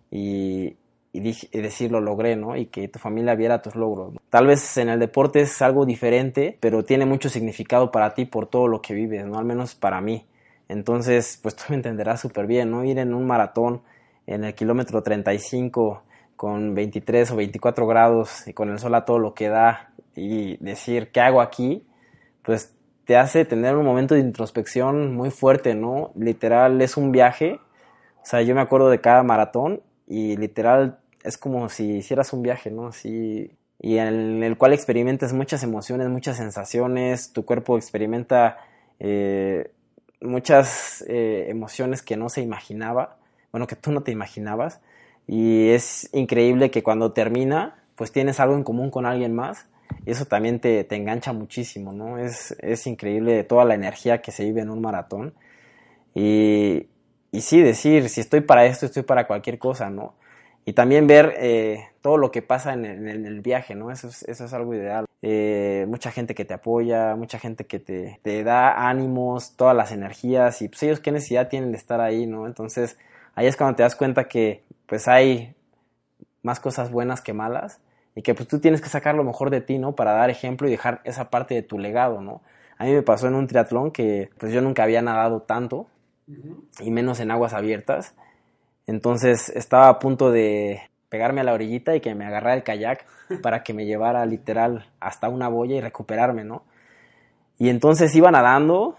y, 0.09 0.75
y, 1.11 1.27
y, 1.29 1.61
decir 1.61 1.91
lo 1.91 2.01
logré, 2.01 2.35
¿no? 2.35 2.55
Y 2.55 2.67
que 2.67 2.87
tu 2.87 2.99
familia 2.99 3.35
viera 3.35 3.61
tus 3.61 3.75
logros. 3.75 4.13
Tal 4.29 4.47
vez 4.47 4.77
en 4.77 4.89
el 4.89 4.99
deporte 4.99 5.41
es 5.41 5.61
algo 5.61 5.85
diferente, 5.85 6.57
pero 6.59 6.83
tiene 6.83 7.05
mucho 7.05 7.29
significado 7.29 7.91
para 7.91 8.13
ti 8.13 8.25
por 8.25 8.47
todo 8.47 8.67
lo 8.67 8.81
que 8.81 8.93
vives, 8.93 9.25
¿no? 9.25 9.37
Al 9.37 9.45
menos 9.45 9.75
para 9.75 10.01
mí. 10.01 10.25
Entonces, 10.67 11.39
pues 11.41 11.55
tú 11.57 11.63
me 11.69 11.75
entenderás 11.75 12.21
súper 12.21 12.47
bien, 12.47 12.71
¿no? 12.71 12.83
Ir 12.83 12.99
en 12.99 13.13
un 13.13 13.25
maratón 13.25 13.81
en 14.27 14.43
el 14.43 14.53
kilómetro 14.53 15.01
35 15.01 16.03
con 16.35 16.73
23 16.75 17.31
o 17.31 17.35
24 17.35 17.87
grados 17.87 18.47
y 18.47 18.53
con 18.53 18.69
el 18.69 18.79
sol 18.79 18.95
a 18.95 19.03
todo 19.03 19.19
lo 19.19 19.33
que 19.33 19.49
da 19.49 19.91
y 20.15 20.57
decir, 20.63 21.11
¿qué 21.11 21.19
hago 21.19 21.41
aquí? 21.41 21.85
Pues 22.43 22.75
te 23.05 23.17
hace 23.17 23.43
tener 23.43 23.75
un 23.75 23.85
momento 23.85 24.13
de 24.13 24.21
introspección 24.21 25.15
muy 25.15 25.31
fuerte, 25.31 25.73
¿no? 25.73 26.11
Literal, 26.15 26.79
es 26.81 26.95
un 26.95 27.11
viaje. 27.11 27.59
O 28.21 28.25
sea, 28.25 28.41
yo 28.43 28.53
me 28.53 28.61
acuerdo 28.61 28.89
de 28.89 29.01
cada 29.01 29.23
maratón 29.23 29.81
y 30.09 30.35
literal 30.35 30.99
es 31.23 31.37
como 31.37 31.69
si 31.69 31.97
hicieras 31.97 32.33
un 32.33 32.41
viaje, 32.41 32.71
¿no? 32.71 32.87
Así, 32.87 33.51
y 33.79 33.97
en 33.97 34.43
el 34.43 34.57
cual 34.57 34.73
experimentas 34.73 35.31
muchas 35.31 35.63
emociones, 35.63 36.09
muchas 36.09 36.37
sensaciones, 36.37 37.31
tu 37.31 37.45
cuerpo 37.45 37.77
experimenta 37.77 38.57
eh, 38.99 39.71
muchas 40.19 41.05
eh, 41.07 41.45
emociones 41.49 42.01
que 42.01 42.17
no 42.17 42.27
se 42.27 42.41
imaginaba, 42.41 43.17
bueno, 43.51 43.67
que 43.67 43.75
tú 43.75 43.91
no 43.91 44.01
te 44.01 44.11
imaginabas, 44.11 44.81
y 45.27 45.69
es 45.69 46.09
increíble 46.13 46.71
que 46.71 46.83
cuando 46.83 47.13
termina, 47.13 47.83
pues 47.95 48.11
tienes 48.11 48.39
algo 48.39 48.55
en 48.55 48.63
común 48.63 48.89
con 48.89 49.05
alguien 49.05 49.33
más, 49.35 49.67
y 50.05 50.11
eso 50.11 50.25
también 50.25 50.59
te, 50.59 50.83
te 50.83 50.95
engancha 50.95 51.33
muchísimo, 51.33 51.93
¿no? 51.93 52.17
Es, 52.17 52.55
es, 52.59 52.85
increíble 52.87 53.43
toda 53.43 53.65
la 53.65 53.75
energía 53.75 54.21
que 54.21 54.31
se 54.31 54.43
vive 54.43 54.61
en 54.61 54.69
un 54.69 54.81
maratón, 54.81 55.33
y, 56.15 56.87
y 57.31 57.41
sí, 57.41 57.61
decir, 57.61 58.09
si 58.09 58.21
estoy 58.21 58.41
para 58.41 58.65
esto, 58.65 58.85
estoy 58.85 59.03
para 59.03 59.27
cualquier 59.27 59.59
cosa, 59.59 59.89
¿no? 59.89 60.15
Y 60.65 60.73
también 60.73 61.07
ver 61.07 61.35
eh, 61.37 61.87
todo 62.01 62.17
lo 62.17 62.31
que 62.31 62.41
pasa 62.41 62.73
en 62.73 62.85
el, 62.85 63.41
viaje, 63.41 63.75
¿no? 63.75 63.91
Eso 63.91 64.07
es, 64.07 64.23
eso 64.23 64.45
es 64.45 64.53
algo 64.53 64.73
ideal. 64.73 65.05
Eh, 65.21 65.85
mucha 65.87 66.11
gente 66.11 66.35
que 66.35 66.45
te 66.45 66.53
apoya, 66.53 67.15
mucha 67.15 67.39
gente 67.39 67.65
que 67.65 67.79
te, 67.79 68.19
te, 68.23 68.43
da 68.43 68.89
ánimos, 68.89 69.55
todas 69.55 69.75
las 69.75 69.91
energías 69.91 70.61
y 70.61 70.69
pues 70.69 70.83
ellos 70.83 70.99
qué 70.99 71.11
necesidad 71.11 71.49
tienen 71.49 71.71
de 71.71 71.77
estar 71.77 72.01
ahí, 72.01 72.25
¿no? 72.25 72.47
Entonces 72.47 72.97
ahí 73.35 73.47
es 73.47 73.57
cuando 73.57 73.77
te 73.77 73.83
das 73.83 73.95
cuenta 73.95 74.27
que 74.27 74.63
pues 74.85 75.07
hay 75.07 75.55
más 76.43 76.59
cosas 76.59 76.91
buenas 76.91 77.21
que 77.21 77.33
malas 77.33 77.81
y 78.15 78.21
que 78.21 78.33
pues 78.33 78.47
tú 78.47 78.59
tienes 78.59 78.81
que 78.81 78.89
sacar 78.89 79.15
lo 79.15 79.23
mejor 79.23 79.49
de 79.49 79.61
ti, 79.61 79.77
¿no? 79.77 79.95
Para 79.95 80.13
dar 80.13 80.29
ejemplo 80.29 80.67
y 80.67 80.71
dejar 80.71 81.01
esa 81.03 81.29
parte 81.29 81.55
de 81.55 81.63
tu 81.63 81.79
legado, 81.79 82.21
¿no? 82.21 82.41
A 82.77 82.85
mí 82.85 82.93
me 82.93 83.01
pasó 83.01 83.27
en 83.27 83.35
un 83.35 83.47
triatlón 83.47 83.91
que 83.91 84.29
pues 84.37 84.53
yo 84.53 84.61
nunca 84.61 84.83
había 84.83 85.01
nadado 85.01 85.41
tanto 85.41 85.87
uh 86.29 86.33
-huh. 86.33 86.63
y 86.79 86.91
menos 86.91 87.19
en 87.19 87.31
aguas 87.31 87.53
abiertas. 87.53 88.15
Entonces 88.87 89.49
estaba 89.49 89.89
a 89.89 89.99
punto 89.99 90.31
de 90.31 90.81
pegarme 91.09 91.41
a 91.41 91.43
la 91.43 91.53
orillita 91.53 91.95
y 91.95 92.01
que 92.01 92.15
me 92.15 92.25
agarrara 92.25 92.55
el 92.55 92.63
kayak 92.63 93.05
para 93.41 93.63
que 93.63 93.73
me 93.73 93.85
llevara 93.85 94.25
literal 94.25 94.87
hasta 94.99 95.29
una 95.29 95.49
boya 95.49 95.75
y 95.75 95.81
recuperarme, 95.81 96.43
¿no? 96.43 96.63
Y 97.57 97.69
entonces 97.69 98.15
iba 98.15 98.31
nadando, 98.31 98.95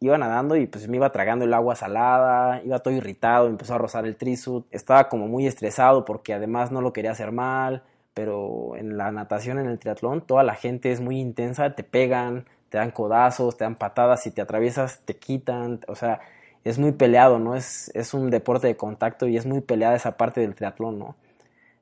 iba 0.00 0.16
nadando 0.18 0.56
y 0.56 0.66
pues 0.66 0.86
me 0.88 0.96
iba 0.96 1.10
tragando 1.10 1.44
el 1.44 1.54
agua 1.54 1.74
salada, 1.74 2.62
iba 2.62 2.78
todo 2.78 2.94
irritado, 2.94 3.48
empezó 3.48 3.74
a 3.74 3.78
rozar 3.78 4.06
el 4.06 4.16
trisut, 4.16 4.66
estaba 4.70 5.08
como 5.08 5.26
muy 5.26 5.46
estresado 5.46 6.04
porque 6.04 6.32
además 6.32 6.70
no 6.70 6.80
lo 6.80 6.92
quería 6.92 7.10
hacer 7.10 7.32
mal, 7.32 7.82
pero 8.12 8.76
en 8.76 8.96
la 8.96 9.10
natación, 9.10 9.58
en 9.58 9.66
el 9.66 9.78
triatlón, 9.78 10.20
toda 10.20 10.44
la 10.44 10.54
gente 10.54 10.92
es 10.92 11.00
muy 11.00 11.18
intensa, 11.18 11.74
te 11.74 11.82
pegan, 11.82 12.46
te 12.68 12.78
dan 12.78 12.92
codazos, 12.92 13.56
te 13.56 13.64
dan 13.64 13.74
patadas, 13.74 14.22
si 14.22 14.30
te 14.30 14.42
atraviesas 14.42 15.00
te 15.04 15.16
quitan, 15.16 15.80
o 15.88 15.94
sea, 15.96 16.20
es 16.64 16.78
muy 16.78 16.92
peleado, 16.92 17.38
¿no? 17.38 17.54
Es, 17.54 17.90
es 17.94 18.14
un 18.14 18.30
deporte 18.30 18.66
de 18.66 18.76
contacto 18.76 19.28
y 19.28 19.36
es 19.36 19.46
muy 19.46 19.60
peleada 19.60 19.94
esa 19.94 20.16
parte 20.16 20.40
del 20.40 20.54
triatlón, 20.54 20.98
¿no? 20.98 21.16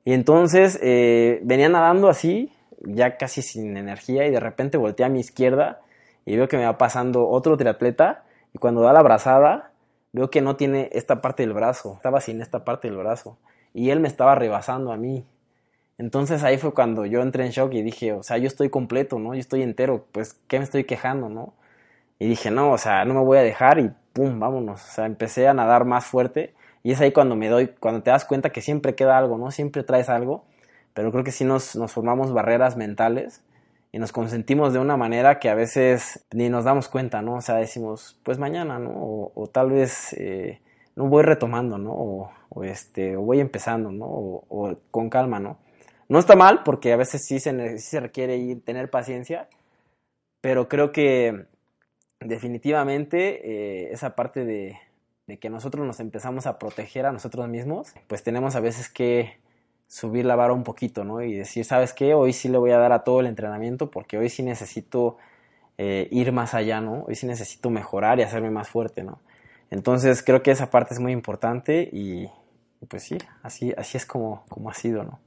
Y 0.05 0.13
entonces 0.13 0.77
eh, 0.81 1.39
venía 1.43 1.69
nadando 1.69 2.09
así, 2.09 2.51
ya 2.81 3.17
casi 3.17 3.41
sin 3.41 3.77
energía, 3.77 4.27
y 4.27 4.31
de 4.31 4.39
repente 4.39 4.77
volteé 4.77 5.05
a 5.05 5.09
mi 5.09 5.21
izquierda 5.21 5.79
y 6.25 6.35
veo 6.35 6.47
que 6.47 6.57
me 6.57 6.65
va 6.65 6.77
pasando 6.77 7.27
otro 7.27 7.57
triatleta, 7.57 8.23
y 8.53 8.57
cuando 8.59 8.81
da 8.81 8.93
la 8.93 9.01
brazada, 9.01 9.71
veo 10.11 10.29
que 10.29 10.41
no 10.41 10.55
tiene 10.57 10.89
esta 10.91 11.21
parte 11.21 11.43
del 11.43 11.53
brazo, 11.53 11.93
estaba 11.95 12.21
sin 12.21 12.41
esta 12.41 12.65
parte 12.65 12.89
del 12.89 12.97
brazo, 12.97 13.37
y 13.73 13.89
él 13.89 13.99
me 13.99 14.07
estaba 14.07 14.35
rebasando 14.35 14.91
a 14.91 14.97
mí. 14.97 15.25
Entonces 15.97 16.43
ahí 16.43 16.57
fue 16.57 16.73
cuando 16.73 17.05
yo 17.05 17.21
entré 17.21 17.45
en 17.45 17.51
shock 17.51 17.73
y 17.73 17.81
dije, 17.81 18.13
o 18.13 18.23
sea, 18.23 18.37
yo 18.37 18.47
estoy 18.47 18.69
completo, 18.69 19.19
¿no? 19.19 19.33
Yo 19.33 19.39
estoy 19.39 19.61
entero, 19.61 20.05
pues, 20.11 20.33
¿qué 20.47 20.57
me 20.57 20.65
estoy 20.65 20.83
quejando, 20.85 21.29
no? 21.29 21.53
Y 22.19 22.27
dije, 22.27 22.51
no, 22.51 22.71
o 22.71 22.77
sea, 22.77 23.05
no 23.05 23.13
me 23.13 23.21
voy 23.21 23.37
a 23.37 23.41
dejar 23.41 23.79
y 23.79 23.91
pum, 24.13 24.39
vámonos. 24.39 24.81
O 24.83 24.91
sea, 24.93 25.05
empecé 25.05 25.47
a 25.47 25.53
nadar 25.53 25.85
más 25.85 26.05
fuerte 26.05 26.53
y 26.83 26.91
es 26.91 27.01
ahí 27.01 27.11
cuando 27.11 27.35
me 27.35 27.49
doy, 27.49 27.67
cuando 27.79 28.03
te 28.03 28.11
das 28.11 28.25
cuenta 28.25 28.51
que 28.51 28.61
siempre 28.61 28.95
queda 28.95 29.17
algo, 29.17 29.37
¿no? 29.37 29.51
Siempre 29.51 29.83
traes 29.83 30.09
algo, 30.09 30.45
pero 30.93 31.11
creo 31.11 31.23
que 31.23 31.31
sí 31.31 31.45
nos, 31.45 31.77
formamos 31.87 32.33
barreras 32.33 32.77
mentales 32.77 33.43
y 33.91 33.99
nos 33.99 34.11
consentimos 34.11 34.73
de 34.73 34.79
una 34.79 34.97
manera 34.97 35.39
que 35.39 35.49
a 35.49 35.55
veces 35.55 36.25
ni 36.33 36.49
nos 36.49 36.65
damos 36.65 36.89
cuenta, 36.89 37.21
¿no? 37.21 37.35
O 37.35 37.41
sea, 37.41 37.55
decimos, 37.55 38.19
pues 38.23 38.37
mañana, 38.39 38.79
¿no? 38.79 38.91
O, 39.35 39.47
tal 39.51 39.71
vez 39.71 40.13
eh, 40.13 40.61
no 40.95 41.07
voy 41.07 41.23
retomando, 41.23 41.77
¿no? 41.77 41.91
O, 41.93 42.63
este, 42.63 43.15
voy 43.15 43.39
empezando, 43.39 43.91
¿no? 43.91 44.05
O, 44.05 44.45
o, 44.49 44.75
con 44.91 45.09
calma, 45.09 45.39
¿no? 45.39 45.57
No 46.09 46.19
está 46.19 46.35
mal 46.35 46.63
porque 46.63 46.93
a 46.93 46.97
veces 46.97 47.25
sí 47.25 47.39
se, 47.39 47.77
sí 47.79 47.89
se 47.91 47.99
requiere 47.99 48.37
ir, 48.37 48.63
tener 48.63 48.89
paciencia, 48.89 49.47
pero 50.41 50.67
creo 50.67 50.91
que 50.91 51.45
definitivamente 52.25 53.87
eh, 53.87 53.93
esa 53.93 54.15
parte 54.15 54.45
de, 54.45 54.77
que 55.39 55.49
nosotros 55.49 55.85
nos 55.85 55.99
empezamos 55.99 56.47
a 56.47 56.59
proteger 56.59 57.05
a 57.05 57.11
nosotros 57.11 57.47
mismos, 57.47 57.93
pues 58.07 58.23
tenemos 58.23 58.55
a 58.55 58.59
veces 58.59 58.89
que 58.89 59.37
subir 59.87 60.25
la 60.25 60.35
vara 60.35 60.53
un 60.53 60.63
poquito, 60.63 61.03
¿no? 61.03 61.21
Y 61.21 61.33
decir, 61.33 61.65
¿sabes 61.65 61.93
qué? 61.93 62.13
Hoy 62.13 62.33
sí 62.33 62.49
le 62.49 62.57
voy 62.57 62.71
a 62.71 62.77
dar 62.77 62.91
a 62.91 63.03
todo 63.03 63.19
el 63.19 63.27
entrenamiento 63.27 63.91
porque 63.91 64.17
hoy 64.17 64.29
sí 64.29 64.43
necesito 64.43 65.17
eh, 65.77 66.07
ir 66.11 66.31
más 66.31 66.53
allá, 66.53 66.81
¿no? 66.81 67.03
Hoy 67.07 67.15
sí 67.15 67.25
necesito 67.27 67.69
mejorar 67.69 68.19
y 68.19 68.23
hacerme 68.23 68.51
más 68.51 68.69
fuerte, 68.69 69.03
¿no? 69.03 69.19
Entonces 69.69 70.23
creo 70.23 70.43
que 70.43 70.51
esa 70.51 70.69
parte 70.69 70.93
es 70.93 70.99
muy 70.99 71.11
importante 71.11 71.89
y, 71.91 72.29
pues 72.87 73.03
sí, 73.03 73.17
así, 73.41 73.73
así 73.77 73.97
es 73.97 74.05
como, 74.05 74.43
como 74.49 74.69
ha 74.69 74.73
sido, 74.73 75.03
¿no? 75.03 75.19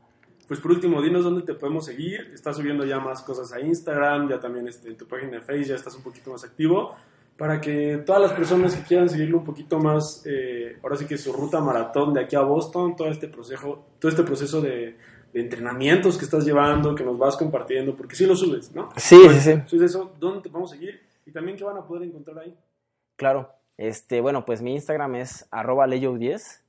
Pues 0.46 0.60
por 0.60 0.70
último, 0.70 1.02
dinos 1.02 1.24
dónde 1.24 1.42
te 1.42 1.54
podemos 1.54 1.84
seguir. 1.84 2.30
Estás 2.32 2.56
subiendo 2.56 2.84
ya 2.84 3.00
más 3.00 3.22
cosas 3.22 3.52
a 3.52 3.60
Instagram, 3.60 4.28
ya 4.28 4.38
también 4.38 4.68
este, 4.68 4.88
en 4.88 4.96
tu 4.96 5.06
página 5.06 5.32
de 5.32 5.40
Facebook 5.40 5.68
ya 5.68 5.74
estás 5.74 5.94
un 5.96 6.02
poquito 6.02 6.30
más 6.30 6.44
activo 6.44 6.94
para 7.36 7.60
que 7.60 7.98
todas 7.98 8.22
las 8.22 8.32
personas 8.32 8.74
que 8.74 8.82
quieran 8.82 9.08
seguirlo 9.08 9.38
un 9.38 9.44
poquito 9.44 9.78
más, 9.78 10.22
eh, 10.24 10.78
ahora 10.82 10.96
sí 10.96 11.06
que 11.06 11.18
su 11.18 11.32
ruta 11.32 11.60
maratón 11.60 12.14
de 12.14 12.20
aquí 12.20 12.34
a 12.34 12.40
Boston, 12.40 12.96
todo 12.96 13.08
este 13.08 13.28
proceso, 13.28 13.84
todo 13.98 14.10
este 14.10 14.22
proceso 14.22 14.60
de, 14.60 14.96
de, 15.32 15.40
entrenamientos 15.40 16.16
que 16.16 16.24
estás 16.24 16.46
llevando, 16.46 16.94
que 16.94 17.04
nos 17.04 17.18
vas 17.18 17.36
compartiendo, 17.36 17.94
porque 17.94 18.16
sí 18.16 18.24
lo 18.24 18.34
subes, 18.34 18.74
¿no? 18.74 18.88
Sí, 18.96 19.18
sí, 19.32 19.40
sí. 19.40 19.62
Subes 19.66 19.90
eso, 19.90 20.14
¿dónde 20.18 20.42
te 20.42 20.48
vamos 20.48 20.72
a 20.72 20.76
seguir? 20.76 21.00
Y 21.26 21.30
también 21.30 21.58
qué 21.58 21.64
van 21.64 21.76
a 21.76 21.86
poder 21.86 22.04
encontrar 22.04 22.38
ahí. 22.38 22.56
Claro, 23.16 23.50
este, 23.76 24.22
bueno, 24.22 24.46
pues 24.46 24.62
mi 24.62 24.74
Instagram 24.74 25.16
es 25.16 25.46
arroba 25.50 25.86
leyo10. 25.86 26.60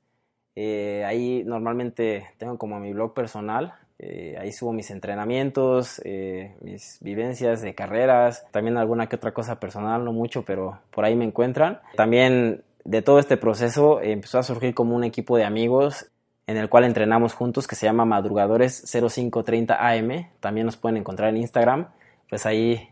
Eh, 0.60 1.06
ahí 1.06 1.44
normalmente 1.46 2.30
tengo 2.40 2.58
como 2.58 2.80
mi 2.80 2.92
blog 2.92 3.14
personal 3.14 3.76
Eh, 4.00 4.36
ahí 4.40 4.52
subo 4.52 4.74
mis 4.74 4.92
entrenamientos, 4.92 6.00
eh, 6.04 6.56
mis 6.62 7.00
vivencias 7.02 7.62
de 7.62 7.74
carreras, 7.74 8.46
también 8.52 8.78
alguna 8.78 9.08
que 9.08 9.16
otra 9.16 9.34
cosa 9.34 9.60
personal, 9.60 10.06
no 10.06 10.14
mucho, 10.14 10.44
pero 10.44 10.80
por 10.92 11.04
ahí 11.04 11.16
me 11.16 11.26
encuentran. 11.26 11.80
También 11.96 12.64
de 12.86 13.02
todo 13.02 13.18
este 13.18 13.38
proceso 13.38 14.00
empezó 14.02 14.38
a 14.38 14.44
surgir 14.44 14.76
como 14.76 14.96
un 14.96 15.04
equipo 15.04 15.36
de 15.38 15.46
amigos 15.46 16.12
en 16.46 16.58
el 16.58 16.70
cual 16.70 16.86
entrenamos 16.86 17.34
juntos 17.34 17.68
que 17.68 17.76
se 17.76 17.88
llama 17.88 18.06
Madrugadores 18.06 18.84
0530 18.86 19.76
AM. 19.76 20.30
También 20.40 20.66
nos 20.66 20.78
pueden 20.78 20.98
encontrar 20.98 21.30
en 21.30 21.38
Instagram. 21.38 21.88
Pues 22.30 22.46
ahí 22.46 22.90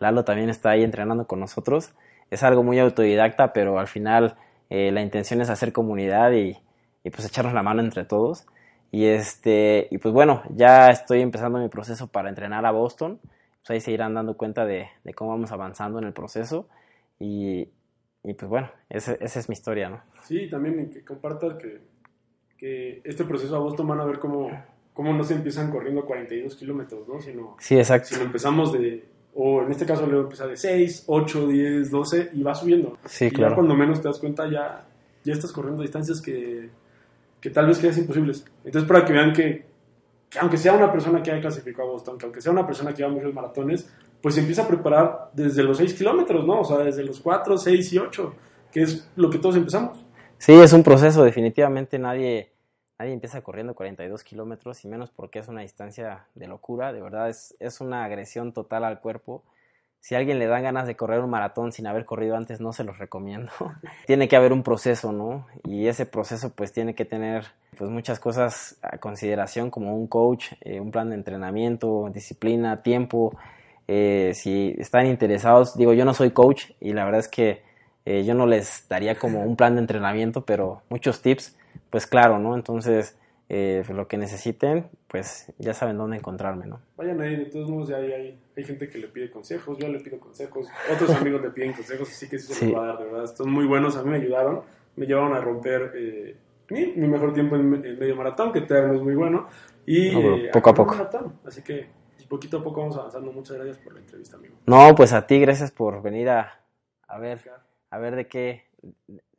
Lalo 0.00 0.24
también 0.24 0.50
está 0.50 0.70
ahí 0.70 0.82
entrenando 0.82 1.26
con 1.26 1.38
nosotros. 1.38 1.94
Es 2.30 2.42
algo 2.42 2.64
muy 2.64 2.80
autodidacta, 2.80 3.52
pero 3.52 3.78
al 3.78 3.86
final 3.86 4.36
la 4.68 5.00
intención 5.02 5.40
es 5.40 5.50
hacer 5.50 5.72
comunidad 5.72 6.32
y, 6.32 6.58
y 7.06 7.10
pues 7.10 7.24
echarnos 7.24 7.54
la 7.54 7.62
mano 7.62 7.82
entre 7.82 8.04
todos. 8.04 8.46
Y, 8.90 9.04
este, 9.04 9.86
y 9.92 9.98
pues 9.98 10.12
bueno, 10.12 10.42
ya 10.50 10.90
estoy 10.90 11.20
empezando 11.20 11.60
mi 11.60 11.68
proceso 11.68 12.08
para 12.08 12.28
entrenar 12.28 12.66
a 12.66 12.72
Boston. 12.72 13.20
Pues 13.22 13.70
ahí 13.70 13.80
se 13.80 13.92
irán 13.92 14.14
dando 14.14 14.36
cuenta 14.36 14.64
de, 14.64 14.88
cómo 15.14 15.30
vamos 15.30 15.52
avanzando 15.52 16.00
en 16.00 16.06
el 16.06 16.12
proceso. 16.12 16.68
Y, 17.20 17.68
y 18.24 18.34
pues 18.34 18.50
bueno, 18.50 18.70
esa, 18.90 19.12
es 19.12 19.48
mi 19.48 19.52
historia, 19.52 19.88
¿no? 19.88 20.02
Sí, 20.24 20.50
también 20.50 20.90
que 20.90 21.04
compartas 21.04 21.54
que, 21.62 21.80
que 22.58 23.02
este 23.04 23.24
proceso 23.24 23.54
a 23.54 23.60
Boston 23.60 23.86
van 23.86 24.00
a 24.00 24.04
ver 24.04 24.18
cómo, 24.18 24.50
cómo 24.92 25.12
no 25.12 25.22
se 25.22 25.34
empiezan 25.34 25.70
corriendo 25.70 26.04
42 26.04 26.56
kilómetros, 26.56 27.06
¿no? 27.06 27.20
Sino, 27.20 27.56
sí, 27.60 27.78
exacto. 27.78 28.08
Sino 28.08 28.22
empezamos 28.22 28.72
de, 28.72 29.04
o 29.32 29.62
en 29.62 29.70
este 29.70 29.86
caso 29.86 30.08
le 30.08 30.18
empieza 30.18 30.48
de 30.48 30.56
6, 30.56 31.04
8, 31.06 31.46
10, 31.46 31.88
12 31.88 32.30
y 32.32 32.42
va 32.42 32.52
subiendo. 32.52 32.98
Sí, 33.04 33.26
y 33.26 33.30
claro. 33.30 33.52
ya 33.52 33.54
cuando 33.54 33.76
menos 33.76 34.02
te 34.02 34.08
das 34.08 34.18
cuenta 34.18 34.50
ya, 34.50 34.88
ya 35.22 35.32
estás 35.32 35.52
corriendo 35.52 35.82
distancias 35.82 36.20
que 36.20 36.84
que 37.46 37.52
tal 37.52 37.68
vez 37.68 37.78
creas 37.78 37.96
imposibles. 37.96 38.44
Entonces, 38.64 38.88
para 38.88 39.04
que 39.04 39.12
vean 39.12 39.32
que, 39.32 39.66
aunque 40.40 40.56
sea 40.56 40.72
una 40.72 40.90
persona 40.90 41.22
que 41.22 41.30
haya 41.30 41.40
clasificado 41.40 41.88
a 41.88 41.92
Boston, 41.92 42.18
que 42.18 42.24
aunque 42.24 42.40
sea 42.40 42.50
una 42.50 42.66
persona 42.66 42.90
que 42.90 42.96
lleva 42.96 43.10
muchos 43.12 43.32
maratones, 43.32 43.88
pues 44.20 44.34
se 44.34 44.40
empieza 44.40 44.64
a 44.64 44.66
preparar 44.66 45.30
desde 45.32 45.62
los 45.62 45.76
6 45.76 45.94
kilómetros, 45.94 46.44
¿no? 46.44 46.62
O 46.62 46.64
sea, 46.64 46.78
desde 46.78 47.04
los 47.04 47.20
4, 47.20 47.56
6 47.56 47.92
y 47.92 47.98
8, 47.98 48.34
que 48.72 48.82
es 48.82 49.08
lo 49.14 49.30
que 49.30 49.38
todos 49.38 49.54
empezamos. 49.54 50.04
Sí, 50.38 50.54
es 50.54 50.72
un 50.72 50.82
proceso, 50.82 51.22
definitivamente 51.22 52.00
nadie, 52.00 52.50
nadie 52.98 53.12
empieza 53.12 53.40
corriendo 53.42 53.74
42 53.74 54.24
kilómetros, 54.24 54.84
y 54.84 54.88
menos 54.88 55.12
porque 55.12 55.38
es 55.38 55.46
una 55.46 55.60
distancia 55.60 56.26
de 56.34 56.48
locura, 56.48 56.92
de 56.92 57.00
verdad 57.00 57.28
es, 57.28 57.54
es 57.60 57.80
una 57.80 58.04
agresión 58.04 58.52
total 58.54 58.82
al 58.82 58.98
cuerpo 58.98 59.44
si 60.06 60.14
a 60.14 60.18
alguien 60.18 60.38
le 60.38 60.46
dan 60.46 60.62
ganas 60.62 60.86
de 60.86 60.94
correr 60.94 61.18
un 61.18 61.30
maratón 61.30 61.72
sin 61.72 61.88
haber 61.88 62.04
corrido 62.04 62.36
antes, 62.36 62.60
no 62.60 62.72
se 62.72 62.84
los 62.84 62.96
recomiendo. 62.96 63.50
tiene 64.06 64.28
que 64.28 64.36
haber 64.36 64.52
un 64.52 64.62
proceso, 64.62 65.10
¿no? 65.10 65.48
Y 65.64 65.88
ese 65.88 66.06
proceso 66.06 66.50
pues 66.50 66.72
tiene 66.72 66.94
que 66.94 67.04
tener 67.04 67.46
pues 67.76 67.90
muchas 67.90 68.20
cosas 68.20 68.78
a 68.82 68.98
consideración 68.98 69.68
como 69.68 69.96
un 69.96 70.06
coach, 70.06 70.52
eh, 70.60 70.78
un 70.78 70.92
plan 70.92 71.08
de 71.08 71.16
entrenamiento, 71.16 72.08
disciplina, 72.14 72.84
tiempo. 72.84 73.36
Eh, 73.88 74.30
si 74.36 74.76
están 74.78 75.06
interesados, 75.06 75.76
digo, 75.76 75.92
yo 75.92 76.04
no 76.04 76.14
soy 76.14 76.30
coach 76.30 76.70
y 76.78 76.92
la 76.92 77.04
verdad 77.04 77.18
es 77.18 77.28
que 77.28 77.64
eh, 78.04 78.24
yo 78.24 78.34
no 78.34 78.46
les 78.46 78.86
daría 78.88 79.16
como 79.16 79.42
un 79.42 79.56
plan 79.56 79.74
de 79.74 79.80
entrenamiento, 79.80 80.44
pero 80.44 80.82
muchos 80.88 81.20
tips, 81.20 81.56
pues 81.90 82.06
claro, 82.06 82.38
¿no? 82.38 82.54
Entonces, 82.54 83.18
eh, 83.48 83.84
lo 83.88 84.08
que 84.08 84.16
necesiten, 84.16 84.88
pues 85.06 85.52
ya 85.58 85.74
saben 85.74 85.98
dónde 85.98 86.16
encontrarme, 86.16 86.66
¿no? 86.66 86.80
Vayan 86.96 87.20
ahí, 87.20 87.36
de 87.36 87.46
todos 87.46 87.70
modos 87.70 87.88
ya 87.88 87.96
hay, 87.96 88.12
hay, 88.12 88.38
hay, 88.56 88.64
gente 88.64 88.88
que 88.88 88.98
le 88.98 89.08
pide 89.08 89.30
consejos, 89.30 89.78
yo 89.78 89.88
le 89.88 90.00
pido 90.00 90.18
consejos, 90.18 90.66
otros 90.92 91.10
amigos 91.10 91.42
le 91.42 91.50
piden 91.50 91.72
consejos, 91.72 92.08
así 92.10 92.28
que 92.28 92.38
sí 92.38 92.52
se 92.52 92.66
los 92.66 92.74
va 92.74 92.84
a 92.84 92.86
dar, 92.88 92.98
de 92.98 93.04
verdad. 93.04 93.24
Están 93.24 93.50
muy 93.50 93.66
buenos, 93.66 93.96
a 93.96 94.02
mí 94.02 94.10
me 94.10 94.16
ayudaron, 94.16 94.62
me 94.96 95.06
llevaron 95.06 95.34
a 95.34 95.40
romper 95.40 95.92
eh, 95.94 96.36
mi, 96.70 96.92
mi, 96.92 97.06
mejor 97.06 97.32
tiempo 97.32 97.56
en, 97.56 97.84
en, 97.84 97.98
medio 97.98 98.16
maratón, 98.16 98.52
que 98.52 98.60
no 98.60 98.94
es 98.94 99.02
muy 99.02 99.14
bueno, 99.14 99.48
y 99.86 100.10
no, 100.10 100.36
eh, 100.36 100.50
poco 100.52 100.70
a 100.70 100.74
poco. 100.74 100.94
Maratón, 100.96 101.38
así 101.44 101.62
que 101.62 101.86
poquito 102.28 102.58
a 102.58 102.62
poco 102.62 102.80
vamos 102.80 102.96
avanzando. 102.96 103.32
Muchas 103.32 103.56
gracias 103.56 103.78
por 103.78 103.94
la 103.94 104.00
entrevista, 104.00 104.36
amigo. 104.36 104.56
No, 104.66 104.94
pues 104.94 105.12
a 105.12 105.26
ti, 105.26 105.38
gracias 105.40 105.70
por 105.70 106.02
venir 106.02 106.28
a, 106.28 106.60
a 107.08 107.18
ver, 107.18 107.40
a 107.90 107.98
ver 107.98 108.16
de 108.16 108.28
qué, 108.28 108.64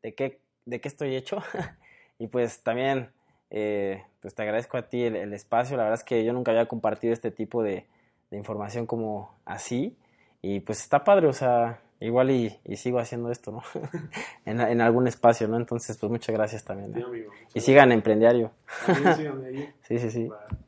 de 0.02 0.16
qué, 0.16 0.42
de 0.66 0.82
qué 0.82 0.88
estoy 0.88 1.16
hecho. 1.16 1.38
y 2.20 2.28
pues 2.28 2.64
también 2.64 3.10
eh, 3.50 4.04
pues 4.22 4.36
te 4.36 4.42
agradezco 4.42 4.78
a 4.78 4.84
ti 4.84 5.04
el, 5.04 5.16
el, 5.16 5.34
espacio. 5.34 5.78
La 5.78 5.84
verdad 5.84 6.00
es 6.00 6.04
que 6.04 6.24
yo 6.24 6.34
nunca 6.34 6.52
había 6.52 6.68
compartido 6.68 7.14
este 7.14 7.32
tipo 7.32 7.64
de, 7.64 7.86
de 8.32 8.38
información 8.38 8.86
como 8.86 9.36
así. 9.46 9.96
Y 10.42 10.60
pues 10.60 10.82
está 10.82 11.04
padre, 11.04 11.28
o 11.28 11.34
sea, 11.34 11.80
igual 12.00 12.32
y, 12.32 12.58
y 12.64 12.78
sigo 12.78 13.00
haciendo 13.00 13.32
esto, 13.32 13.52
¿no? 13.52 13.64
en, 14.46 14.62
en, 14.62 14.82
algún 14.82 15.08
espacio, 15.08 15.48
¿no? 15.48 15.58
Entonces, 15.58 15.98
pues 15.98 16.12
muchas 16.12 16.36
gracias 16.36 16.64
también. 16.64 16.92
¿no? 16.92 16.98
Sí, 16.98 17.04
amigo, 17.04 17.32
y 17.54 17.60
sigan 17.60 17.92
Emprendiario. 17.92 18.52
También 18.86 19.16
síganme 19.16 19.48
ahí. 19.48 19.70
sí, 19.82 20.00
sí, 20.00 20.12
sí. 20.12 20.24
Bye. 20.26 20.67